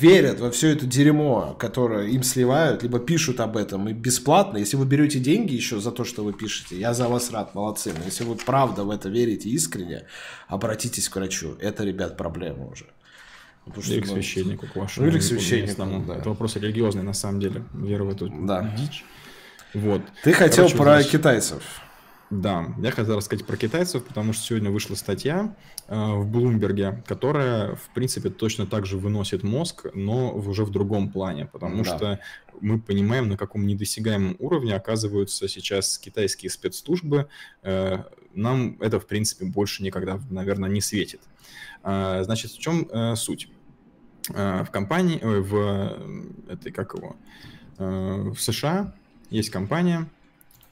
верят 0.00 0.40
во 0.40 0.50
все 0.50 0.68
это 0.68 0.86
дерьмо, 0.86 1.56
которое 1.58 2.08
им 2.08 2.22
сливают, 2.22 2.82
либо 2.82 2.98
пишут 2.98 3.40
об 3.40 3.56
этом 3.56 3.88
и 3.88 3.92
бесплатно. 3.92 4.58
Если 4.58 4.76
вы 4.76 4.86
берете 4.86 5.18
деньги 5.18 5.54
еще 5.54 5.80
за 5.80 5.90
то, 5.90 6.04
что 6.04 6.24
вы 6.24 6.32
пишете, 6.32 6.78
я 6.78 6.94
за 6.94 7.08
вас 7.08 7.30
рад, 7.30 7.54
молодцы. 7.54 7.92
Но 7.96 8.04
если 8.04 8.24
вы 8.24 8.36
правда 8.36 8.84
в 8.84 8.90
это 8.90 9.08
верите 9.08 9.48
искренне, 9.48 10.04
обратитесь 10.48 11.08
к 11.08 11.16
врачу. 11.16 11.56
Это, 11.60 11.84
ребят, 11.84 12.16
проблема 12.16 12.66
уже. 12.66 12.86
Потому 13.64 13.82
что, 13.82 13.92
или 13.94 14.00
к 14.00 14.06
ну, 14.06 14.14
священнику, 14.14 14.66
к 14.66 14.76
вашему. 14.76 15.06
Ну, 15.06 15.12
или 15.12 15.20
к 15.20 15.22
священнику, 15.22 16.04
да. 16.06 16.16
Это 16.16 16.28
вопрос 16.28 16.56
религиозный, 16.56 17.02
на 17.02 17.12
самом 17.12 17.40
деле. 17.40 17.64
Вера 17.72 18.04
в 18.04 18.10
эту 18.10 18.28
да. 18.28 18.74
дичь. 18.76 19.04
Вот. 19.74 20.02
Ты 20.24 20.32
хотел 20.32 20.64
Короче, 20.64 20.76
про 20.76 20.94
значит, 20.94 21.12
китайцев. 21.12 21.62
Да, 22.32 22.74
я 22.78 22.90
хотел 22.90 23.18
рассказать 23.18 23.44
про 23.44 23.58
китайцев, 23.58 24.04
потому 24.04 24.32
что 24.32 24.42
сегодня 24.42 24.70
вышла 24.70 24.94
статья 24.94 25.54
э, 25.86 25.94
в 25.94 26.26
Блумберге, 26.26 27.04
которая, 27.06 27.74
в 27.74 27.90
принципе, 27.94 28.30
точно 28.30 28.66
так 28.66 28.86
же 28.86 28.96
выносит 28.96 29.42
мозг, 29.42 29.88
но 29.92 30.34
уже 30.34 30.64
в 30.64 30.70
другом 30.70 31.10
плане, 31.10 31.44
потому 31.44 31.84
да. 31.84 31.84
что 31.84 32.20
мы 32.62 32.80
понимаем, 32.80 33.28
на 33.28 33.36
каком 33.36 33.66
недосягаемом 33.66 34.36
уровне 34.38 34.74
оказываются 34.74 35.46
сейчас 35.46 35.98
китайские 35.98 36.48
спецслужбы. 36.48 37.28
Э, 37.62 38.04
нам 38.32 38.78
это, 38.80 38.98
в 38.98 39.06
принципе, 39.06 39.44
больше 39.44 39.82
никогда, 39.82 40.18
наверное, 40.30 40.70
не 40.70 40.80
светит. 40.80 41.20
Э, 41.84 42.22
значит, 42.24 42.52
в 42.52 42.58
чем 42.58 42.88
э, 42.90 43.14
суть? 43.14 43.50
Э, 44.30 44.64
в 44.64 44.70
компании, 44.70 45.18
э, 45.20 45.40
в 45.40 46.50
этой, 46.50 46.72
как 46.72 46.94
его, 46.94 47.14
э, 47.76 48.32
в 48.34 48.40
США 48.40 48.94
есть 49.28 49.50
компания, 49.50 50.08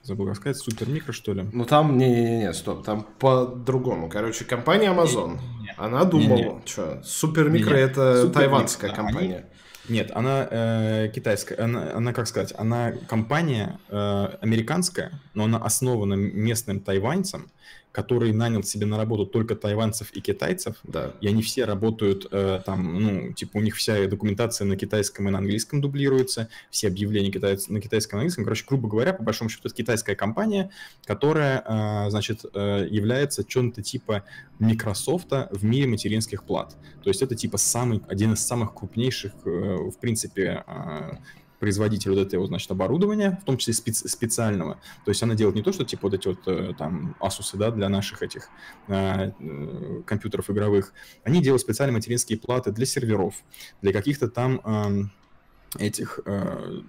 забыл 0.02 0.26
как 0.26 0.36
сказать, 0.36 0.56
Супермикро, 0.56 1.12
что 1.12 1.32
ли? 1.32 1.46
Ну 1.52 1.64
там, 1.64 1.98
не-не-не, 1.98 2.52
стоп, 2.52 2.84
там 2.84 3.06
по-другому. 3.18 4.08
Короче, 4.08 4.44
компания 4.44 4.92
Amazon, 4.92 5.38
не, 5.58 5.64
не, 5.64 5.74
она 5.76 6.04
думала, 6.04 6.62
что 6.64 7.02
Супермикро 7.04 7.74
это 7.74 8.22
Супер 8.22 8.34
тайванская 8.34 8.90
да, 8.90 8.96
компания. 8.96 9.36
Они... 9.36 9.44
Нет, 9.88 10.12
она 10.14 10.46
э, 10.48 11.10
китайская, 11.12 11.56
она, 11.64 11.92
она, 11.94 12.12
как 12.12 12.28
сказать, 12.28 12.54
она 12.56 12.92
компания 13.08 13.80
э, 13.88 14.28
американская, 14.40 15.10
но 15.34 15.44
она 15.44 15.58
основана 15.58 16.14
местным 16.14 16.80
тайваньцем, 16.80 17.50
который 17.92 18.32
нанял 18.32 18.62
себе 18.62 18.86
на 18.86 18.96
работу 18.96 19.26
только 19.26 19.56
тайванцев 19.56 20.12
и 20.12 20.20
китайцев, 20.20 20.76
да. 20.84 21.12
и 21.20 21.26
они 21.26 21.42
все 21.42 21.64
работают 21.64 22.26
э, 22.30 22.60
там, 22.64 23.00
ну, 23.00 23.32
типа 23.32 23.56
у 23.56 23.60
них 23.60 23.76
вся 23.76 24.06
документация 24.06 24.64
на 24.64 24.76
китайском 24.76 25.28
и 25.28 25.30
на 25.30 25.38
английском 25.38 25.80
дублируется, 25.80 26.48
все 26.70 26.88
объявления 26.88 27.32
китайц... 27.32 27.68
на 27.68 27.80
китайском 27.80 28.12
и 28.12 28.18
на 28.18 28.20
английском. 28.22 28.44
Короче, 28.44 28.64
грубо 28.68 28.88
говоря, 28.88 29.12
по 29.12 29.22
большому 29.22 29.50
счету, 29.50 29.62
это 29.66 29.74
китайская 29.74 30.14
компания, 30.14 30.70
которая, 31.04 31.64
э, 32.06 32.10
значит, 32.10 32.44
э, 32.54 32.86
является 32.88 33.42
чем-то 33.44 33.82
типа 33.82 34.24
Microsoft 34.60 35.32
в 35.50 35.64
мире 35.64 35.88
материнских 35.88 36.44
плат. 36.44 36.76
То 37.02 37.10
есть 37.10 37.22
это 37.22 37.34
типа 37.34 37.58
самый, 37.58 38.02
один 38.08 38.34
из 38.34 38.46
самых 38.46 38.74
крупнейших, 38.74 39.32
э, 39.44 39.48
в 39.48 39.98
принципе, 39.98 40.62
э, 40.66 41.16
производитель 41.60 42.10
вот 42.10 42.18
этого, 42.18 42.46
значит, 42.46 42.70
оборудования, 42.70 43.38
в 43.40 43.44
том 43.44 43.58
числе 43.58 43.74
специ- 43.74 44.08
специального. 44.08 44.80
То 45.04 45.10
есть 45.10 45.22
она 45.22 45.34
делает 45.34 45.54
не 45.54 45.62
то, 45.62 45.72
что 45.72 45.84
типа 45.84 46.08
вот 46.08 46.14
эти 46.14 46.26
вот 46.26 46.40
э, 46.46 46.72
там 46.76 47.14
Asus, 47.20 47.56
да, 47.56 47.70
для 47.70 47.88
наших 47.88 48.22
этих 48.22 48.48
э, 48.88 49.30
э, 49.38 50.02
компьютеров 50.06 50.50
игровых. 50.50 50.92
Они 51.22 51.42
делают 51.42 51.60
специальные 51.60 51.94
материнские 51.94 52.38
платы 52.38 52.72
для 52.72 52.86
серверов, 52.86 53.34
для 53.82 53.92
каких-то 53.92 54.28
там 54.28 54.60
э, 54.64 55.84
этих 55.84 56.20
э, 56.24 56.80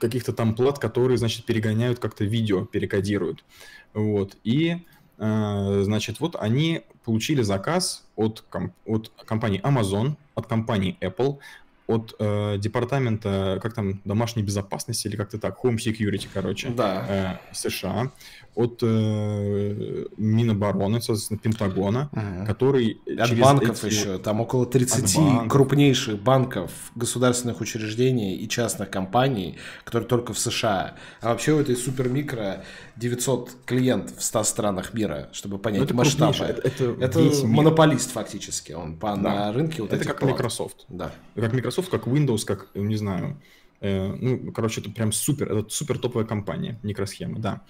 каких-то 0.00 0.32
там 0.32 0.54
плат, 0.54 0.78
которые, 0.78 1.18
значит, 1.18 1.44
перегоняют 1.44 1.98
как-то 1.98 2.24
видео, 2.24 2.64
перекодируют. 2.64 3.44
Вот. 3.92 4.38
И, 4.42 4.78
э, 5.18 5.82
значит, 5.84 6.20
вот 6.20 6.36
они 6.36 6.84
получили 7.04 7.42
заказ 7.42 8.08
от, 8.16 8.44
комп- 8.50 8.74
от 8.86 9.12
компании 9.26 9.60
Amazon, 9.62 10.16
от 10.34 10.46
компании 10.46 10.96
Apple, 11.00 11.38
от 11.86 12.14
э, 12.18 12.58
департамента, 12.58 13.58
как 13.62 13.74
там, 13.74 14.00
домашней 14.04 14.42
безопасности 14.42 15.08
или 15.08 15.16
как-то 15.16 15.38
так, 15.38 15.58
Home 15.64 15.76
Security, 15.76 16.28
короче, 16.32 16.68
да. 16.70 17.40
э, 17.50 17.54
США, 17.54 18.12
от 18.54 18.80
э, 18.82 20.04
Минобороны, 20.16 21.00
соответственно, 21.00 21.38
Пентагона, 21.38 22.10
ага. 22.12 22.46
который... 22.46 23.00
От 23.18 23.38
банков 23.38 23.84
эти... 23.84 23.94
еще, 23.94 24.18
там 24.18 24.40
около 24.40 24.66
30 24.66 25.16
банков. 25.16 25.48
крупнейших 25.52 26.22
банков, 26.22 26.70
государственных 26.94 27.60
учреждений 27.60 28.36
и 28.36 28.48
частных 28.48 28.90
компаний, 28.90 29.56
которые 29.84 30.06
только 30.06 30.34
в 30.34 30.38
США. 30.38 30.96
А 31.22 31.30
вообще 31.30 31.52
у 31.52 31.60
этой 31.60 31.76
супермикро 31.76 32.62
900 32.96 33.50
клиентов 33.64 34.18
в 34.18 34.22
100 34.22 34.42
странах 34.44 34.92
мира, 34.92 35.30
чтобы 35.32 35.58
понять 35.58 35.84
это 35.84 35.94
масштабы. 35.94 36.44
Это, 36.44 36.68
это, 36.68 36.94
это 37.00 37.46
монополист 37.46 38.10
фактически, 38.10 38.72
он 38.72 38.96
по, 38.96 39.16
да. 39.16 39.16
на 39.16 39.52
рынке 39.52 39.80
вот 39.80 39.92
Это 39.92 40.04
как 40.04 40.20
плат. 40.20 40.32
Microsoft. 40.32 40.84
Да. 40.88 41.10
Как 41.34 41.54
Microsoft, 41.54 41.88
как 41.88 42.06
Windows, 42.06 42.44
как, 42.44 42.68
не 42.74 42.96
знаю, 42.96 43.38
ну, 43.82 44.52
короче, 44.52 44.80
это 44.80 44.90
прям 44.90 45.12
супер, 45.12 45.52
это 45.52 45.70
супер 45.70 45.98
топовая 45.98 46.26
компания, 46.26 46.78
микросхемы, 46.82 47.40
да. 47.40 47.62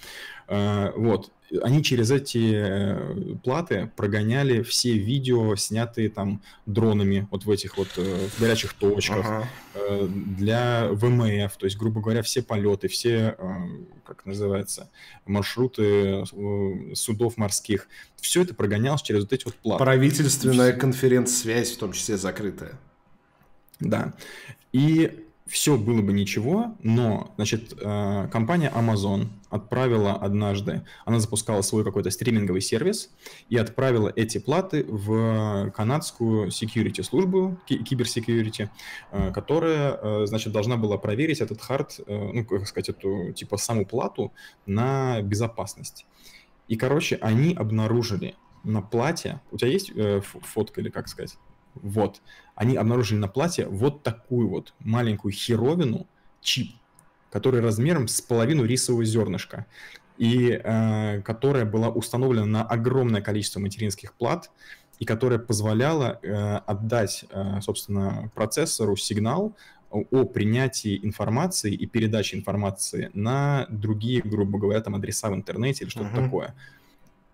Э, 0.53 0.93
вот, 0.97 1.33
они 1.63 1.83
через 1.83 2.11
эти 2.11 2.53
э, 2.55 3.37
платы 3.43 3.91
прогоняли 3.97 4.63
все 4.63 4.93
видео, 4.99 5.57
снятые 5.57 6.11
там 6.11 6.43
дронами, 6.67 7.27
вот 7.31 7.47
в 7.47 7.51
этих 7.51 7.79
вот 7.79 7.89
э, 7.97 8.29
в 8.29 8.41
горячих 8.41 8.75
точках, 8.75 9.25
ага. 9.27 10.09
для 10.09 10.89
ВМФ, 10.91 11.57
то 11.57 11.65
есть, 11.65 11.79
грубо 11.79 12.03
говоря, 12.03 12.23
все 12.23 12.43
полеты, 12.43 12.89
все, 12.89 13.37
как 14.05 14.27
называется, 14.27 14.91
маршруты 15.25 16.25
судов 16.95 17.39
морских, 17.39 17.89
все 18.21 18.43
это 18.43 18.55
прогонялось 18.55 19.01
через 19.01 19.23
вот 19.23 19.33
эти 19.33 19.45
вот 19.45 19.55
платы. 19.55 19.83
Правительственная 19.83 20.75
конференц-связь, 20.75 21.73
в 21.73 21.79
том 21.79 21.93
числе 21.93 22.19
закрытая. 22.19 22.79
Да. 23.81 24.13
И 24.73 25.27
все 25.47 25.77
было 25.77 26.03
бы 26.03 26.13
ничего, 26.13 26.77
но, 26.83 27.33
значит, 27.37 27.75
э, 27.79 28.29
компания 28.31 28.73
Amazon 28.75 29.27
отправила 29.51 30.13
однажды, 30.15 30.87
она 31.05 31.19
запускала 31.19 31.63
свой 31.63 31.85
какой-то 31.85 32.11
стриминговый 32.11 32.61
сервис 32.61 33.11
и 33.49 33.57
отправила 33.57 34.13
эти 34.15 34.39
платы 34.39 34.85
в 34.85 35.71
канадскую 35.73 36.49
security 36.49 37.03
службу, 37.03 37.59
киберсекьюрити, 37.67 38.71
э, 39.11 39.33
которая, 39.33 39.99
э, 40.01 40.27
значит, 40.27 40.53
должна 40.53 40.77
была 40.77 40.97
проверить 40.97 41.41
этот 41.41 41.61
хард, 41.61 42.01
ну, 42.07 42.45
как 42.45 42.67
сказать, 42.67 42.91
эту, 42.91 43.33
типа, 43.33 43.57
саму 43.57 43.85
плату 43.85 44.33
на 44.67 45.21
безопасность. 45.23 46.07
И, 46.69 46.77
короче, 46.77 47.17
они 47.17 47.55
обнаружили 47.55 48.37
на 48.63 48.81
плате, 48.81 49.41
у 49.51 49.59
тебя 49.59 49.71
есть 49.71 49.93
фотка 50.23 50.81
или 50.81 50.89
как 50.89 51.09
сказать? 51.09 51.37
Вот. 51.75 52.21
Они 52.55 52.77
обнаружили 52.77 53.19
на 53.19 53.29
платье 53.29 53.67
вот 53.67 54.03
такую 54.03 54.49
вот 54.49 54.75
маленькую 54.81 55.33
херовину, 55.33 56.07
чип, 56.41 56.73
который 57.31 57.61
размером 57.61 58.09
с 58.09 58.21
половину 58.21 58.65
рисового 58.65 59.05
зернышка, 59.05 59.67
и 60.19 60.61
э, 60.63 61.23
которая 61.23 61.65
была 61.65 61.89
установлена 61.89 62.47
на 62.47 62.63
огромное 62.63 63.23
количество 63.23 63.61
материнских 63.61 64.15
плат, 64.15 64.51
и 64.99 65.05
которая 65.05 65.39
позволяла 65.39 66.21
э, 66.23 66.33
отдать, 66.67 67.25
э, 67.31 67.61
собственно, 67.61 68.31
процессору 68.35 68.97
сигнал 68.97 69.57
о 69.91 70.25
принятии 70.25 70.99
информации 71.03 71.75
и 71.75 71.87
передаче 71.87 72.37
информации 72.37 73.11
на 73.13 73.67
другие, 73.69 74.23
грубо 74.23 74.59
говоря, 74.59 74.81
там 74.81 74.95
адреса 74.95 75.29
в 75.29 75.35
интернете 75.35 75.85
или 75.85 75.91
что-то 75.91 76.07
uh-huh. 76.07 76.25
такое. 76.25 76.55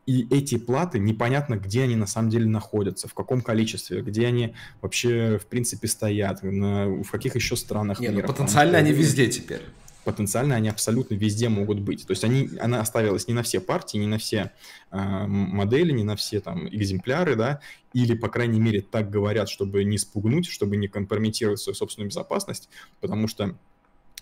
И 0.09 0.27
эти 0.31 0.57
платы 0.57 0.99
непонятно, 0.99 1.57
где 1.57 1.83
они 1.83 1.95
на 1.95 2.07
самом 2.07 2.31
деле 2.31 2.47
находятся, 2.47 3.09
в 3.09 3.13
каком 3.13 3.43
количестве, 3.43 4.01
где 4.01 4.27
они 4.27 4.55
вообще 4.81 5.37
в 5.37 5.45
принципе 5.45 5.87
стоят, 5.87 6.43
на, 6.43 6.87
в 6.87 7.11
каких 7.11 7.35
еще 7.35 7.57
странах 7.57 8.01
Нет, 8.01 8.13
ну, 8.13 8.17
мира. 8.17 8.27
Ну, 8.27 8.33
потенциально 8.33 8.79
они 8.79 8.93
везде 8.93 9.27
теперь. 9.27 9.61
Потенциально 10.05 10.55
они 10.55 10.71
абсолютно 10.71 11.15
везде 11.15 11.51
могут 11.51 11.81
быть. 11.81 12.07
То 12.07 12.13
есть 12.13 12.25
они, 12.25 12.49
она 12.59 12.81
оставилась 12.81 13.29
не 13.29 13.35
на 13.35 13.43
все 13.43 13.61
партии, 13.61 13.99
не 13.99 14.07
на 14.07 14.17
все 14.17 14.53
э, 14.91 15.27
модели, 15.27 15.93
не 15.93 16.05
на 16.05 16.17
все 16.17 16.41
там 16.41 16.67
экземпляры, 16.69 17.37
да, 17.37 17.61
или, 17.93 18.15
по 18.15 18.31
крайней 18.31 18.61
мере, 18.61 18.81
так 18.81 19.11
говорят, 19.11 19.51
чтобы 19.51 19.85
не 19.85 19.99
спугнуть, 19.99 20.47
чтобы 20.47 20.79
не 20.79 20.89
компрометировать 20.89 21.61
свою 21.61 21.75
собственную 21.75 22.09
безопасность, 22.09 22.71
потому 23.03 23.29
что 23.29 23.59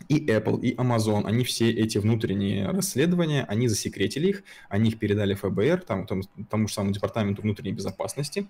и 0.08 0.24
Apple, 0.26 0.60
и 0.60 0.74
Amazon, 0.74 1.26
они 1.26 1.44
все 1.44 1.70
эти 1.70 1.98
внутренние 1.98 2.68
расследования, 2.68 3.44
они 3.48 3.68
засекретили 3.68 4.28
их, 4.28 4.42
они 4.68 4.90
их 4.90 4.98
передали 4.98 5.34
ФБР, 5.34 5.82
там, 5.86 6.06
тому, 6.06 6.22
тому 6.50 6.68
же 6.68 6.74
самому 6.74 6.92
департаменту 6.92 7.42
внутренней 7.42 7.72
безопасности, 7.72 8.46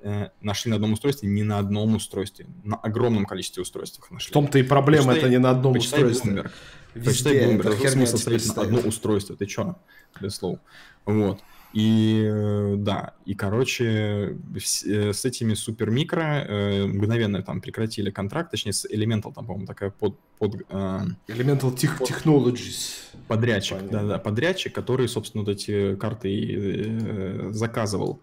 э, 0.00 0.28
нашли 0.40 0.70
на 0.70 0.76
одном 0.76 0.92
устройстве, 0.92 1.28
не 1.28 1.42
на 1.42 1.58
одном 1.58 1.94
устройстве, 1.94 2.46
на 2.62 2.76
огромном 2.76 3.24
количестве 3.24 3.62
устройств 3.62 4.00
нашли. 4.10 4.30
В 4.30 4.32
том-то 4.32 4.58
и 4.58 4.62
проблема, 4.62 5.08
почитай, 5.08 5.20
это 5.20 5.30
не 5.30 5.38
на 5.38 5.50
одном 5.50 5.76
устройстве. 5.76 6.32
Bloomberg. 6.32 6.50
Везде 6.94 7.10
почитай 7.10 7.46
Bloomberg, 7.46 7.74
это 7.80 7.90
смысл 7.90 8.16
стоит 8.18 8.56
на 8.56 8.62
одно 8.62 8.78
устройство, 8.80 9.36
ты 9.36 9.46
чё, 9.46 9.76
без 10.20 10.36
слов. 10.36 10.58
Вот. 11.06 11.40
И 11.72 12.22
э, 12.30 12.74
да, 12.76 13.14
и 13.24 13.34
короче, 13.34 14.36
э, 14.54 14.60
с 14.60 15.24
этими 15.24 15.54
супермикро 15.54 16.44
э, 16.46 16.86
мгновенно 16.86 17.42
там 17.42 17.62
прекратили 17.62 18.10
контракт, 18.10 18.50
точнее 18.50 18.74
с 18.74 18.84
Elemental, 18.84 19.32
там, 19.32 19.46
по-моему, 19.46 19.66
такая 19.66 19.90
под... 19.90 20.18
под 20.38 20.56
Elemental 20.70 21.70
под, 21.70 22.10
Technologies. 22.10 22.98
Подрядчик, 23.26 23.78
да-да, 23.90 24.18
подрядчик, 24.18 24.74
который, 24.74 25.08
собственно, 25.08 25.44
вот 25.44 25.50
эти 25.50 25.96
карты 25.96 26.30
и 26.30 27.52
заказывал. 27.52 28.20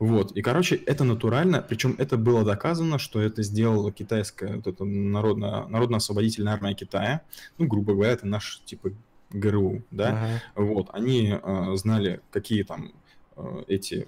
Вот, 0.00 0.30
и, 0.32 0.42
короче, 0.42 0.76
это 0.76 1.02
натурально, 1.02 1.60
причем 1.60 1.96
это 1.98 2.16
было 2.16 2.44
доказано, 2.44 2.98
что 2.98 3.20
это 3.20 3.42
сделала 3.42 3.90
китайская, 3.92 4.56
вот 4.56 4.66
эта 4.68 4.84
народная, 4.84 5.66
народно-освободительная 5.66 6.52
армия 6.52 6.74
Китая, 6.74 7.22
ну, 7.58 7.66
грубо 7.66 7.94
говоря, 7.94 8.12
это 8.12 8.26
наш, 8.26 8.62
типа, 8.64 8.92
ГРУ, 9.30 9.82
да, 9.90 10.40
ага. 10.54 10.66
вот, 10.66 10.88
они 10.92 11.34
э, 11.40 11.76
знали, 11.76 12.20
какие 12.30 12.62
там 12.62 12.92
э, 13.36 13.64
эти, 13.68 14.06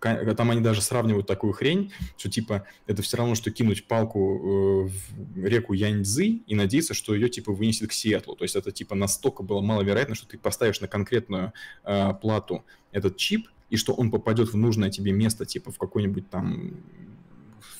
там 0.00 0.50
они 0.50 0.60
даже 0.60 0.80
сравнивают 0.80 1.26
такую 1.26 1.52
хрень, 1.52 1.92
что 2.16 2.30
типа 2.30 2.66
это 2.86 3.02
все 3.02 3.18
равно, 3.18 3.34
что 3.34 3.50
кинуть 3.50 3.86
палку 3.86 4.88
э, 4.88 4.88
в 4.88 5.44
реку 5.44 5.74
Яньцзы 5.74 6.26
и 6.46 6.54
надеяться, 6.54 6.94
что 6.94 7.14
ее 7.14 7.28
типа 7.28 7.52
вынесет 7.52 7.90
к 7.90 7.92
Сиэтлу. 7.92 8.36
То 8.36 8.44
есть 8.44 8.56
это 8.56 8.72
типа 8.72 8.94
настолько 8.94 9.42
было 9.42 9.60
маловероятно, 9.60 10.14
что 10.14 10.26
ты 10.26 10.38
поставишь 10.38 10.80
на 10.80 10.88
конкретную 10.88 11.52
э, 11.84 12.14
плату 12.20 12.64
этот 12.90 13.16
чип, 13.16 13.48
и 13.70 13.76
что 13.76 13.92
он 13.92 14.10
попадет 14.10 14.52
в 14.52 14.56
нужное 14.56 14.90
тебе 14.90 15.12
место, 15.12 15.46
типа 15.46 15.72
в 15.72 15.78
какой-нибудь 15.78 16.30
там 16.30 16.76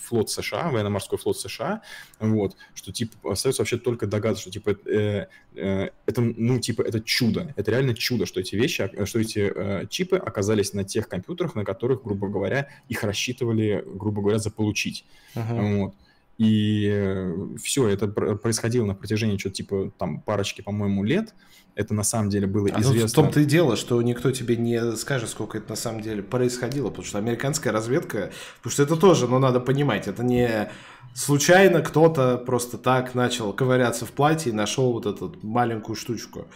флот 0.05 0.31
США, 0.31 0.71
военно-морской 0.71 1.19
флот 1.19 1.39
США, 1.39 1.83
вот, 2.21 2.57
что, 2.75 2.93
типа, 2.93 3.33
остается 3.33 3.63
вообще 3.63 3.79
только 3.79 4.07
догадываться, 4.07 4.43
что, 4.43 4.51
типа, 4.51 4.77
э, 4.87 5.27
э, 5.55 5.89
это, 6.07 6.21
ну, 6.21 6.59
типа, 6.61 6.83
это 6.83 7.01
чудо, 7.01 7.53
это 7.57 7.71
реально 7.71 7.95
чудо, 7.95 8.27
что 8.27 8.41
эти 8.41 8.55
вещи, 8.57 8.91
что 9.05 9.19
эти 9.19 9.53
э, 9.55 9.87
чипы 9.89 10.17
оказались 10.17 10.73
на 10.73 10.85
тех 10.85 11.09
компьютерах, 11.09 11.55
на 11.55 11.65
которых, 11.65 12.03
грубо 12.03 12.29
говоря, 12.29 12.69
их 12.89 13.03
рассчитывали, 13.03 13.83
грубо 13.87 14.21
говоря, 14.21 14.39
заполучить, 14.39 15.05
uh-huh. 15.35 15.79
вот. 15.79 15.95
И 16.39 16.89
э, 16.93 17.57
все, 17.63 17.89
это 17.89 18.09
происходило 18.09 18.85
на 18.85 18.95
протяжении 18.95 19.39
что-то 19.39 19.55
типа 19.57 19.93
там 19.99 20.21
парочки, 20.21 20.63
по-моему, 20.63 21.05
лет. 21.05 21.35
Это 21.77 21.93
на 21.95 22.05
самом 22.05 22.31
деле 22.31 22.47
было 22.47 22.69
а 22.73 22.81
известно. 22.81 23.09
в 23.09 23.13
том-то 23.13 23.41
и 23.41 23.45
дело, 23.45 23.77
что 23.77 24.01
никто 24.03 24.31
тебе 24.31 24.57
не 24.57 24.97
скажет, 24.97 25.29
сколько 25.29 25.59
это 25.59 25.71
на 25.71 25.77
самом 25.77 26.03
деле 26.03 26.23
происходило, 26.23 26.89
потому 26.89 27.05
что 27.05 27.19
американская 27.19 27.73
разведка, 27.73 28.31
потому 28.59 28.73
что 28.73 28.83
это 28.85 28.97
тоже, 28.97 29.27
ну, 29.27 29.39
надо 29.41 29.59
понимать, 29.59 30.07
это 30.07 30.23
не 30.23 30.71
случайно 31.15 31.81
кто-то 31.81 32.39
просто 32.39 32.79
так 32.79 33.15
начал 33.15 33.53
ковыряться 33.53 34.07
в 34.07 34.13
платье 34.13 34.53
и 34.53 34.55
нашел 34.55 34.93
вот 34.93 35.07
эту 35.07 35.35
маленькую 35.43 35.97
штучку 35.97 36.47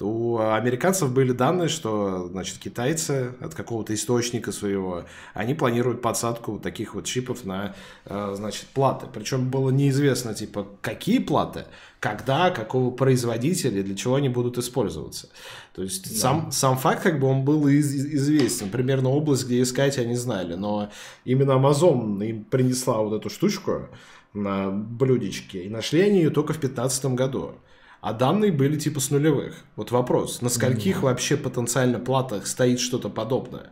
у 0.00 0.38
американцев 0.38 1.12
были 1.12 1.32
данные, 1.32 1.68
что, 1.68 2.28
значит, 2.28 2.58
китайцы 2.58 3.34
от 3.40 3.54
какого-то 3.54 3.92
источника 3.94 4.52
своего, 4.52 5.04
они 5.34 5.54
планируют 5.54 6.02
подсадку 6.02 6.60
таких 6.60 6.94
вот 6.94 7.04
чипов 7.04 7.44
на, 7.44 7.74
э, 8.04 8.32
значит, 8.36 8.66
платы. 8.66 9.06
Причем 9.12 9.50
было 9.50 9.70
неизвестно, 9.70 10.34
типа, 10.34 10.68
какие 10.82 11.18
платы, 11.18 11.64
когда, 11.98 12.50
какого 12.50 12.92
производителя, 12.92 13.82
для 13.82 13.96
чего 13.96 14.14
они 14.14 14.28
будут 14.28 14.56
использоваться. 14.56 15.30
То 15.74 15.82
есть 15.82 16.12
да. 16.12 16.20
сам, 16.20 16.52
сам 16.52 16.78
факт, 16.78 17.02
как 17.02 17.18
бы, 17.18 17.26
он 17.26 17.44
был 17.44 17.66
из, 17.66 17.92
известен. 17.92 18.70
Примерно 18.70 19.10
область, 19.10 19.46
где 19.46 19.62
искать, 19.62 19.98
они 19.98 20.14
знали. 20.14 20.54
Но 20.54 20.90
именно 21.24 21.52
Amazon 21.52 22.24
им 22.24 22.44
принесла 22.44 22.98
вот 23.02 23.14
эту 23.14 23.30
штучку 23.30 23.88
на 24.32 24.70
блюдечке, 24.70 25.64
и 25.64 25.68
нашли 25.68 26.02
они 26.02 26.18
ее 26.18 26.30
только 26.30 26.52
в 26.52 26.60
2015 26.60 27.06
году 27.06 27.54
а 28.00 28.12
данные 28.12 28.52
были 28.52 28.78
типа 28.78 29.00
с 29.00 29.10
нулевых. 29.10 29.64
Вот 29.76 29.90
вопрос, 29.90 30.40
на 30.40 30.48
скольких 30.48 30.98
mm-hmm. 30.98 31.02
вообще 31.02 31.36
потенциально 31.36 31.98
платах 31.98 32.46
стоит 32.46 32.80
что-то 32.80 33.08
подобное? 33.08 33.70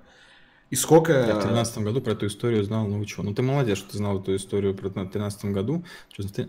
И 0.71 0.75
сколько... 0.75 1.13
Я 1.13 1.35
в 1.37 1.43
2013 1.43 1.79
году 1.79 2.01
про 2.01 2.13
эту 2.13 2.27
историю 2.27 2.65
знал, 2.65 2.87
ну 2.89 2.99
вы 2.99 3.07
чего? 3.07 3.23
Ну 3.23 3.35
ты 3.35 3.43
молодец, 3.43 3.79
что 3.79 3.93
ты 3.93 3.99
знал 3.99 4.21
эту 4.21 4.35
историю 4.35 4.75
про 4.75 4.89
2013 4.89 5.45
году. 5.47 5.85
Что 6.13 6.27
ты... 6.33 6.49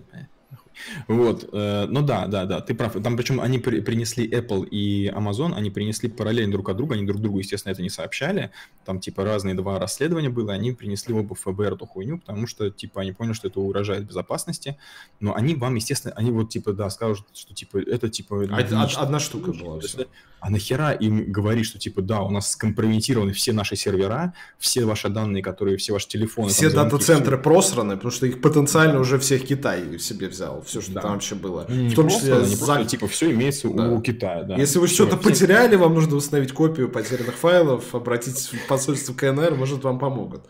Вот, 1.07 1.49
ну 1.51 2.01
да, 2.01 2.27
да, 2.27 2.45
да, 2.45 2.61
ты 2.61 2.73
прав. 2.75 2.93
Там 3.01 3.17
причем 3.17 3.39
они 3.41 3.59
при, 3.59 3.81
принесли 3.81 4.27
Apple 4.27 4.67
и 4.67 5.07
Amazon, 5.09 5.53
они 5.53 5.69
принесли 5.69 6.09
параллельно 6.09 6.51
друг 6.51 6.69
от 6.69 6.77
друга, 6.77 6.95
они 6.95 7.05
друг 7.05 7.21
другу, 7.21 7.39
естественно, 7.39 7.73
это 7.73 7.81
не 7.81 7.89
сообщали. 7.89 8.51
Там 8.85 8.99
типа 8.99 9.23
разные 9.23 9.55
два 9.55 9.79
расследования 9.79 10.29
было, 10.29 10.53
они 10.53 10.71
принесли 10.71 11.13
оба 11.13 11.35
ФБР 11.35 11.73
эту 11.73 11.85
хуйню, 11.85 12.19
потому 12.19 12.47
что 12.47 12.69
типа 12.69 13.01
они 13.01 13.11
поняли, 13.11 13.33
что 13.33 13.47
это 13.47 13.59
угрожает 13.59 14.05
безопасности. 14.05 14.77
Но 15.19 15.35
они 15.35 15.55
вам, 15.55 15.75
естественно, 15.75 16.13
они 16.15 16.31
вот 16.31 16.49
типа 16.49 16.73
да 16.73 16.89
скажут, 16.89 17.25
что 17.33 17.53
типа 17.53 17.77
это 17.79 18.09
типа 18.09 18.43
одна, 18.43 18.85
одна 18.85 19.19
штука 19.19 19.51
была. 19.51 19.79
Все. 19.79 20.07
А 20.39 20.51
нахера 20.51 20.91
им 20.91 21.31
говорить, 21.31 21.65
что 21.65 21.79
типа 21.79 22.01
да, 22.01 22.21
у 22.21 22.29
нас 22.29 22.51
скомпрометированы 22.51 23.33
все 23.33 23.53
наши 23.53 23.75
сервера, 23.75 24.33
все 24.59 24.85
ваши 24.85 25.09
данные, 25.09 25.41
которые, 25.41 25.77
все 25.77 25.93
ваши 25.93 26.07
телефоны. 26.07 26.49
Все 26.49 26.69
дата-центры 26.69 27.37
все... 27.37 27.43
просраны, 27.43 27.95
потому 27.95 28.11
что 28.11 28.27
их 28.27 28.39
потенциально 28.41 28.99
уже 28.99 29.17
всех 29.17 29.45
Китай 29.47 29.97
себе 29.99 30.27
взял, 30.27 30.61
все, 30.67 30.81
что 30.81 30.93
да. 30.93 31.01
там 31.01 31.13
вообще 31.13 31.35
было. 31.35 31.65
Не 31.69 31.89
в 31.89 31.95
том 31.95 32.05
просто, 32.05 32.21
числе, 32.21 32.49
не 32.49 32.55
просто, 32.55 32.85
типа, 32.85 33.07
все 33.07 33.31
имеется 33.31 33.69
да. 33.69 33.89
у 33.89 34.01
Китая, 34.01 34.43
да. 34.43 34.55
Если 34.55 34.79
вы 34.79 34.87
что-то 34.87 35.17
потеряли, 35.17 35.75
вам 35.75 35.93
нужно 35.93 36.15
установить 36.15 36.53
копию 36.53 36.89
потерянных 36.89 37.35
файлов, 37.35 37.95
обратитесь 37.95 38.51
в 38.53 38.67
посольство 38.67 39.13
КНР, 39.13 39.55
может, 39.55 39.83
вам 39.83 39.99
помогут. 39.99 40.43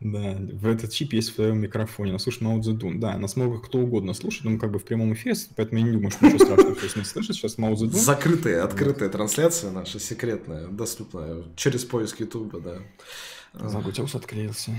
Да, 0.00 0.36
в 0.38 0.66
этот 0.68 0.92
чип 0.92 1.12
есть 1.12 1.30
в 1.30 1.34
твоем 1.34 1.58
микрофоне. 1.58 2.12
Нас 2.12 2.22
слушает 2.22 2.42
Мао 2.42 2.60
Цзэдун. 2.62 3.00
Да, 3.00 3.16
нас 3.16 3.34
может 3.34 3.64
кто 3.64 3.78
угодно 3.78 4.14
слушать, 4.14 4.44
но 4.44 4.50
мы 4.50 4.58
как 4.58 4.70
бы 4.70 4.78
в 4.78 4.84
прямом 4.84 5.12
эфире, 5.14 5.34
поэтому 5.56 5.80
я 5.80 5.86
не 5.86 5.92
думаю, 5.92 6.12
что 6.12 6.24
ничего 6.24 6.44
страшного, 6.44 6.76
если 6.80 6.98
нас 7.00 7.08
слышит 7.08 7.34
сейчас 7.34 7.58
Мао 7.58 7.74
Цзэдун. 7.74 8.00
Закрытая, 8.00 8.62
открытая 8.62 9.08
трансляция 9.08 9.72
наша, 9.72 9.98
секретная, 9.98 10.68
доступная 10.68 11.42
через 11.56 11.84
поиск 11.84 12.20
Ютуба, 12.20 12.60
да. 12.60 12.78
Загутелся, 13.54 14.18
отклеился. 14.18 14.72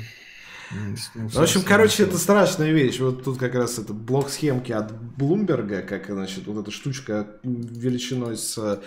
Ну, 0.71 1.27
в 1.29 1.39
общем, 1.39 1.61
короче, 1.63 2.03
это 2.03 2.17
страшная 2.17 2.71
вещь. 2.71 2.99
Вот 2.99 3.23
тут 3.23 3.37
как 3.37 3.55
раз 3.55 3.79
это 3.79 3.93
блок 3.93 4.29
схемки 4.29 4.71
от 4.71 4.91
Блумберга, 4.91 5.81
как, 5.81 6.07
значит, 6.07 6.45
вот 6.47 6.61
эта 6.61 6.71
штучка 6.71 7.27
величиной 7.43 8.37
с 8.37 8.81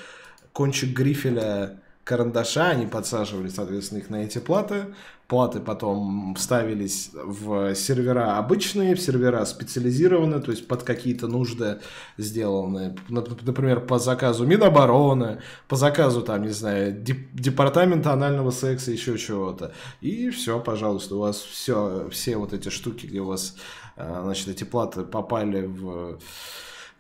кончик 0.52 0.96
грифеля 0.96 1.80
карандаша, 2.04 2.70
они 2.70 2.86
подсаживали, 2.86 3.48
соответственно, 3.48 3.98
их 3.98 4.10
на 4.10 4.24
эти 4.24 4.38
платы. 4.38 4.94
Платы 5.32 5.60
потом 5.60 6.36
ставились 6.38 7.10
в 7.14 7.74
сервера 7.74 8.36
обычные, 8.36 8.94
в 8.94 9.00
сервера 9.00 9.42
специализированные, 9.46 10.40
то 10.40 10.50
есть 10.50 10.68
под 10.68 10.82
какие-то 10.82 11.26
нужды 11.26 11.78
сделанные. 12.18 12.94
Например, 13.08 13.80
по 13.80 13.98
заказу 13.98 14.44
Минобороны, 14.44 15.40
по 15.68 15.76
заказу, 15.76 16.20
там, 16.20 16.42
не 16.42 16.50
знаю, 16.50 17.02
Департамента 17.32 18.12
анального 18.12 18.50
секса, 18.50 18.90
еще 18.90 19.16
чего-то. 19.16 19.72
И 20.02 20.28
все, 20.28 20.60
пожалуйста, 20.60 21.16
у 21.16 21.20
вас 21.20 21.38
все, 21.38 22.10
все 22.10 22.36
вот 22.36 22.52
эти 22.52 22.68
штуки, 22.68 23.06
где 23.06 23.20
у 23.20 23.28
вас, 23.28 23.56
а, 23.96 24.20
значит, 24.24 24.48
эти 24.48 24.64
платы 24.64 25.00
попали 25.00 25.62
в 25.64 26.18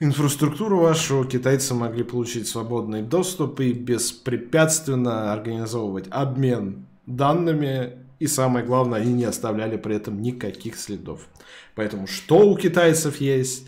инфраструктуру 0.00 0.78
вашу 0.78 1.24
китайцы 1.24 1.74
могли 1.74 2.02
получить 2.02 2.48
свободный 2.48 3.02
доступ 3.02 3.60
и 3.60 3.74
беспрепятственно 3.74 5.34
организовывать 5.34 6.06
обмен 6.10 6.86
данными 7.04 7.98
и 8.22 8.28
самое 8.28 8.64
главное, 8.64 9.00
они 9.00 9.12
не 9.12 9.24
оставляли 9.24 9.76
при 9.76 9.96
этом 9.96 10.22
никаких 10.22 10.78
следов. 10.78 11.26
Поэтому 11.74 12.06
что 12.06 12.48
у 12.48 12.56
китайцев 12.56 13.20
есть, 13.20 13.66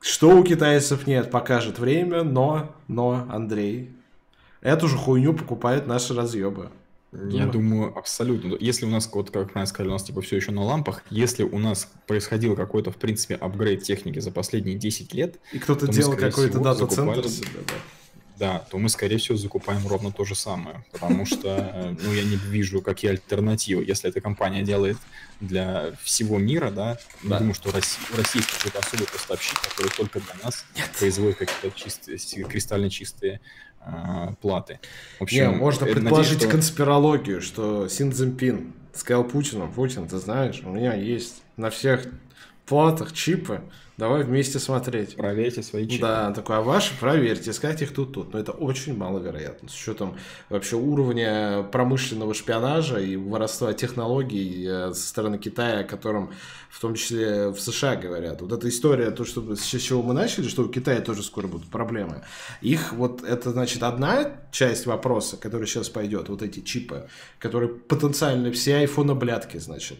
что 0.00 0.36
у 0.36 0.44
китайцев 0.44 1.06
нет, 1.06 1.30
покажет 1.30 1.78
время, 1.78 2.24
но, 2.24 2.76
но, 2.88 3.26
Андрей, 3.30 3.90
эту 4.60 4.86
же 4.86 4.98
хуйню 4.98 5.32
покупают 5.32 5.86
наши 5.86 6.14
разъебы. 6.14 6.68
Я 7.10 7.46
ну, 7.46 7.52
думаю, 7.52 7.96
абсолютно. 7.96 8.54
Если 8.60 8.84
у 8.84 8.90
нас, 8.90 9.08
вот 9.10 9.30
как 9.30 9.54
мы 9.54 9.64
сказали, 9.66 9.88
у 9.88 9.92
нас 9.92 10.02
типа 10.02 10.20
все 10.20 10.36
еще 10.36 10.52
на 10.52 10.62
лампах, 10.62 11.02
если 11.08 11.42
у 11.42 11.58
нас 11.58 11.90
происходил 12.06 12.54
какой-то, 12.54 12.90
в 12.90 12.96
принципе, 12.96 13.36
апгрейд 13.36 13.82
техники 13.82 14.18
за 14.18 14.30
последние 14.30 14.76
10 14.76 15.14
лет... 15.14 15.40
И 15.54 15.58
кто-то 15.58 15.88
делал 15.88 16.16
какой-то 16.16 16.60
дата-центр 16.60 17.22
да. 17.22 17.28
Да, 17.66 17.74
то 18.38 18.78
мы, 18.78 18.88
скорее 18.88 19.18
всего, 19.18 19.36
закупаем 19.36 19.86
ровно 19.86 20.12
то 20.12 20.24
же 20.24 20.34
самое, 20.34 20.84
потому 20.92 21.26
что, 21.26 21.94
ну, 22.00 22.12
я 22.12 22.22
не 22.22 22.36
вижу, 22.36 22.80
какие 22.80 23.10
альтернативы. 23.10 23.84
Если 23.84 24.08
эта 24.08 24.20
компания 24.20 24.62
делает 24.62 24.96
для 25.40 25.92
всего 26.02 26.38
мира, 26.38 26.70
да, 26.70 26.98
да. 27.22 27.34
я 27.34 27.38
думаю, 27.38 27.54
что 27.54 27.70
Россия, 27.72 28.04
российский 28.16 28.56
какой-то 28.56 28.78
особый 28.78 29.06
поставщик, 29.06 29.60
который 29.60 29.90
только 29.90 30.20
для 30.20 30.34
нас 30.44 30.64
Нет. 30.76 30.90
производит 30.98 31.38
какие-то 31.38 31.70
чистые, 31.78 32.44
кристально 32.44 32.90
чистые 32.90 33.40
э, 33.80 34.34
платы. 34.40 34.80
В 35.18 35.24
общем, 35.24 35.38
Не, 35.38 35.50
можно 35.50 35.86
предположить 35.86 36.34
надеюсь, 36.34 36.42
что... 36.42 36.50
конспирологию, 36.50 37.40
что 37.40 37.88
Син 37.88 38.12
Цзиньпин 38.12 38.72
сказал 38.94 39.24
Путину, 39.24 39.70
Путин, 39.70 40.08
ты 40.08 40.18
знаешь, 40.18 40.60
у 40.64 40.70
меня 40.70 40.94
есть 40.94 41.42
на 41.56 41.70
всех 41.70 42.06
платах 42.66 43.12
чипы, 43.12 43.62
Давай 43.98 44.22
вместе 44.22 44.60
смотреть. 44.60 45.16
Проверьте 45.16 45.60
свои 45.60 45.88
чипы. 45.88 46.02
Да, 46.02 46.32
такой, 46.32 46.58
а 46.58 46.60
ваши 46.62 46.96
проверьте, 47.00 47.50
искать 47.50 47.82
их 47.82 47.92
тут-тут. 47.92 48.32
Но 48.32 48.38
это 48.38 48.52
очень 48.52 48.96
маловероятно. 48.96 49.68
С 49.68 49.74
учетом 49.74 50.16
вообще 50.48 50.76
уровня 50.76 51.64
промышленного 51.64 52.32
шпионажа 52.32 53.00
и 53.00 53.16
воровства 53.16 53.72
технологий 53.72 54.64
э, 54.68 54.94
со 54.94 55.08
стороны 55.08 55.36
Китая, 55.36 55.80
о 55.80 55.84
котором 55.84 56.32
в 56.70 56.80
том 56.80 56.94
числе 56.94 57.48
в 57.48 57.58
США 57.58 57.96
говорят. 57.96 58.40
Вот 58.40 58.52
эта 58.52 58.68
история, 58.68 59.10
то, 59.10 59.24
что, 59.24 59.56
с 59.56 59.64
чего 59.64 60.00
мы 60.00 60.14
начали, 60.14 60.46
что 60.46 60.62
у 60.62 60.68
Китая 60.68 61.00
тоже 61.00 61.24
скоро 61.24 61.48
будут 61.48 61.68
проблемы. 61.68 62.22
Их 62.60 62.92
вот, 62.92 63.24
это 63.24 63.50
значит 63.50 63.82
одна 63.82 64.30
часть 64.52 64.86
вопроса, 64.86 65.36
которая 65.36 65.66
сейчас 65.66 65.88
пойдет, 65.88 66.28
вот 66.28 66.42
эти 66.42 66.60
чипы, 66.60 67.08
которые 67.40 67.70
потенциально 67.70 68.52
все 68.52 68.76
айфоны 68.76 69.16
блядки, 69.16 69.56
значит 69.56 69.98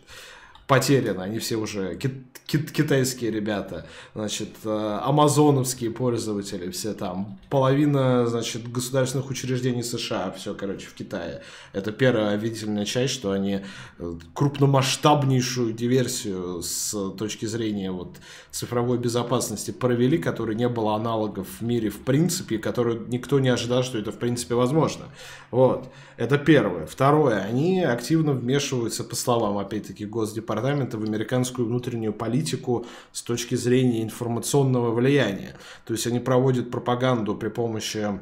потеряно, 0.68 1.24
они 1.24 1.38
все 1.40 1.56
уже 1.56 1.96
кит 1.96 2.12
кит 2.48 2.70
китайские 2.70 3.30
ребята, 3.30 3.86
значит, 4.14 4.48
э, 4.64 4.98
амазоновские 5.02 5.90
пользователи, 5.90 6.70
все 6.70 6.94
там, 6.94 7.38
половина, 7.50 8.26
значит, 8.26 8.70
государственных 8.72 9.28
учреждений 9.28 9.82
США, 9.82 10.30
все, 10.30 10.54
короче, 10.54 10.86
в 10.86 10.94
Китае. 10.94 11.42
Это 11.74 11.92
первая 11.92 12.36
видительная 12.36 12.86
часть, 12.86 13.12
что 13.12 13.32
они 13.32 13.60
э, 13.98 14.14
крупномасштабнейшую 14.32 15.74
диверсию 15.74 16.62
с 16.62 17.10
точки 17.18 17.44
зрения 17.44 17.90
вот 17.90 18.16
цифровой 18.50 18.96
безопасности 18.96 19.70
провели, 19.70 20.16
которой 20.16 20.56
не 20.56 20.68
было 20.68 20.94
аналогов 20.94 21.46
в 21.60 21.62
мире 21.62 21.90
в 21.90 22.00
принципе, 22.00 22.58
которую 22.58 23.08
никто 23.08 23.40
не 23.40 23.50
ожидал, 23.50 23.82
что 23.82 23.98
это 23.98 24.10
в 24.10 24.18
принципе 24.18 24.54
возможно. 24.54 25.04
Вот. 25.50 25.88
Это 26.16 26.36
первое. 26.36 26.86
Второе. 26.86 27.40
Они 27.42 27.82
активно 27.82 28.32
вмешиваются, 28.32 29.04
по 29.04 29.14
словам, 29.14 29.58
опять-таки, 29.58 30.04
Госдепартамента, 30.04 30.57
в 30.98 31.02
американскую 31.04 31.66
внутреннюю 31.66 32.12
политику 32.12 32.86
с 33.12 33.22
точки 33.22 33.54
зрения 33.54 34.02
информационного 34.02 34.92
влияния. 34.92 35.56
То 35.84 35.94
есть 35.94 36.06
они 36.06 36.20
проводят 36.20 36.70
пропаганду 36.70 37.34
при 37.34 37.48
помощи 37.48 38.18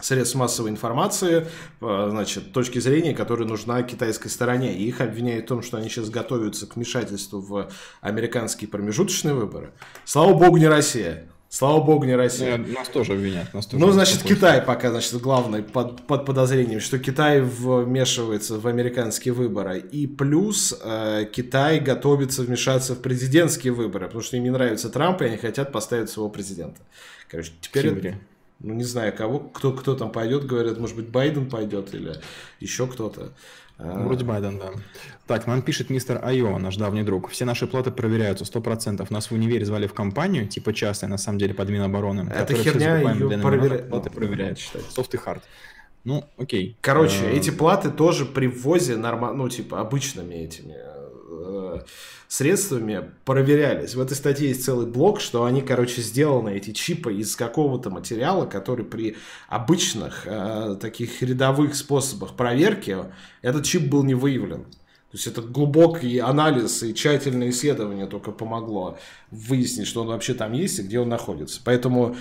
средств 0.00 0.36
массовой 0.36 0.70
информации, 0.70 1.46
э, 1.80 2.06
значит, 2.10 2.52
точки 2.52 2.78
зрения, 2.78 3.14
которая 3.14 3.48
нужна 3.48 3.82
китайской 3.82 4.28
стороне. 4.28 4.74
И 4.74 4.86
их 4.86 5.00
обвиняют 5.00 5.46
в 5.46 5.48
том, 5.48 5.62
что 5.62 5.76
они 5.76 5.88
сейчас 5.88 6.10
готовятся 6.10 6.66
к 6.66 6.76
вмешательству 6.76 7.40
в 7.40 7.68
американские 8.00 8.68
промежуточные 8.68 9.34
выборы. 9.34 9.72
Слава 10.04 10.34
богу, 10.34 10.56
не 10.56 10.68
Россия. 10.68 11.28
Слава 11.50 11.82
богу, 11.82 12.04
не 12.04 12.14
Россия. 12.14 12.58
Нет, 12.58 12.74
нас 12.74 12.88
тоже 12.88 13.14
обвинят. 13.14 13.54
Нас 13.54 13.64
тоже 13.64 13.82
ну, 13.82 13.90
значит, 13.90 14.22
Китай 14.22 14.60
пока, 14.60 14.90
значит, 14.90 15.14
главный 15.14 15.62
под, 15.62 16.06
под 16.06 16.26
подозрением, 16.26 16.80
что 16.80 16.98
Китай 16.98 17.40
вмешивается 17.40 18.58
в 18.58 18.66
американские 18.66 19.32
выборы. 19.32 19.78
И 19.78 20.06
плюс 20.06 20.78
э, 20.82 21.24
Китай 21.32 21.80
готовится 21.80 22.42
вмешаться 22.42 22.94
в 22.94 23.00
президентские 23.00 23.72
выборы, 23.72 24.06
потому 24.06 24.22
что 24.22 24.36
им 24.36 24.44
не 24.44 24.50
нравится 24.50 24.90
Трамп, 24.90 25.22
и 25.22 25.24
они 25.24 25.36
хотят 25.38 25.72
поставить 25.72 26.10
своего 26.10 26.28
президента. 26.28 26.80
Короче, 27.30 27.52
теперь... 27.62 27.86
Это, 27.86 28.18
ну, 28.60 28.74
не 28.74 28.84
знаю, 28.84 29.14
кого, 29.16 29.38
кто, 29.38 29.72
кто 29.72 29.94
там 29.94 30.12
пойдет, 30.12 30.44
говорят, 30.44 30.78
может 30.78 30.96
быть, 30.96 31.08
Байден 31.08 31.48
пойдет 31.48 31.94
или 31.94 32.16
еще 32.60 32.86
кто-то. 32.86 33.32
Ну, 33.78 34.04
вроде 34.04 34.24
Байден, 34.24 34.58
да. 34.58 34.70
Так, 35.26 35.46
нам 35.46 35.62
пишет 35.62 35.88
мистер 35.88 36.20
Айо, 36.24 36.58
наш 36.58 36.76
давний 36.76 37.04
друг. 37.04 37.30
Все 37.30 37.44
наши 37.44 37.66
платы 37.66 37.90
проверяются, 37.90 38.44
100%. 38.44 39.06
Нас 39.10 39.30
в 39.30 39.34
универе 39.34 39.64
звали 39.64 39.86
в 39.86 39.94
компанию, 39.94 40.48
типа 40.48 40.72
частная, 40.72 41.08
на 41.08 41.18
самом 41.18 41.38
деле, 41.38 41.54
под 41.54 41.68
Минобороны. 41.68 42.28
Это 42.28 42.54
херня, 42.54 42.98
ее 42.98 43.38
проверяют. 43.38 43.88
Платы 43.88 44.10
проверяют, 44.10 44.58
считать. 44.58 44.82
Софт 44.90 45.14
и 45.14 45.16
хард. 45.16 45.42
Ну, 46.04 46.24
окей. 46.38 46.76
Короче, 46.80 47.24
э, 47.24 47.36
эти 47.36 47.50
платы 47.50 47.90
тоже 47.90 48.24
при 48.24 48.46
ввозе 48.46 48.96
нормально, 48.96 49.36
ну, 49.36 49.48
типа, 49.48 49.80
обычными 49.80 50.34
этими 50.34 50.74
э, 51.38 51.80
средствами 52.28 53.10
проверялись. 53.24 53.94
В 53.94 54.00
этой 54.00 54.16
статье 54.16 54.48
есть 54.48 54.64
целый 54.64 54.86
блок, 54.86 55.20
что 55.20 55.44
они, 55.44 55.62
короче, 55.62 56.02
сделаны, 56.02 56.56
эти 56.56 56.72
чипы, 56.72 57.14
из 57.14 57.36
какого-то 57.36 57.90
материала, 57.90 58.46
который 58.46 58.84
при 58.84 59.16
обычных 59.48 60.26
э, 60.26 60.76
таких 60.80 61.22
рядовых 61.22 61.74
способах 61.74 62.34
проверки, 62.34 62.96
этот 63.42 63.64
чип 63.64 63.88
был 63.88 64.04
не 64.04 64.14
выявлен. 64.14 64.64
То 65.10 65.16
есть 65.16 65.26
это 65.26 65.40
глубокий 65.40 66.18
анализ 66.18 66.82
и 66.82 66.94
тщательное 66.94 67.48
исследование 67.48 68.06
только 68.06 68.30
помогло 68.30 68.98
выяснить, 69.30 69.86
что 69.86 70.02
он 70.02 70.08
вообще 70.08 70.34
там 70.34 70.52
есть 70.52 70.78
и 70.78 70.82
где 70.82 71.00
он 71.00 71.08
находится. 71.08 71.62
Поэтому 71.64 72.14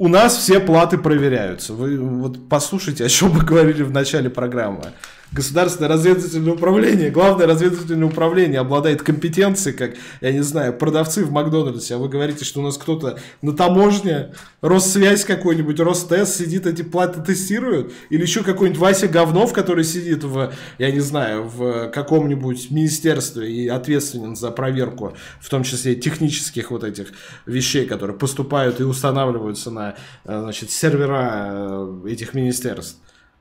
у 0.00 0.08
нас 0.08 0.36
все 0.36 0.58
платы 0.58 0.98
проверяются. 0.98 1.74
Вы 1.74 1.98
вот 1.98 2.48
послушайте, 2.48 3.04
о 3.04 3.08
чем 3.08 3.32
мы 3.34 3.44
говорили 3.44 3.82
в 3.84 3.92
начале 3.92 4.30
программы. 4.30 4.94
Государственное 5.32 5.88
разведывательное 5.88 6.52
управление, 6.52 7.10
главное 7.10 7.46
разведывательное 7.46 8.08
управление 8.08 8.60
обладает 8.60 9.02
компетенцией, 9.02 9.76
как, 9.76 9.92
я 10.20 10.32
не 10.32 10.40
знаю, 10.40 10.76
продавцы 10.76 11.24
в 11.24 11.30
Макдональдсе, 11.30 11.94
а 11.94 11.98
вы 11.98 12.08
говорите, 12.08 12.44
что 12.44 12.60
у 12.60 12.62
нас 12.62 12.76
кто-то 12.76 13.18
на 13.42 13.56
таможне, 13.56 14.32
Россвязь 14.60 15.24
какой-нибудь, 15.24 15.80
Ростест 15.80 16.36
сидит, 16.36 16.66
эти 16.66 16.82
платы 16.82 17.22
тестируют, 17.22 17.92
или 18.10 18.22
еще 18.22 18.42
какой-нибудь 18.42 18.80
Вася 18.80 19.08
Говнов, 19.08 19.52
который 19.52 19.84
сидит 19.84 20.24
в, 20.24 20.52
я 20.78 20.90
не 20.90 21.00
знаю, 21.00 21.44
в 21.44 21.88
каком-нибудь 21.88 22.70
министерстве 22.70 23.50
и 23.50 23.68
ответственен 23.68 24.36
за 24.36 24.50
проверку, 24.50 25.14
в 25.40 25.48
том 25.48 25.62
числе 25.62 25.94
технических 25.94 26.70
вот 26.70 26.84
этих 26.84 27.12
вещей, 27.46 27.86
которые 27.86 28.18
поступают 28.18 28.80
и 28.80 28.84
устанавливаются 28.84 29.70
на, 29.70 29.94
э, 30.24 30.40
значит, 30.40 30.70
сервера 30.70 31.48
э, 31.52 32.08
этих 32.08 32.34
министерств. 32.34 32.98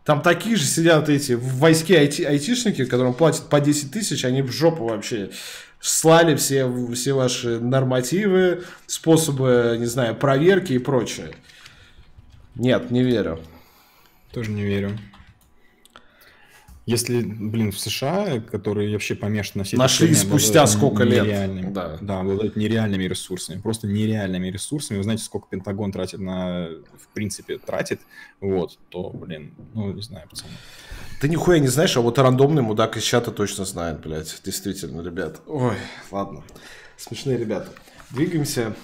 Там 0.10 0.24
такие 0.24 0.56
же 0.56 0.66
сидят 0.66 1.08
эти 1.08 1.34
в 1.34 1.58
войске 1.58 2.00
айти, 2.00 2.24
айтишники, 2.24 2.86
которым 2.86 3.14
платят 3.14 3.48
по 3.48 3.60
10 3.62 3.92
тысяч, 3.92 4.26
они 4.26 4.42
в 4.42 4.52
жопу 4.52 4.86
вообще 4.86 5.30
слали 5.80 6.36
все, 6.36 6.68
все 6.96 7.14
ваши 7.14 7.60
нормативы, 7.60 8.64
способы, 8.88 9.76
не 9.78 9.86
знаю, 9.86 10.16
проверки 10.16 10.74
и 10.74 10.80
прочее. 10.80 11.36
Нет, 12.56 12.90
не 12.90 13.04
верю. 13.04 13.40
Тоже 14.32 14.50
не 14.50 14.64
верю. 14.64 14.98
Если, 16.90 17.22
блин, 17.22 17.72
в 17.72 17.80
США, 17.80 18.40
которые 18.40 18.94
вообще 18.94 19.14
помешаны 19.14 19.60
на 19.60 19.64
все 19.64 19.78
Нашли 19.78 20.12
спустя 20.16 20.66
сколько 20.66 21.04
лет. 21.04 21.72
Да. 21.72 22.00
да, 22.02 22.22
обладают 22.22 22.56
нереальными 22.56 23.04
ресурсами, 23.04 23.62
просто 23.62 23.86
нереальными 23.86 24.48
ресурсами. 24.48 24.98
Вы 24.98 25.04
знаете, 25.04 25.24
сколько 25.24 25.48
Пентагон 25.50 25.92
тратит 25.92 26.20
на, 26.20 26.68
в 26.98 27.14
принципе, 27.14 27.60
тратит, 27.60 28.02
вот, 28.42 28.80
то, 28.90 29.12
блин, 29.12 29.54
ну, 29.76 29.94
не 29.94 30.02
знаю, 30.02 30.28
пацаны. 30.28 30.50
Ты 31.22 31.30
нихуя 31.30 31.60
не 31.60 31.68
знаешь, 31.68 31.96
а 31.96 32.02
вот 32.02 32.18
рандомный 32.18 32.64
мудак 32.64 32.98
из 32.98 33.04
чата 33.04 33.30
точно 33.30 33.66
знает, 33.66 34.02
блядь, 34.02 34.42
действительно, 34.44 35.02
ребят. 35.02 35.42
Ой, 35.46 35.76
ладно, 36.10 36.44
смешные 36.98 37.38
ребята. 37.38 37.70
Двигаемся 38.10 38.76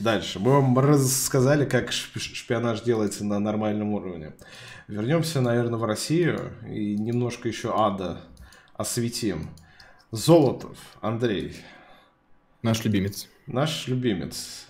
дальше. 0.00 0.38
Мы 0.38 0.52
вам 0.52 0.78
рассказали, 0.78 1.64
как 1.64 1.92
шпионаж 1.92 2.82
делается 2.82 3.24
на 3.24 3.38
нормальном 3.38 3.92
уровне. 3.92 4.34
Вернемся, 4.86 5.40
наверное, 5.40 5.78
в 5.78 5.84
Россию 5.84 6.52
и 6.66 6.96
немножко 6.96 7.48
еще 7.48 7.72
ада 7.76 8.22
осветим. 8.74 9.50
Золотов, 10.10 10.78
Андрей. 11.00 11.56
Наш 12.62 12.84
любимец. 12.84 13.28
Наш 13.46 13.86
любимец. 13.86 14.66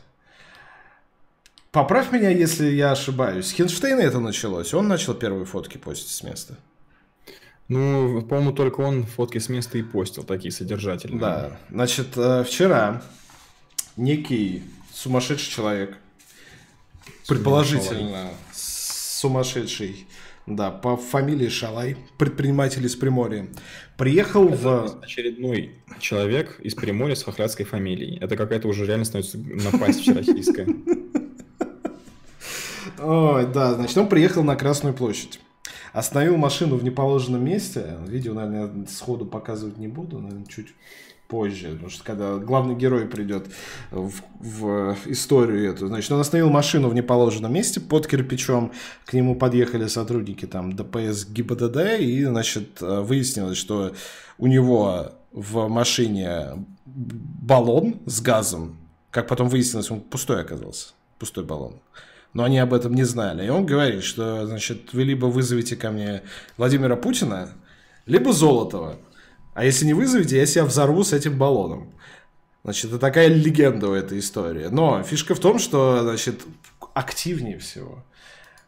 Поправь 1.70 2.10
меня, 2.10 2.30
если 2.30 2.66
я 2.70 2.92
ошибаюсь. 2.92 3.46
С 3.46 3.52
Хинштейна 3.52 4.00
это 4.00 4.18
началось. 4.18 4.74
Он 4.74 4.88
начал 4.88 5.14
первые 5.14 5.44
фотки 5.44 5.78
постить 5.78 6.08
с 6.08 6.22
места. 6.22 6.58
Ну, 7.68 8.22
по-моему, 8.22 8.52
только 8.52 8.80
он 8.80 9.04
фотки 9.04 9.38
с 9.38 9.48
места 9.50 9.76
и 9.78 9.82
постил, 9.82 10.24
такие 10.24 10.50
содержательные. 10.50 11.20
Да. 11.20 11.58
Значит, 11.70 12.16
э, 12.16 12.42
вчера 12.42 13.02
некий 13.96 14.64
сумасшедший 14.98 15.52
человек, 15.52 15.96
предположительно 17.28 18.30
сумасшедший, 18.52 20.08
да, 20.46 20.72
по 20.72 20.96
фамилии 20.96 21.48
Шалай, 21.48 21.96
предприниматель 22.16 22.84
из 22.84 22.96
Приморья, 22.96 23.46
приехал 23.96 24.48
это 24.48 24.56
в... 24.56 24.98
Очередной 25.02 25.76
человек 26.00 26.58
из 26.60 26.74
Приморья 26.74 27.14
с 27.14 27.22
хохлядской 27.22 27.64
фамилией. 27.64 28.18
Это 28.18 28.36
какая-то 28.36 28.66
уже 28.66 28.86
реально 28.86 29.04
становится 29.04 29.38
напасть 29.38 30.00
всероссийская. 30.00 30.66
Ой, 32.98 33.46
да, 33.46 33.74
значит, 33.74 33.96
он 33.98 34.08
приехал 34.08 34.42
на 34.42 34.56
Красную 34.56 34.94
площадь. 34.94 35.38
Остановил 35.92 36.36
машину 36.36 36.76
в 36.76 36.82
неположенном 36.82 37.44
месте. 37.44 37.98
Видео, 38.06 38.34
наверное, 38.34 38.86
сходу 38.86 39.26
показывать 39.26 39.78
не 39.78 39.86
буду, 39.86 40.18
наверное, 40.18 40.46
чуть 40.46 40.74
позже, 41.28 41.72
потому 41.72 41.90
что 41.90 42.02
когда 42.02 42.36
главный 42.38 42.74
герой 42.74 43.06
придет 43.06 43.46
в, 43.90 44.12
в 44.40 44.96
историю 45.06 45.70
эту, 45.70 45.86
значит, 45.86 46.10
он 46.10 46.20
остановил 46.20 46.50
машину 46.50 46.88
в 46.88 46.94
неположенном 46.94 47.52
месте 47.52 47.80
под 47.80 48.06
кирпичом, 48.06 48.72
к 49.04 49.12
нему 49.12 49.36
подъехали 49.36 49.86
сотрудники 49.86 50.46
там 50.46 50.74
ДПС 50.74 51.26
ГИБДД, 51.26 52.00
и, 52.00 52.24
значит, 52.24 52.80
выяснилось, 52.80 53.58
что 53.58 53.92
у 54.38 54.46
него 54.46 55.12
в 55.32 55.68
машине 55.68 56.66
баллон 56.86 57.96
с 58.06 58.20
газом, 58.20 58.76
как 59.10 59.28
потом 59.28 59.48
выяснилось, 59.48 59.90
он 59.90 60.00
пустой 60.00 60.40
оказался, 60.40 60.88
пустой 61.18 61.44
баллон. 61.44 61.74
Но 62.34 62.44
они 62.44 62.58
об 62.58 62.74
этом 62.74 62.94
не 62.94 63.04
знали. 63.04 63.46
И 63.46 63.48
он 63.48 63.66
говорит, 63.66 64.04
что, 64.04 64.46
значит, 64.46 64.92
вы 64.92 65.04
либо 65.04 65.26
вызовете 65.26 65.76
ко 65.76 65.90
мне 65.90 66.22
Владимира 66.56 66.94
Путина, 66.96 67.48
либо 68.06 68.32
Золотова. 68.32 68.96
А 69.58 69.64
если 69.64 69.86
не 69.86 69.92
вызовете, 69.92 70.36
я 70.36 70.46
себя 70.46 70.64
взорву 70.64 71.02
с 71.02 71.12
этим 71.12 71.36
баллоном. 71.36 71.92
Значит, 72.62 72.90
это 72.90 73.00
такая 73.00 73.26
легенда 73.26 73.88
у 73.88 73.92
этой 73.92 74.20
истории. 74.20 74.68
Но 74.70 75.02
фишка 75.02 75.34
в 75.34 75.40
том, 75.40 75.58
что, 75.58 76.02
значит, 76.04 76.42
активнее 76.94 77.58
всего. 77.58 78.04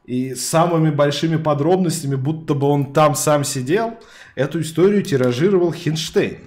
И 0.04 0.34
самыми 0.34 0.90
большими 0.90 1.36
подробностями, 1.36 2.16
будто 2.16 2.54
бы 2.54 2.66
он 2.66 2.92
там 2.92 3.14
сам 3.14 3.44
сидел, 3.44 4.00
эту 4.34 4.62
историю 4.62 5.04
тиражировал 5.04 5.72
Хинштейн 5.72 6.38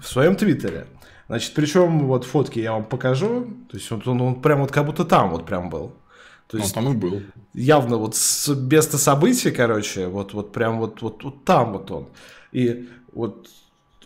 в 0.00 0.08
своем 0.08 0.34
твиттере. 0.34 0.88
Значит, 1.28 1.54
причем 1.54 2.08
вот 2.08 2.24
фотки 2.24 2.58
я 2.58 2.72
вам 2.72 2.84
покажу. 2.84 3.46
То 3.70 3.76
есть 3.76 3.92
он, 3.92 4.02
он, 4.06 4.20
он 4.22 4.42
прям 4.42 4.62
вот 4.62 4.72
как 4.72 4.86
будто 4.86 5.04
там 5.04 5.30
вот 5.30 5.46
прям 5.46 5.70
был. 5.70 5.92
То 6.48 6.58
есть, 6.58 6.76
он 6.76 6.82
там 6.82 6.94
и 6.94 6.96
был. 6.96 7.22
Явно 7.54 7.96
вот 7.98 8.16
с 8.16 8.48
места 8.56 8.98
события, 8.98 9.52
короче, 9.52 10.08
вот, 10.08 10.34
вот 10.34 10.50
прям 10.50 10.80
вот, 10.80 11.00
вот, 11.00 11.22
вот 11.22 11.44
там 11.44 11.74
вот 11.74 11.88
он. 11.92 12.08
И 12.50 12.88
вот 13.12 13.48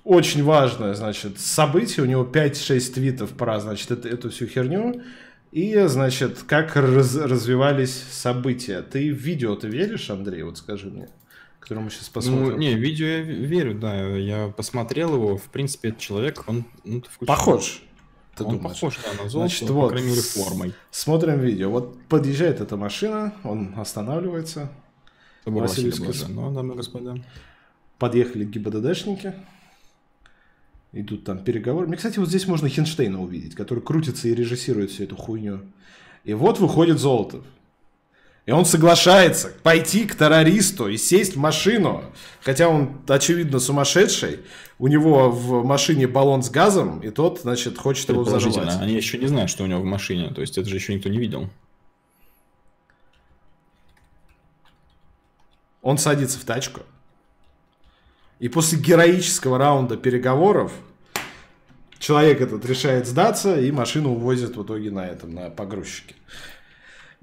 очень 0.07 0.45
важное, 0.45 0.95
значит, 0.95 1.41
событие, 1.41 2.05
у 2.05 2.09
него 2.09 2.25
5-6 2.25 2.95
твитов 2.95 3.31
про, 3.31 3.59
значит, 3.59 3.91
это, 3.91 4.09
эту 4.09 4.31
всю 4.31 4.47
херню, 4.47 5.03
и, 5.51 5.77
значит, 5.87 6.45
как 6.47 6.77
раз, 6.77 7.17
развивались 7.17 8.05
события. 8.11 8.83
Ты 8.83 9.13
в 9.13 9.17
видео 9.17 9.57
ты 9.57 9.69
веришь, 9.69 10.11
Андрей, 10.11 10.43
вот 10.43 10.59
скажи 10.59 10.91
мне, 10.91 11.09
которое 11.59 11.81
мы 11.81 11.91
сейчас 11.91 12.09
посмотрим? 12.09 12.51
Ну, 12.53 12.57
не, 12.57 12.75
видео 12.75 13.07
я 13.07 13.21
верю, 13.23 13.75
да, 13.75 13.97
я 14.17 14.49
посмотрел 14.49 15.15
его, 15.15 15.37
в 15.37 15.45
принципе, 15.45 15.89
этот 15.89 16.01
человек, 16.01 16.45
он... 16.47 16.65
Ну, 16.85 17.03
Похож. 17.27 17.83
Ты 18.37 18.45
он 18.45 18.59
думаешь? 18.59 18.79
похож 18.79 18.99
да, 19.03 19.25
на 19.25 19.29
золото, 19.29 19.49
Значит, 19.49 19.71
вот, 19.71 19.83
по 19.85 19.89
крайней 19.89 20.11
мере, 20.11 20.21
формой. 20.21 20.75
Смотрим 20.91 21.41
видео. 21.41 21.71
Вот 21.71 21.99
подъезжает 22.05 22.61
эта 22.61 22.77
машина, 22.77 23.33
он 23.43 23.73
останавливается. 23.77 24.71
Василий 25.47 25.93
Ну, 26.29 26.53
дамы 26.53 26.75
и 26.75 26.77
господа 26.77 27.17
подъехали 27.99 28.45
ГИБДДшники, 28.45 29.35
идут 30.93 31.25
там 31.25 31.39
переговоры. 31.39 31.87
Мне, 31.87 31.97
кстати, 31.97 32.19
вот 32.19 32.29
здесь 32.29 32.47
можно 32.47 32.69
Хинштейна 32.69 33.21
увидеть, 33.21 33.55
который 33.55 33.81
крутится 33.83 34.29
и 34.29 34.35
режиссирует 34.35 34.91
всю 34.91 35.05
эту 35.05 35.17
хуйню. 35.17 35.61
И 36.25 36.35
вот 36.35 36.59
выходит 36.59 36.99
Золотов. 36.99 37.45
И 38.47 38.53
он 38.53 38.65
соглашается 38.65 39.53
пойти 39.65 40.07
к 40.07 40.15
террористу 40.15 40.89
и 40.89 40.97
сесть 40.97 41.35
в 41.35 41.39
машину. 41.39 42.05
Хотя 42.43 42.69
он, 42.69 43.01
очевидно, 43.09 43.59
сумасшедший. 43.59 44.41
У 44.79 44.87
него 44.87 45.31
в 45.31 45.65
машине 45.65 46.07
баллон 46.07 46.45
с 46.45 46.51
газом, 46.51 47.01
и 47.01 47.11
тот, 47.11 47.41
значит, 47.41 47.77
хочет 47.77 48.09
его 48.09 48.23
взорвать. 48.23 48.81
Они 48.81 48.95
еще 48.95 49.19
не 49.19 49.27
знают, 49.27 49.51
что 49.51 49.65
у 49.65 49.67
него 49.67 49.81
в 49.81 49.85
машине. 49.85 50.31
То 50.33 50.43
есть 50.43 50.59
это 50.59 50.69
же 50.69 50.77
еще 50.77 50.95
никто 50.95 51.09
не 51.09 51.19
видел. 51.19 51.51
Он 55.83 55.99
садится 55.99 56.39
в 56.39 56.45
тачку. 56.45 56.83
И 58.39 58.49
после 58.49 58.79
героического 58.79 59.59
раунда 59.59 59.97
переговоров 59.97 60.73
человек 61.99 62.41
этот 62.41 62.65
решает 62.67 63.07
сдаться, 63.07 63.59
и 63.59 63.71
машину 63.71 64.11
увозят 64.13 64.57
в 64.57 64.63
итоге 64.63 64.91
на 64.91 65.07
этом, 65.07 65.35
на 65.35 65.51
погрузчике. 65.51 66.15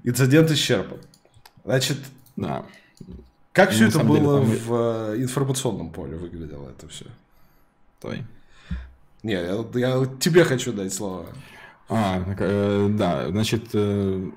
Инцидент 0.02 0.50
исчерпан. 0.50 0.98
Значит, 1.64 1.98
да. 2.36 2.64
как 3.52 3.70
все 3.70 3.88
это 3.88 4.00
было 4.00 4.44
деле, 4.44 4.58
в 4.58 5.12
э, 5.12 5.22
информационном 5.22 5.90
поле 5.90 6.16
выглядело 6.16 6.68
это 6.68 6.88
все? 6.88 7.06
Той. 8.00 8.24
Не, 9.22 9.32
я, 9.32 9.64
я 9.74 10.06
тебе 10.20 10.44
хочу 10.44 10.72
дать 10.72 10.92
слово. 10.92 11.26
А, 11.88 12.22
э, 12.38 12.88
да, 12.90 13.28
значит, 13.28 13.70
э, 13.72 14.30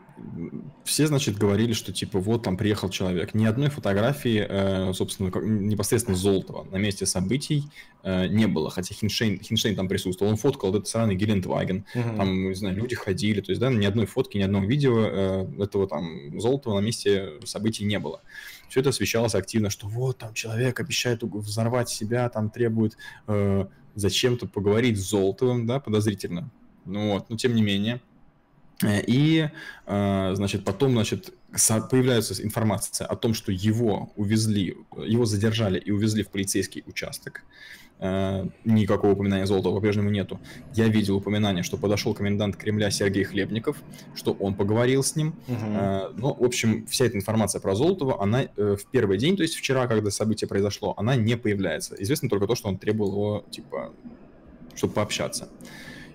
все, 0.83 1.07
значит, 1.07 1.37
говорили, 1.37 1.73
что 1.73 1.93
типа 1.93 2.19
вот 2.19 2.43
там 2.43 2.57
приехал 2.57 2.89
человек. 2.89 3.33
Ни 3.33 3.45
одной 3.45 3.69
фотографии, 3.69 4.45
э, 4.47 4.93
собственно, 4.93 5.29
непосредственно 5.41 6.17
Золотого 6.17 6.63
на 6.71 6.77
месте 6.77 7.05
событий 7.05 7.65
э, 8.03 8.27
не 8.27 8.47
было, 8.47 8.69
хотя 8.69 8.95
Хинштейн, 8.95 9.39
Хинштейн 9.39 9.75
там 9.75 9.87
присутствовал. 9.87 10.31
Он 10.31 10.37
фоткал 10.37 10.71
этот 10.71 10.87
странный 10.87 11.15
Гелендваген, 11.15 11.85
угу. 11.93 12.17
там, 12.17 12.49
не 12.49 12.55
знаю, 12.55 12.75
люди 12.75 12.95
ходили, 12.95 13.41
то 13.41 13.51
есть, 13.51 13.61
да, 13.61 13.69
ни 13.71 13.85
одной 13.85 14.05
фотки, 14.05 14.37
ни 14.37 14.43
одного 14.43 14.65
видео 14.65 14.97
э, 14.99 15.63
этого 15.63 15.87
там 15.87 16.39
Золотого 16.39 16.79
на 16.79 16.85
месте 16.85 17.33
событий 17.45 17.85
не 17.85 17.99
было. 17.99 18.21
Все 18.69 18.79
это 18.79 18.89
освещалось 18.89 19.35
активно, 19.35 19.69
что 19.69 19.87
вот 19.87 20.17
там 20.17 20.33
человек 20.33 20.79
обещает 20.79 21.23
взорвать 21.23 21.89
себя, 21.89 22.27
там 22.29 22.49
требует 22.49 22.97
зачем-то 23.95 24.47
поговорить 24.47 24.99
с 24.99 25.09
Золотовым, 25.09 25.65
да, 25.65 25.79
подозрительно. 25.79 26.51
Ну 26.85 27.13
вот, 27.13 27.29
но 27.29 27.37
тем 27.37 27.55
не 27.55 27.61
менее, 27.61 28.01
И, 28.83 29.49
значит, 29.85 30.63
потом, 30.63 30.91
значит, 30.91 31.33
появляется 31.89 32.43
информация 32.43 33.07
о 33.07 33.15
том, 33.15 33.33
что 33.33 33.51
его 33.51 34.11
увезли, 34.15 34.77
его 35.03 35.25
задержали 35.25 35.79
и 35.79 35.91
увезли 35.91 36.23
в 36.23 36.29
полицейский 36.29 36.83
участок. 36.85 37.43
Э, 37.99 38.45
никакого 38.63 39.13
упоминания 39.13 39.47
Золотого 39.47 39.75
по-прежнему 39.75 40.11
нету. 40.11 40.39
Я 40.75 40.87
видел 40.87 41.15
упоминание, 41.15 41.63
что 41.63 41.77
подошел 41.77 42.13
комендант 42.13 42.55
Кремля 42.55 42.91
Сергей 42.91 43.23
Хлебников, 43.23 43.77
что 44.15 44.33
он 44.33 44.53
поговорил 44.53 45.03
с 45.03 45.15
ним. 45.15 45.35
Угу. 45.47 46.17
Ну, 46.17 46.33
в 46.35 46.43
общем, 46.43 46.85
вся 46.85 47.05
эта 47.05 47.17
информация 47.17 47.59
про 47.59 47.73
Золотого, 47.73 48.21
она 48.21 48.43
э, 48.43 48.75
в 48.79 48.85
первый 48.91 49.17
день, 49.17 49.35
то 49.35 49.41
есть 49.41 49.55
вчера, 49.55 49.87
когда 49.87 50.11
событие 50.11 50.47
произошло, 50.47 50.93
она 50.97 51.15
не 51.15 51.37
появляется. 51.37 51.95
Известно 51.97 52.29
только 52.29 52.45
то, 52.45 52.53
что 52.53 52.69
он 52.69 52.77
требовал 52.77 53.11
его, 53.11 53.45
типа, 53.49 53.93
чтобы 54.75 54.93
пообщаться. 54.93 55.49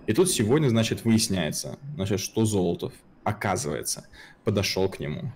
И 0.06 0.12
тут 0.12 0.30
сегодня, 0.30 0.68
значит, 0.68 1.04
выясняется, 1.04 1.78
значит, 1.94 2.20
что 2.20 2.44
Золотов, 2.44 2.92
оказывается, 3.24 4.06
подошел 4.44 4.88
к 4.88 4.98
нему, 4.98 5.32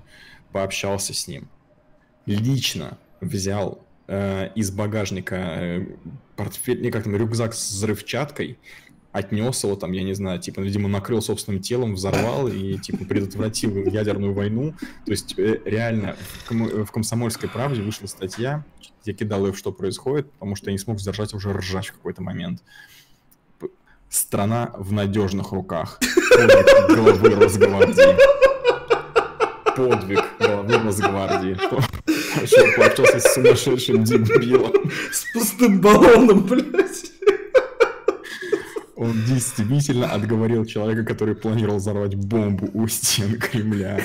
пообщался 0.52 1.14
с 1.14 1.28
ним, 1.28 1.48
лично 2.26 2.98
взял 3.20 3.84
э, 4.08 4.50
из 4.54 4.70
багажника 4.70 5.36
э, 5.36 5.86
портфель, 6.34 6.82
не 6.82 6.90
как 6.90 7.04
там, 7.04 7.16
рюкзак 7.16 7.54
с 7.54 7.70
взрывчаткой, 7.70 8.58
отнес 9.12 9.64
его 9.64 9.76
там, 9.76 9.92
я 9.92 10.02
не 10.02 10.14
знаю, 10.14 10.40
типа, 10.40 10.60
видимо, 10.60 10.88
накрыл 10.88 11.22
собственным 11.22 11.62
телом, 11.62 11.94
взорвал 11.94 12.48
и, 12.48 12.76
типа, 12.76 13.04
предотвратил 13.06 13.86
ядерную 13.86 14.34
войну. 14.34 14.74
То 15.06 15.12
есть, 15.12 15.38
э, 15.38 15.60
реально, 15.64 16.16
в, 16.18 16.48
ком- 16.48 16.84
в 16.84 16.90
«Комсомольской 16.90 17.48
правде» 17.48 17.80
вышла 17.80 18.06
статья, 18.08 18.64
я 19.04 19.14
кидал 19.14 19.46
ее 19.46 19.52
в 19.52 19.58
что 19.58 19.72
происходит, 19.72 20.30
потому 20.32 20.56
что 20.56 20.66
я 20.66 20.72
не 20.72 20.78
смог 20.78 21.00
сдержать 21.00 21.32
уже 21.32 21.52
ржать 21.52 21.86
в 21.86 21.92
какой-то 21.92 22.22
момент. 22.22 22.62
Страна 24.08 24.70
в 24.76 24.92
надежных 24.92 25.52
руках. 25.52 26.00
Главы 26.88 27.34
Росгвардии. 27.34 28.16
Подвиг 29.76 30.24
главы 30.38 30.78
Росгвардии. 30.78 31.54
Что 31.54 31.80
Пошел 32.40 32.66
пообщался 32.76 33.20
с 33.20 33.34
сумасшедшим 33.34 34.04
дебилом. 34.04 34.72
С 35.10 35.32
пустым 35.32 35.80
баллоном, 35.80 36.42
блядь. 36.42 37.12
Он 38.94 39.12
действительно 39.24 40.10
отговорил 40.12 40.64
человека, 40.64 41.04
который 41.04 41.34
планировал 41.34 41.78
взорвать 41.78 42.14
бомбу 42.14 42.70
у 42.72 42.88
стен 42.88 43.38
Кремля. 43.38 44.00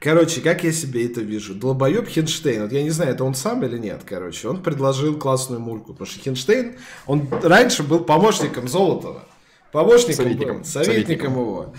Короче, 0.00 0.40
как 0.40 0.64
я 0.64 0.72
себе 0.72 1.06
это 1.06 1.20
вижу? 1.20 1.54
Долбоеб 1.54 2.08
Хинштейн, 2.08 2.62
вот 2.62 2.72
я 2.72 2.82
не 2.82 2.88
знаю, 2.88 3.12
это 3.12 3.22
он 3.22 3.34
сам 3.34 3.62
или 3.64 3.76
нет, 3.76 4.00
короче, 4.06 4.48
он 4.48 4.62
предложил 4.62 5.18
классную 5.18 5.60
мульку, 5.60 5.92
потому 5.92 6.06
что 6.06 6.20
Хинштейн, 6.20 6.78
он 7.06 7.28
раньше 7.42 7.82
был 7.82 8.00
помощником 8.00 8.66
Золотова, 8.66 9.24
помощником, 9.72 10.24
советником, 10.24 10.58
был, 10.58 10.64
советником, 10.64 10.94
советником. 10.94 11.32
его. 11.32 11.74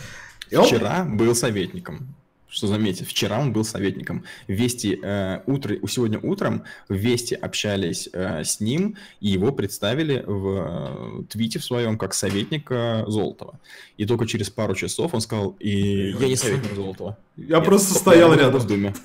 И 0.52 0.56
он... 0.56 0.66
Вчера 0.66 1.04
был 1.04 1.34
советником 1.34 2.16
что 2.52 2.68
заметьте, 2.68 3.06
вчера 3.06 3.40
он 3.40 3.54
был 3.54 3.64
советником. 3.64 4.26
Вести 4.48 5.00
э, 5.02 5.40
утро, 5.46 5.76
сегодня 5.88 6.20
утром 6.20 6.64
в 6.90 6.94
Вести 6.94 7.34
общались 7.34 8.10
э, 8.12 8.44
с 8.44 8.60
ним, 8.60 8.98
и 9.22 9.30
его 9.30 9.54
представили 9.54 10.22
в 10.28 11.22
э, 11.22 11.24
твите 11.30 11.60
в 11.60 11.64
своем 11.64 11.98
как 11.98 12.14
советника 12.14 13.06
Золотова. 13.08 13.58
И 13.96 14.06
только 14.06 14.28
через 14.28 14.50
пару 14.50 14.76
часов 14.76 15.14
он 15.14 15.22
сказал, 15.22 15.56
и 15.60 16.14
я 16.20 16.28
не 16.28 16.36
советник 16.36 16.76
Золотова. 16.76 17.18
Я 17.38 17.58
Нет, 17.58 17.66
просто 17.66 17.94
стоял 17.94 18.34
рядом. 18.34 18.60
В 18.60 18.68
Думе. 18.68 18.94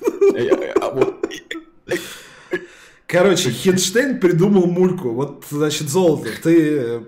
Короче, 3.07 3.51
Хинштейн 3.51 4.19
придумал 4.19 4.65
мульку. 4.65 5.11
Вот, 5.11 5.45
значит, 5.49 5.87
Золотов, 5.87 6.27
ты 6.43 7.03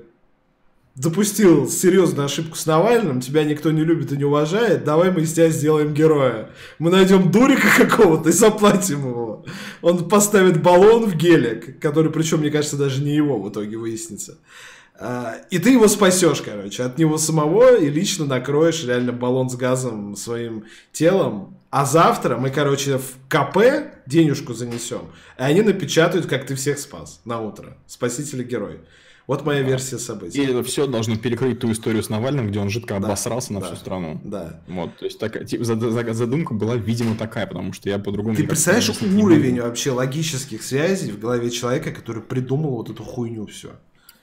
допустил 1.00 1.70
серьезную 1.70 2.26
ошибку 2.26 2.58
с 2.58 2.66
Навальным, 2.66 3.22
тебя 3.22 3.46
никто 3.46 3.72
не 3.72 3.86
любит 3.86 4.12
и 4.12 4.18
не 4.18 4.26
уважает, 4.26 4.84
давай 4.84 5.12
мы 5.12 5.22
из 5.22 5.32
тебя 5.32 5.48
сделаем 5.48 5.94
героя. 5.94 6.50
Мы 6.78 6.92
найдем 6.92 7.32
дурика 7.32 7.68
какого-то 7.78 8.30
и 8.30 8.34
заплатим 8.34 9.08
его. 9.08 9.46
Он 9.82 10.10
поставит 10.10 10.62
баллон 10.62 11.06
в 11.06 11.16
гелик, 11.16 11.80
который, 11.80 12.12
причем, 12.12 12.40
мне 12.40 12.52
кажется, 12.52 12.76
даже 12.76 13.02
не 13.02 13.16
его 13.16 13.42
в 13.42 13.50
итоге 13.50 13.78
выяснится. 13.78 14.40
А, 15.00 15.36
и 15.50 15.58
ты 15.60 15.70
его 15.70 15.88
спасешь, 15.88 16.42
короче, 16.42 16.84
от 16.84 16.98
него 16.98 17.18
самого 17.18 17.78
и 17.78 17.90
лично 17.90 18.26
накроешь 18.26 18.84
реально 18.84 19.14
баллон 19.14 19.50
с 19.50 19.56
газом 19.56 20.18
своим 20.18 20.66
телом. 20.92 21.58
А 21.70 21.86
завтра 21.86 22.36
мы, 22.36 22.50
короче, 22.50 22.98
в 22.98 23.14
КП 23.30 23.94
денежку 24.06 24.54
занесем, 24.54 25.04
и 25.38 25.44
они 25.44 25.62
напечатают, 25.62 26.26
как 26.26 26.46
ты 26.46 26.56
всех 26.56 26.78
спас 26.78 27.22
на 27.24 27.40
утро. 27.40 27.78
Спаситель-герой. 27.88 28.82
Вот 29.30 29.46
моя 29.46 29.62
версия 29.62 30.00
событий. 30.00 30.42
И 30.42 30.44
это 30.48 30.64
все 30.64 30.88
должно 30.88 31.16
перекрыть 31.16 31.60
ту 31.60 31.72
историю 31.72 32.02
с 32.02 32.10
Навальным, 32.10 32.48
где 32.48 32.58
он 32.58 32.72
жидко 32.72 33.00
да, 33.00 33.06
обосрался 33.06 33.54
на 33.54 33.60
да, 33.60 33.68
всю 33.68 33.76
страну. 33.76 34.20
Да. 34.24 34.60
Вот, 34.68 34.98
то 34.98 35.06
есть 35.06 35.20
так, 35.20 35.46
типа, 35.46 35.66
задумка 35.66 36.56
была, 36.56 36.76
видимо, 36.76 37.16
такая, 37.16 37.46
потому 37.46 37.72
что 37.72 37.90
я 37.90 38.00
по-другому... 38.00 38.36
Ты 38.36 38.48
представляешь 38.48 38.90
уровень 38.90 39.62
вообще 39.62 39.92
логических 39.92 40.64
связей 40.64 41.12
в 41.12 41.20
голове 41.20 41.52
человека, 41.52 41.92
который 41.92 42.24
придумал 42.24 42.72
вот 42.72 42.90
эту 42.90 43.04
хуйню 43.04 43.46
все? 43.46 43.74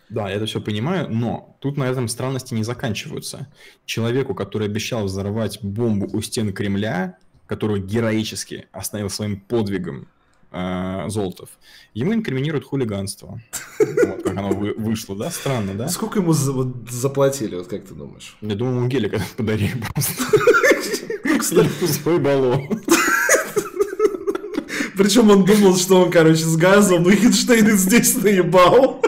Да, 0.09 0.29
я 0.29 0.35
это 0.35 0.47
все 0.47 0.61
понимаю, 0.61 1.09
но 1.09 1.57
тут 1.61 1.77
на 1.77 1.85
этом 1.85 2.09
странности 2.09 2.55
не 2.55 2.65
заканчиваются. 2.65 3.47
Человеку, 3.85 4.35
который 4.35 4.67
обещал 4.67 5.05
взорвать 5.05 5.61
бомбу 5.63 6.11
у 6.13 6.21
стен 6.21 6.53
Кремля, 6.53 7.17
которую 7.47 7.81
героически 7.81 8.67
остановил 8.73 9.11
своим 9.11 9.39
подвигом 9.39 10.09
э, 10.57 11.09
Золотов, 11.09 11.51
ему 11.95 12.15
инкриминируют 12.15 12.65
хулиганство. 12.65 13.41
Вот 13.79 14.23
как 14.23 14.37
оно 14.37 14.51
вышло, 14.51 15.17
да? 15.17 15.31
Странно, 15.31 15.75
да? 15.75 15.89
Сколько 15.89 16.21
ему 16.21 16.33
за, 16.33 16.53
вот, 16.53 16.91
заплатили, 16.91 17.57
вот 17.57 17.69
как 17.69 17.85
ты 17.85 17.95
думаешь? 17.95 18.37
Я 18.41 18.55
думаю, 18.55 18.79
ему 18.79 18.89
гелик 18.89 19.21
подарили 19.37 19.77
просто. 19.93 20.25
Кстати, 21.39 21.69
пустой 21.81 22.19
баллон. 22.19 22.69
Причем 24.97 25.31
он 25.31 25.45
думал, 25.45 25.77
что 25.77 26.03
он, 26.03 26.11
короче, 26.11 26.45
с 26.45 26.57
газом, 26.57 27.03
но 27.03 27.11
Хинштейн 27.11 27.77
здесь 27.77 28.17
наебал. 28.17 29.03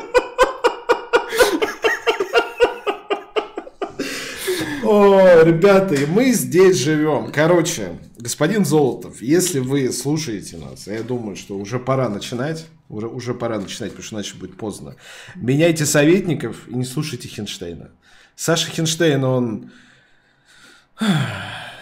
О, 4.84 5.42
ребята, 5.42 5.94
и 5.94 6.06
мы 6.06 6.32
здесь 6.32 6.76
живем. 6.76 7.30
Короче, 7.32 7.98
господин 8.18 8.64
Золотов, 8.64 9.22
если 9.22 9.60
вы 9.60 9.90
слушаете 9.92 10.58
нас, 10.58 10.86
я 10.86 11.02
думаю, 11.02 11.36
что 11.36 11.56
уже 11.56 11.78
пора 11.78 12.08
начинать. 12.08 12.66
Уже, 12.88 13.06
уже 13.06 13.34
пора 13.34 13.58
начинать, 13.58 13.90
потому 13.90 14.04
что 14.04 14.16
иначе 14.16 14.36
будет 14.36 14.56
поздно. 14.56 14.96
Меняйте 15.34 15.84
советников 15.84 16.66
и 16.68 16.74
не 16.74 16.84
слушайте 16.84 17.28
Хинштейна. 17.28 17.90
Саша 18.34 18.70
Хинштейн, 18.70 19.22
он... 19.24 19.70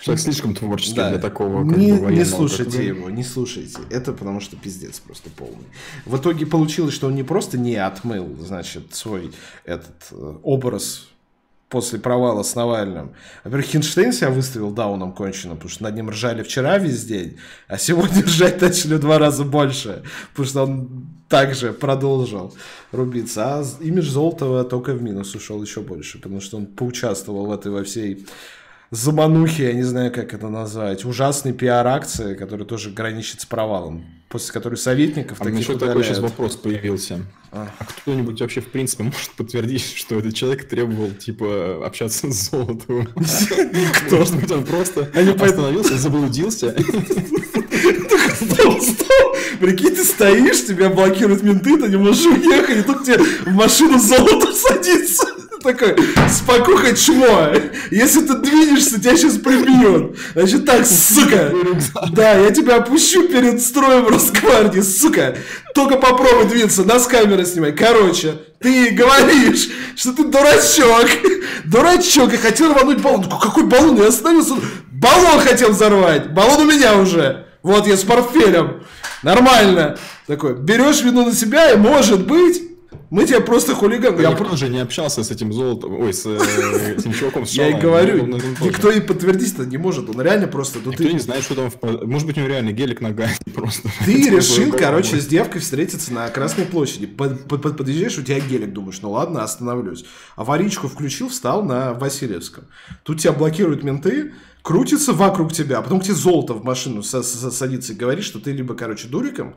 Человек 0.02 0.22
слишком 0.22 0.54
творческий 0.54 0.96
да. 0.96 1.10
для 1.10 1.18
такого 1.18 1.68
как 1.68 1.76
не, 1.76 1.92
бы, 1.92 2.12
не 2.12 2.24
слушайте 2.24 2.86
его, 2.86 3.10
не 3.10 3.24
слушайте. 3.24 3.78
Это 3.90 4.12
потому 4.12 4.40
что 4.40 4.56
пиздец 4.56 5.00
просто 5.00 5.30
полный. 5.30 5.66
В 6.04 6.16
итоге 6.16 6.46
получилось, 6.46 6.94
что 6.94 7.08
он 7.08 7.14
не 7.14 7.24
просто 7.24 7.58
не 7.58 7.74
отмыл, 7.76 8.36
значит, 8.40 8.94
свой 8.94 9.32
этот 9.64 9.96
э, 10.12 10.38
образ 10.42 11.08
после 11.68 11.98
провала 11.98 12.42
с 12.42 12.54
Навальным. 12.54 13.12
Во-первых, 13.44 13.66
Хинштейн 13.66 14.12
себя 14.12 14.30
выставил 14.30 14.70
дауном 14.70 15.12
кончено, 15.12 15.54
потому 15.54 15.70
что 15.70 15.82
над 15.82 15.96
ним 15.96 16.10
ржали 16.10 16.42
вчера 16.42 16.78
весь 16.78 17.04
день, 17.04 17.38
а 17.66 17.76
сегодня 17.78 18.22
ржать 18.24 18.60
начали 18.60 18.94
в 18.94 19.00
два 19.00 19.18
раза 19.18 19.44
больше, 19.44 20.02
потому 20.30 20.48
что 20.48 20.62
он 20.62 21.06
также 21.28 21.72
продолжил 21.72 22.54
рубиться. 22.92 23.58
А 23.58 23.64
имидж 23.80 24.10
Золотого 24.10 24.64
только 24.64 24.92
в 24.92 25.02
минус 25.02 25.34
ушел 25.34 25.60
еще 25.62 25.80
больше, 25.80 26.18
потому 26.18 26.40
что 26.40 26.56
он 26.56 26.66
поучаствовал 26.66 27.46
в 27.46 27.52
этой 27.52 27.72
во 27.72 27.82
всей 27.82 28.26
заманухи, 28.90 29.62
я 29.62 29.72
не 29.72 29.82
знаю, 29.82 30.12
как 30.12 30.34
это 30.34 30.48
назвать, 30.48 31.04
ужасной 31.04 31.52
пиар-акции, 31.52 32.34
которая 32.34 32.66
тоже 32.66 32.90
граничит 32.90 33.40
с 33.40 33.46
провалом, 33.46 34.04
после 34.28 34.52
которой 34.52 34.76
советников 34.76 35.40
а 35.40 35.44
таких 35.44 35.60
еще 35.60 35.78
такой 35.78 36.04
сейчас 36.04 36.18
вопрос 36.18 36.56
появился. 36.56 37.20
А. 37.52 37.68
а 37.78 37.84
кто-нибудь 37.84 38.40
вообще, 38.40 38.60
в 38.60 38.68
принципе, 38.68 39.04
может 39.04 39.30
подтвердить, 39.32 39.96
что 39.96 40.18
этот 40.18 40.34
человек 40.34 40.68
требовал, 40.68 41.10
типа, 41.12 41.86
общаться 41.86 42.30
с 42.30 42.50
Золотовым? 42.50 43.08
Никто. 43.16 44.16
Может 44.18 44.36
быть, 44.40 44.50
он 44.50 44.64
просто 44.64 45.02
остановился, 45.02 45.96
заблудился? 45.96 46.74
Прикинь, 49.60 49.94
ты 49.94 50.04
стоишь, 50.04 50.66
тебя 50.66 50.90
блокируют 50.90 51.42
менты, 51.42 51.78
ты 51.78 51.88
не 51.88 51.96
можешь 51.96 52.26
уехать, 52.26 52.78
и 52.78 52.82
тут 52.82 53.04
тебе 53.04 53.18
в 53.18 53.54
машину 53.54 53.98
золото 53.98 54.52
садится 54.52 55.26
такой, 55.62 55.96
спокуха 56.30 56.94
чмо, 56.96 57.52
если 57.90 58.20
ты 58.20 58.34
двинешься, 58.38 59.00
тебя 59.00 59.16
сейчас 59.16 59.38
прибьют. 59.38 60.16
Значит 60.34 60.64
так, 60.64 60.86
сука, 60.86 61.52
да, 62.12 62.34
я 62.34 62.50
тебя 62.50 62.76
опущу 62.76 63.28
перед 63.28 63.60
строем 63.60 64.08
Росгвардии, 64.08 64.80
сука, 64.80 65.36
только 65.74 65.96
попробуй 65.96 66.46
двинуться, 66.46 66.84
нас 66.84 67.06
камеры 67.06 67.44
снимай. 67.44 67.72
Короче, 67.72 68.34
ты 68.60 68.90
говоришь, 68.90 69.68
что 69.96 70.12
ты 70.12 70.24
дурачок, 70.24 71.08
дурачок, 71.64 72.32
и 72.32 72.36
хотел 72.36 72.72
рвануть 72.72 73.00
баллон. 73.00 73.26
Ну, 73.28 73.38
какой 73.38 73.64
баллон? 73.64 73.96
Я 73.96 74.08
остановился, 74.08 74.54
баллон 74.90 75.40
хотел 75.40 75.70
взорвать, 75.70 76.32
баллон 76.32 76.62
у 76.62 76.70
меня 76.70 76.96
уже. 76.96 77.46
Вот 77.62 77.86
я 77.86 77.96
с 77.96 78.04
портфелем, 78.04 78.84
нормально. 79.22 79.98
Такой, 80.26 80.54
берешь 80.54 81.02
вину 81.02 81.26
на 81.26 81.32
себя, 81.32 81.72
и 81.72 81.76
может 81.76 82.26
быть, 82.26 82.62
Мы 83.10 83.24
тебе 83.24 83.40
просто 83.40 83.74
хулиган. 83.74 84.18
Я 84.20 84.32
тоже 84.34 84.68
не 84.68 84.78
общался 84.78 85.22
с 85.22 85.30
этим 85.30 85.52
золотом, 85.52 86.00
ой, 86.00 86.12
с 86.12 86.26
э, 86.26 86.94
этим 86.96 87.12
чуваком 87.12 87.44
Я 87.46 87.68
и 87.68 87.80
говорю, 87.80 88.26
никто 88.26 88.90
и 88.90 89.00
подтвердить-то 89.00 89.64
не 89.64 89.76
может, 89.76 90.08
он 90.08 90.20
реально 90.20 90.48
просто... 90.48 90.80
Никто 90.84 91.04
не 91.04 91.18
знает, 91.18 91.44
что 91.44 91.54
там... 91.54 91.70
Может 92.08 92.26
быть, 92.26 92.36
у 92.36 92.40
него 92.40 92.48
реально 92.50 92.72
гелик 92.72 93.00
нога 93.00 93.28
просто. 93.54 93.88
Ты 94.04 94.30
решил, 94.30 94.72
короче, 94.72 95.20
с 95.20 95.26
девкой 95.26 95.60
встретиться 95.60 96.12
на 96.12 96.28
Красной 96.28 96.64
площади. 96.64 97.06
Подъезжаешь, 97.06 98.18
у 98.18 98.22
тебя 98.22 98.40
гелик, 98.40 98.72
думаешь, 98.72 99.00
ну 99.02 99.10
ладно, 99.12 99.42
остановлюсь. 99.42 100.04
Аварийку 100.34 100.88
включил, 100.88 101.28
встал 101.28 101.62
на 101.62 101.94
Васильевском. 101.94 102.64
Тут 103.02 103.20
тебя 103.20 103.32
блокируют 103.32 103.82
менты, 103.82 104.32
крутится 104.62 105.12
вокруг 105.12 105.52
тебя, 105.52 105.78
а 105.78 105.82
потом 105.82 106.00
к 106.00 106.04
тебе 106.04 106.14
золото 106.14 106.54
в 106.54 106.64
машину 106.64 107.02
садится 107.02 107.92
и 107.92 107.96
говорит, 107.96 108.24
что 108.24 108.40
ты 108.40 108.50
либо, 108.50 108.74
короче, 108.74 109.06
дуриком, 109.06 109.54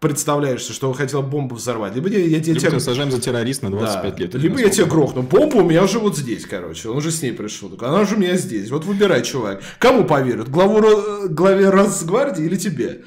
представляешься, 0.00 0.72
что 0.72 0.88
он 0.88 0.94
хотел 0.94 1.22
бомбу 1.22 1.54
взорвать, 1.54 1.94
либо 1.94 2.08
я, 2.08 2.18
я 2.18 2.38
либо 2.38 2.60
тебя... 2.60 2.80
сажаем 2.80 3.10
за 3.10 3.20
террорист 3.20 3.62
на 3.62 3.70
25 3.70 4.14
да. 4.14 4.22
лет. 4.22 4.34
Либо 4.34 4.60
я 4.60 4.68
тебя 4.68 4.86
грохну. 4.86 5.22
Бомба 5.22 5.56
у 5.56 5.64
меня 5.64 5.82
уже 5.82 5.98
вот 5.98 6.16
здесь, 6.16 6.46
короче. 6.46 6.88
Он 6.88 6.98
уже 6.98 7.10
с 7.10 7.22
ней 7.22 7.32
пришел. 7.32 7.72
Она 7.80 8.00
уже 8.00 8.14
у 8.14 8.18
меня 8.18 8.36
здесь. 8.36 8.70
Вот 8.70 8.84
выбирай, 8.84 9.22
чувак. 9.22 9.62
Кому 9.78 10.04
поверят? 10.04 10.48
Главу, 10.48 11.28
главе 11.28 11.70
Росгвардии 11.70 12.44
или 12.44 12.56
тебе? 12.56 13.02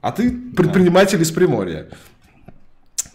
А 0.00 0.12
ты 0.12 0.30
предприниматель 0.30 1.18
да. 1.18 1.24
из 1.24 1.30
Приморья. 1.30 1.88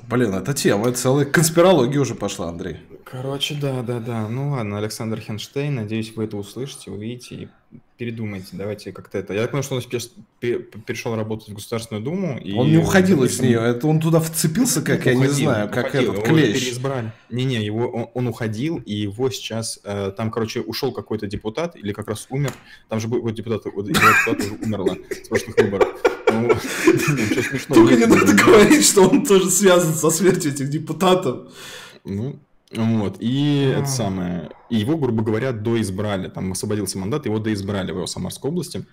Блин, 0.08 0.36
это 0.36 0.54
тема, 0.54 0.90
это 0.90 1.00
целая 1.00 1.26
конспирология 1.26 2.00
уже 2.00 2.14
пошла, 2.14 2.50
Андрей. 2.50 2.78
Короче, 3.06 3.56
да, 3.60 3.82
да, 3.82 4.00
да. 4.00 4.28
Ну 4.28 4.52
ладно, 4.52 4.78
Александр 4.78 5.20
Хенштейн, 5.20 5.74
надеюсь, 5.74 6.16
вы 6.16 6.26
это 6.26 6.38
услышите, 6.38 6.92
увидите 6.92 7.36
и 7.36 7.48
передумайте. 7.98 8.50
Давайте 8.54 8.92
как-то 8.92 9.18
это. 9.18 9.34
Я 9.34 9.48
понял, 9.48 9.64
что 9.64 9.76
он 9.76 9.82
перешел 9.82 11.16
работать 11.16 11.50
в 11.50 11.54
Государственную 11.54 12.04
Думу. 12.04 12.38
И 12.38 12.54
он 12.54 12.70
не 12.70 12.78
уходил 12.78 13.24
из 13.24 13.40
нее, 13.40 13.60
это 13.60 13.88
он 13.88 14.00
туда 14.00 14.20
вцепился, 14.20 14.82
как 14.82 15.06
я 15.06 15.16
не 15.16 15.28
знаю, 15.28 15.70
как 15.70 15.96
этот 15.96 16.24
клещ. 16.24 16.60
переизбрали. 16.60 17.12
Не-не, 17.30 17.64
его 17.64 17.88
он, 17.88 18.08
он 18.14 18.28
уходил, 18.28 18.78
и 18.78 18.94
его 18.94 19.30
сейчас 19.30 19.80
э, 19.84 20.12
там, 20.16 20.32
короче, 20.32 20.62
ушел 20.62 20.92
какой-то 20.92 21.28
депутат 21.28 21.76
или 21.76 21.94
как 21.94 22.08
раз 22.10 22.28
умер. 22.30 22.52
Там 22.90 23.00
же 23.00 23.08
вот 23.08 23.34
депутат, 23.34 23.64
вот, 23.66 23.88
депутат 23.88 24.40
уже 24.40 24.54
умерла 24.56 24.96
с 25.10 25.28
прошлых 25.28 25.58
выборов. 25.58 25.88
Ну, 26.32 26.50
Только 27.74 27.96
не 27.96 28.06
надо 28.06 28.34
говорить, 28.34 28.86
что 28.86 29.08
он 29.08 29.26
тоже 29.26 29.50
связан 29.50 29.94
со 29.94 30.10
смертью 30.10 30.52
этих 30.52 30.70
депутатов. 30.70 31.54
Ну, 32.04 32.40
вот, 32.72 33.18
и 33.20 33.74
а. 33.76 33.80
это 33.80 33.88
самое, 33.88 34.52
и 34.70 34.78
его, 34.78 34.98
грубо 34.98 35.24
говоря, 35.24 35.52
доизбрали, 35.52 36.30
там 36.30 36.52
освободился 36.52 36.98
мандат, 36.98 37.26
его 37.26 37.40
доизбрали 37.40 37.92
в 37.92 37.96
его 37.96 38.08
Самарской 38.08 38.50
области, 38.50 38.86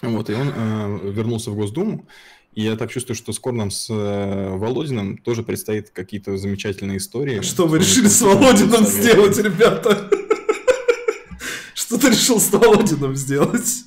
вот, 0.00 0.30
и 0.30 0.34
он 0.34 0.52
э, 0.54 1.10
вернулся 1.12 1.50
в 1.50 1.56
Госдуму, 1.56 2.06
и 2.54 2.62
я 2.62 2.76
так 2.76 2.90
чувствую, 2.90 3.16
что 3.16 3.32
скоро 3.32 3.54
нам 3.54 3.70
с 3.70 3.88
э, 3.88 4.56
Володиным 4.56 5.16
тоже 5.16 5.42
предстоит 5.42 5.90
какие-то 5.90 6.36
замечательные 6.36 6.98
истории. 6.98 7.38
А 7.38 7.42
что 7.42 7.66
вы 7.66 7.78
решили 7.78 8.08
с 8.08 8.20
Володиным 8.20 8.84
сделать, 8.84 9.38
ребята? 9.38 10.10
Что 11.74 11.98
ты 11.98 12.10
решил 12.10 12.38
с 12.38 12.50
Володиным 12.52 13.16
сделать? 13.16 13.84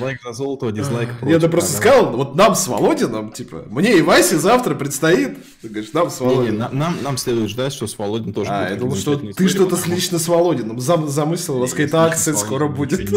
Лайк 0.00 0.20
за 0.22 0.32
золото, 0.32 0.72
дизлайк 0.72 1.10
против. 1.18 1.32
Я 1.32 1.38
да 1.38 1.48
просто 1.48 1.76
сказал, 1.76 2.10
вот 2.16 2.34
нам 2.34 2.54
с 2.54 2.66
Володином, 2.66 3.32
типа, 3.32 3.64
мне 3.68 3.98
и 3.98 4.02
Васе 4.02 4.38
завтра 4.38 4.74
предстоит. 4.74 5.36
Ты 5.60 5.68
говоришь, 5.68 5.92
нам 5.92 6.10
с 6.10 6.20
Володином. 6.20 6.70
Не, 6.70 6.74
не, 6.74 6.80
нам, 6.80 6.96
нам 7.02 7.16
следует 7.18 7.50
ждать, 7.50 7.72
что 7.72 7.86
с 7.86 7.98
Володином 7.98 8.32
тоже 8.32 8.50
а, 8.50 8.62
будет. 8.62 8.70
я 8.70 8.76
думал, 8.76 8.96
что 8.96 9.16
ты 9.16 9.48
что-то 9.48 9.78
лично 9.86 10.18
с 10.18 10.28
Володином 10.28 10.80
зам, 10.80 11.08
замыслил, 11.08 11.56
у 11.56 11.60
вас 11.60 11.70
какая-то 11.70 12.04
акция 12.04 12.34
скоро 12.34 12.68
будет. 12.68 13.10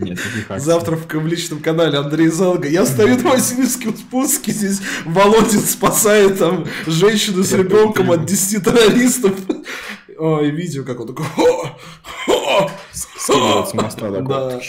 Нет, 0.00 0.18
Завтра 0.56 0.96
в, 0.96 1.06
в 1.06 1.26
личном 1.26 1.60
канале 1.60 1.98
Андрей 1.98 2.28
Залга. 2.28 2.68
Я 2.68 2.84
стою 2.84 3.16
на 3.16 3.30
Васильевском 3.30 3.96
спуске, 3.96 4.52
здесь 4.52 4.80
Володин 5.04 5.60
спасает 5.60 6.38
там 6.38 6.66
женщину 6.86 7.42
с 7.42 7.52
ребенком 7.52 8.10
от 8.10 8.26
10 8.26 8.64
террористов. 8.64 9.32
Ой, 10.18 10.50
видео, 10.50 10.84
как 10.84 11.00
он 11.00 11.08
такой... 11.08 11.26
Скидывает 12.92 13.68
с 13.68 13.74
моста 13.74 14.12
такой. 14.12 14.62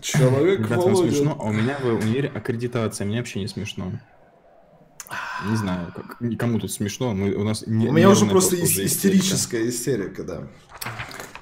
Человек 0.00 0.60
Ребята, 0.60 0.80
вам 0.80 0.96
смешно, 0.96 1.36
а 1.38 1.44
у 1.44 1.52
меня 1.52 1.78
в 1.78 1.86
универе 1.86 2.30
аккредитация, 2.34 3.06
мне 3.06 3.18
вообще 3.18 3.40
не 3.40 3.48
смешно. 3.48 3.92
Не 5.48 5.56
знаю, 5.56 5.92
как, 5.94 6.20
никому 6.20 6.58
тут 6.58 6.72
смешно, 6.72 7.14
мы, 7.14 7.32
у 7.34 7.44
нас... 7.44 7.64
Не, 7.66 7.88
у 7.88 7.92
меня 7.92 8.10
уже 8.10 8.26
просто 8.26 8.56
истерическая 8.56 9.68
истерика, 9.68 10.24
да. 10.24 10.48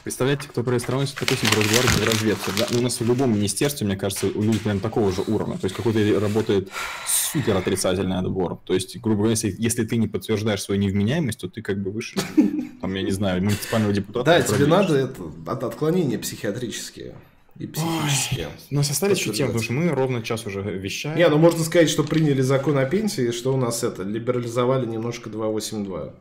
Представляете, 0.04 0.48
кто 0.48 0.62
происходит 0.62 1.14
такой 1.14 1.38
себе 1.38 1.48
разговор 1.56 1.86
в 1.86 2.04
разведке. 2.04 2.52
Да? 2.58 2.66
Ну, 2.70 2.80
у 2.80 2.82
нас 2.82 3.00
в 3.00 3.06
любом 3.06 3.32
министерстве, 3.32 3.86
мне 3.86 3.96
кажется, 3.96 4.26
у 4.26 4.42
людей 4.42 4.60
прям 4.60 4.78
такого 4.78 5.10
же 5.10 5.22
уровня. 5.26 5.56
То 5.56 5.64
есть 5.64 5.74
какой-то 5.74 6.20
работает 6.20 6.68
супер 7.06 7.56
отрицательный 7.56 8.18
отбор. 8.18 8.60
То 8.66 8.74
есть, 8.74 9.00
грубо 9.00 9.20
говоря, 9.20 9.30
если, 9.30 9.54
если 9.56 9.82
ты 9.86 9.96
не 9.96 10.06
подтверждаешь 10.06 10.62
свою 10.62 10.78
невменяемость, 10.78 11.40
то 11.40 11.48
ты 11.48 11.62
как 11.62 11.82
бы 11.82 11.90
выше, 11.90 12.18
там, 12.82 12.92
я 12.92 13.00
не 13.00 13.12
знаю, 13.12 13.42
муниципального 13.42 13.94
депутата. 13.94 14.26
Да, 14.26 14.42
тебе 14.42 14.66
надо 14.66 14.94
это, 14.94 15.22
от 15.46 15.64
отклонения 15.64 16.18
психиатрические 16.18 17.14
и 17.58 17.66
психически. 17.66 18.40
Ой, 18.40 18.52
у 18.70 18.74
нас 18.74 18.90
остались 18.90 19.18
еще 19.18 19.32
темы, 19.32 19.48
потому 19.48 19.64
что 19.64 19.72
мы 19.74 19.88
ровно 19.88 20.22
час 20.22 20.44
уже 20.46 20.60
вещаем. 20.60 21.16
Не, 21.16 21.28
ну 21.28 21.38
можно 21.38 21.62
сказать, 21.62 21.88
что 21.88 22.02
приняли 22.02 22.42
закон 22.42 22.76
о 22.78 22.84
пенсии, 22.84 23.30
что 23.30 23.54
у 23.54 23.56
нас 23.56 23.84
это, 23.84 24.02
либерализовали 24.02 24.86
немножко 24.86 25.30
282. 25.30 26.14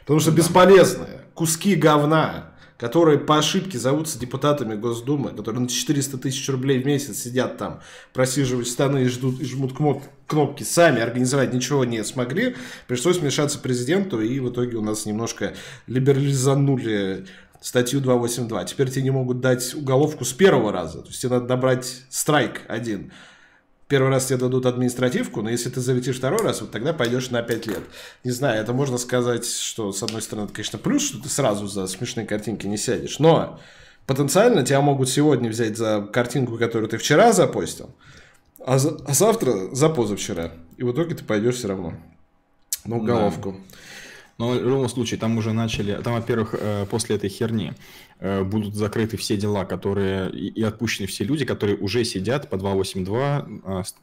Потому 0.00 0.20
что 0.20 0.30
бесполезные 0.30 1.22
куски 1.34 1.74
говна, 1.74 2.52
которые 2.78 3.18
по 3.18 3.38
ошибке 3.38 3.78
зовутся 3.78 4.18
депутатами 4.18 4.74
Госдумы, 4.74 5.30
которые 5.30 5.62
на 5.62 5.68
400 5.68 6.18
тысяч 6.18 6.48
рублей 6.48 6.80
в 6.80 6.86
месяц 6.86 7.18
сидят 7.18 7.56
там, 7.56 7.80
просиживают 8.12 8.68
штаны 8.68 9.04
и, 9.04 9.06
ждут, 9.06 9.40
и 9.40 9.44
жмут 9.44 9.72
кнопки, 10.26 10.62
сами 10.62 11.00
организовать 11.00 11.52
ничего 11.52 11.84
не 11.84 12.02
смогли, 12.04 12.56
пришлось 12.86 13.18
вмешаться 13.18 13.58
президенту, 13.58 14.20
и 14.20 14.40
в 14.40 14.50
итоге 14.50 14.76
у 14.76 14.82
нас 14.82 15.06
немножко 15.06 15.54
либерализанули 15.86 17.26
статью 17.62 18.00
282. 18.00 18.64
Теперь 18.64 18.90
тебе 18.90 19.04
не 19.04 19.10
могут 19.10 19.40
дать 19.40 19.74
уголовку 19.74 20.24
с 20.24 20.32
первого 20.32 20.72
раза. 20.72 21.00
То 21.00 21.08
есть 21.08 21.22
тебе 21.22 21.30
надо 21.30 21.46
набрать 21.46 22.02
страйк 22.10 22.62
один. 22.68 23.12
Первый 23.88 24.10
раз 24.10 24.26
тебе 24.26 24.38
дадут 24.38 24.66
административку, 24.66 25.42
но 25.42 25.50
если 25.50 25.68
ты 25.68 25.80
залетишь 25.80 26.16
второй 26.16 26.42
раз, 26.42 26.60
вот 26.60 26.70
тогда 26.70 26.92
пойдешь 26.92 27.30
на 27.30 27.42
5 27.42 27.66
лет. 27.66 27.82
Не 28.24 28.30
знаю, 28.30 28.60
это 28.60 28.72
можно 28.72 28.98
сказать, 28.98 29.46
что 29.46 29.92
с 29.92 30.02
одной 30.02 30.22
стороны, 30.22 30.46
это, 30.46 30.54
конечно, 30.54 30.78
плюс, 30.78 31.02
что 31.02 31.22
ты 31.22 31.28
сразу 31.28 31.66
за 31.66 31.86
смешные 31.86 32.26
картинки 32.26 32.66
не 32.66 32.78
сядешь, 32.78 33.18
но 33.18 33.60
потенциально 34.06 34.64
тебя 34.64 34.80
могут 34.80 35.10
сегодня 35.10 35.50
взять 35.50 35.76
за 35.76 36.00
картинку, 36.00 36.56
которую 36.56 36.88
ты 36.88 36.96
вчера 36.96 37.32
запостил, 37.32 37.90
а, 38.64 38.78
за, 38.78 38.96
а 39.06 39.12
завтра 39.12 39.74
за 39.74 39.90
позавчера. 39.90 40.52
И 40.78 40.84
в 40.84 40.92
итоге 40.92 41.14
ты 41.14 41.22
пойдешь 41.24 41.56
все 41.56 41.68
равно 41.68 41.92
на 42.86 42.96
уголовку. 42.96 43.52
Да. 43.52 43.58
Но 44.42 44.48
в 44.48 44.54
любом 44.56 44.88
случае, 44.88 45.20
там 45.20 45.38
уже 45.38 45.52
начали, 45.52 46.02
там, 46.02 46.14
во-первых, 46.14 46.56
э, 46.58 46.84
после 46.90 47.14
этой 47.14 47.30
херни 47.30 47.74
э, 48.18 48.42
будут 48.42 48.74
закрыты 48.74 49.16
все 49.16 49.36
дела, 49.36 49.64
которые, 49.64 50.32
и 50.32 50.60
отпущены 50.64 51.06
все 51.06 51.22
люди, 51.22 51.44
которые 51.44 51.76
уже 51.76 52.04
сидят 52.04 52.50
по 52.50 52.56
282, 52.56 53.46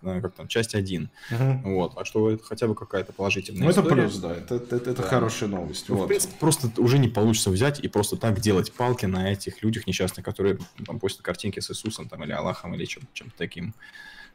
э, 0.02 0.22
как 0.22 0.34
там, 0.36 0.48
часть 0.48 0.76
1. 0.76 1.10
Угу. 1.32 1.74
Вот, 1.76 1.92
а 1.98 2.06
что 2.06 2.32
это 2.32 2.42
хотя 2.42 2.68
бы 2.68 2.76
какая-то 2.76 3.12
положительная 3.12 3.66
Ну, 3.66 3.70
это 3.70 3.84
плюс, 3.84 4.16
да, 4.16 4.32
это, 4.32 4.56
это, 4.56 4.78
это 4.78 4.94
да. 4.94 5.04
хорошая 5.04 5.50
новость. 5.50 5.90
Ну, 5.90 5.96
вот. 5.96 6.06
В 6.06 6.08
принципе, 6.08 6.34
просто 6.40 6.70
уже 6.78 7.00
не 7.00 7.10
получится 7.10 7.50
взять 7.50 7.82
и 7.82 7.90
просто 7.90 8.16
так 8.16 8.40
делать 8.40 8.72
палки 8.72 9.08
на 9.08 9.30
этих 9.30 9.62
людях 9.62 9.88
несчастных, 9.88 10.24
которые 10.24 10.58
там 10.86 11.00
постят 11.02 11.22
картинки 11.22 11.60
с 11.60 11.70
Иисусом 11.70 12.08
там, 12.08 12.24
или 12.24 12.32
Аллахом, 12.32 12.76
или 12.76 12.86
чем- 12.86 13.04
чем-то 13.12 13.34
таким. 13.38 13.74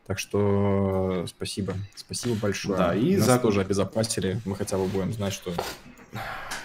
Так 0.06 0.18
что 0.18 1.24
спасибо. 1.26 1.74
Спасибо 1.94 2.34
большое. 2.34 2.76
Да, 2.76 2.94
и 2.94 3.16
Нас 3.16 3.24
за... 3.24 3.38
тоже 3.38 3.62
обезопасили. 3.62 4.38
Мы 4.44 4.54
хотя 4.54 4.76
бы 4.76 4.84
будем 4.86 5.14
знать, 5.14 5.32
что 5.32 5.50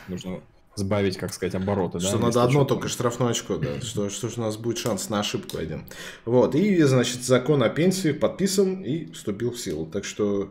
нужно 0.08 0.42
сбавить, 0.76 1.18
как 1.18 1.34
сказать, 1.34 1.56
обороты. 1.56 2.00
Что 2.00 2.18
да, 2.18 2.26
надо 2.26 2.44
одно 2.44 2.66
только 2.66 2.88
штрафное 2.88 3.30
очко, 3.30 3.58
да. 3.58 3.82
Что, 3.82 4.10
что 4.10 4.30
же 4.30 4.36
у 4.38 4.42
нас 4.42 4.58
будет 4.58 4.78
шанс 4.78 5.10
на 5.10 5.20
ошибку 5.20 5.58
один. 5.58 5.86
Вот. 6.26 6.56
И, 6.56 6.82
значит, 6.84 7.24
закон 7.24 7.62
о 7.64 7.70
пенсии 7.70 8.12
подписан 8.12 8.82
и 8.82 9.12
вступил 9.12 9.52
в 9.52 9.60
силу. 9.60 9.86
Так 9.86 10.06
что, 10.06 10.50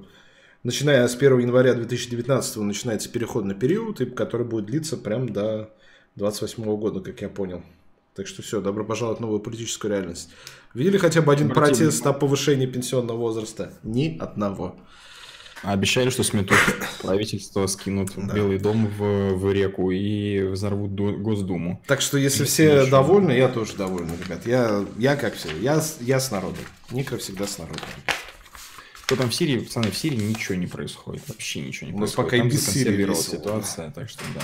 начиная 0.62 1.07
с 1.09 1.16
1 1.16 1.38
января 1.38 1.74
2019 1.74 2.57
начинается 2.59 3.11
переходный 3.11 3.55
период, 3.55 4.01
который 4.14 4.46
будет 4.46 4.66
длиться 4.66 4.96
прям 4.96 5.28
до 5.28 5.70
28 6.16 6.64
года, 6.76 7.01
как 7.01 7.20
я 7.20 7.28
понял. 7.28 7.62
Так 8.14 8.26
что 8.26 8.42
все, 8.42 8.61
добро 8.61 8.84
пожаловать 8.84 9.18
в 9.18 9.22
новую 9.22 9.40
политическую 9.40 9.92
реальность. 9.92 10.30
Видели 10.74 10.99
хотя 10.99 11.22
бы 11.22 11.32
один 11.32 11.53
Обратим... 11.53 11.76
протест 11.76 12.05
о 12.07 12.12
повышении 12.12 12.66
пенсионного 12.66 13.16
возраста? 13.16 13.72
Ни 13.84 14.18
одного. 14.18 14.76
А 15.62 15.72
обещали, 15.72 16.11
что 16.11 16.22
сметут 16.22 16.56
правительство, 17.02 17.66
скинут 17.66 18.11
да. 18.16 18.32
Белый 18.34 18.59
дом 18.59 18.86
в, 18.86 19.34
в 19.34 19.52
реку 19.52 19.90
и 19.90 20.40
взорвут 20.42 20.92
Госдуму. 20.92 21.82
Так 21.86 22.00
что, 22.00 22.16
если 22.16 22.44
все 22.44 22.76
ничего. 22.82 22.90
довольны, 22.90 23.32
я 23.32 23.48
тоже 23.48 23.74
доволен, 23.74 24.11
ребят. 24.24 24.46
Я, 24.46 24.84
я 24.98 25.16
как 25.16 25.34
все, 25.34 25.48
я, 25.61 25.82
я 26.00 26.20
с 26.20 26.30
народом. 26.30 26.64
Ника 26.90 27.16
всегда 27.18 27.46
с 27.46 27.59
народом. 27.59 27.80
Что 29.06 29.16
там 29.16 29.30
в 29.30 29.34
Сирии, 29.34 29.59
пацаны, 29.59 29.90
в 29.90 29.96
Сирии 29.96 30.16
ничего 30.16 30.54
не 30.54 30.66
происходит. 30.66 31.22
Вообще 31.28 31.61
ничего 31.61 31.90
не 31.90 31.96
У 31.96 32.00
нас 32.00 32.12
происходит. 32.12 32.30
пока 32.30 32.36
там 32.38 32.48
и 32.48 32.50
без 32.50 32.66
Сирии 32.66 33.14
ситуация, 33.14 33.90
так 33.90 34.09
что 34.09 34.22
да. 34.34 34.42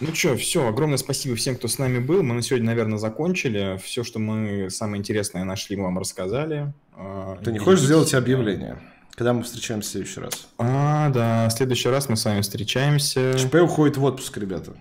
Ну 0.00 0.12
что, 0.14 0.36
все, 0.36 0.66
огромное 0.66 0.98
спасибо 0.98 1.36
всем, 1.36 1.56
кто 1.56 1.68
с 1.68 1.78
нами 1.78 1.98
был. 1.98 2.22
Мы 2.22 2.34
на 2.34 2.42
сегодня, 2.42 2.66
наверное, 2.66 2.98
закончили. 2.98 3.78
Все, 3.82 4.02
что 4.04 4.18
мы 4.18 4.68
самое 4.68 4.98
интересное 5.00 5.44
нашли, 5.44 5.76
мы 5.76 5.84
вам 5.84 5.98
рассказали. 5.98 6.72
А, 6.96 7.38
Ты 7.44 7.52
не 7.52 7.58
хочешь 7.58 7.84
сделать 7.84 8.12
объявление? 8.14 8.78
Когда 9.14 9.32
мы 9.32 9.42
встречаемся 9.44 9.88
в 9.88 9.92
следующий 9.92 10.20
раз? 10.20 10.48
А, 10.58 11.08
да, 11.10 11.48
в 11.48 11.52
следующий 11.52 11.88
раз 11.88 12.08
мы 12.08 12.16
с 12.16 12.24
вами 12.24 12.40
встречаемся. 12.40 13.38
ЧП 13.38 13.56
уходит 13.62 13.96
в 13.96 14.04
отпуск, 14.04 14.36
ребята. 14.38 14.74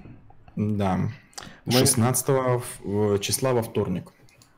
Да. 0.56 1.12
Мы... 1.66 1.72
16 1.72 3.22
числа 3.22 3.54
во 3.54 3.62
вторник. 3.62 4.12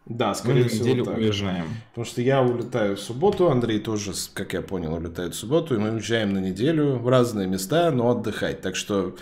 Да, 0.06 0.34
скорее 0.36 0.64
мы 0.64 0.70
всего 0.70 0.86
неделю 0.86 1.06
так. 1.06 1.18
уезжаем. 1.18 1.68
Потому 1.90 2.06
что 2.06 2.22
я 2.22 2.42
улетаю 2.42 2.96
в 2.96 3.00
субботу, 3.00 3.50
Андрей 3.50 3.80
тоже, 3.80 4.14
как 4.34 4.54
я 4.54 4.62
понял, 4.62 4.94
улетает 4.94 5.34
в 5.34 5.38
субботу, 5.38 5.76
и 5.76 5.78
мы 5.80 5.92
уезжаем 5.92 6.34
на 6.34 6.40
неделю 6.40 6.98
в 6.98 7.10
разные 7.10 7.48
места, 7.48 7.92
но 7.92 8.12
отдыхать. 8.12 8.62
Так 8.62 8.76
что 8.76 9.16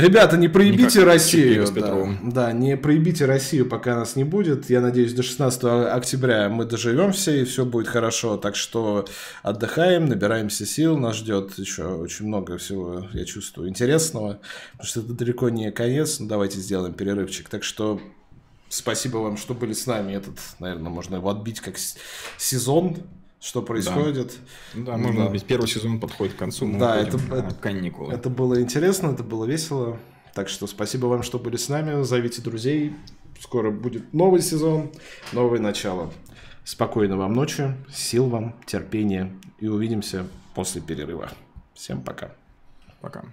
Ребята, 0.00 0.36
не 0.36 0.48
проебите 0.48 1.04
Россию. 1.04 1.66
Да, 1.74 2.18
да, 2.22 2.52
не 2.52 2.76
проебите 2.76 3.26
Россию, 3.26 3.66
пока 3.68 3.96
нас 3.96 4.16
не 4.16 4.24
будет. 4.24 4.70
Я 4.70 4.80
надеюсь, 4.80 5.12
до 5.12 5.22
16 5.22 5.62
октября 5.92 6.48
мы 6.48 6.64
доживем 6.64 7.12
все, 7.12 7.42
и 7.42 7.44
все 7.44 7.64
будет 7.64 7.88
хорошо. 7.88 8.36
Так 8.36 8.56
что 8.56 9.06
отдыхаем, 9.42 10.06
набираемся 10.06 10.64
сил. 10.64 10.96
Нас 10.96 11.16
ждет 11.16 11.58
еще 11.58 11.84
очень 11.84 12.26
много 12.26 12.56
всего, 12.56 13.06
я 13.12 13.24
чувствую, 13.24 13.68
интересного. 13.68 14.40
Потому 14.72 14.86
что 14.88 15.00
это 15.00 15.12
далеко 15.12 15.48
не 15.50 15.70
конец. 15.70 16.18
Ну, 16.18 16.28
давайте 16.28 16.58
сделаем 16.58 16.94
перерывчик. 16.94 17.48
Так 17.48 17.62
что 17.62 18.00
спасибо 18.68 19.18
вам, 19.18 19.36
что 19.36 19.54
были 19.54 19.74
с 19.74 19.86
нами. 19.86 20.14
Этот, 20.14 20.38
наверное, 20.58 20.90
можно 20.90 21.16
его 21.16 21.28
отбить 21.28 21.60
как 21.60 21.76
сезон 22.38 22.96
что 23.40 23.62
происходит. 23.62 24.36
Да, 24.74 24.92
да 24.92 24.96
можно 24.96 25.24
да. 25.24 25.30
быть, 25.30 25.44
первый 25.44 25.66
сезон 25.66 25.98
подходит 25.98 26.34
к 26.34 26.38
концу, 26.38 26.70
да, 26.78 26.96
это, 26.96 27.16
это, 27.16 27.54
каникулы. 27.54 28.12
Это 28.12 28.28
было 28.28 28.60
интересно, 28.60 29.08
это 29.08 29.24
было 29.24 29.44
весело. 29.44 29.98
Так 30.34 30.48
что 30.48 30.66
спасибо 30.66 31.06
вам, 31.06 31.22
что 31.22 31.38
были 31.38 31.56
с 31.56 31.68
нами. 31.68 32.02
Зовите 32.02 32.42
друзей. 32.42 32.94
Скоро 33.40 33.70
будет 33.70 34.12
новый 34.12 34.42
сезон, 34.42 34.92
новое 35.32 35.58
начало. 35.58 36.12
Спокойной 36.64 37.16
вам 37.16 37.32
ночи, 37.32 37.74
сил 37.90 38.28
вам, 38.28 38.54
терпения. 38.66 39.32
И 39.58 39.66
увидимся 39.66 40.26
после 40.54 40.80
перерыва. 40.80 41.30
Всем 41.74 42.02
пока. 42.02 42.32
Пока. 43.00 43.24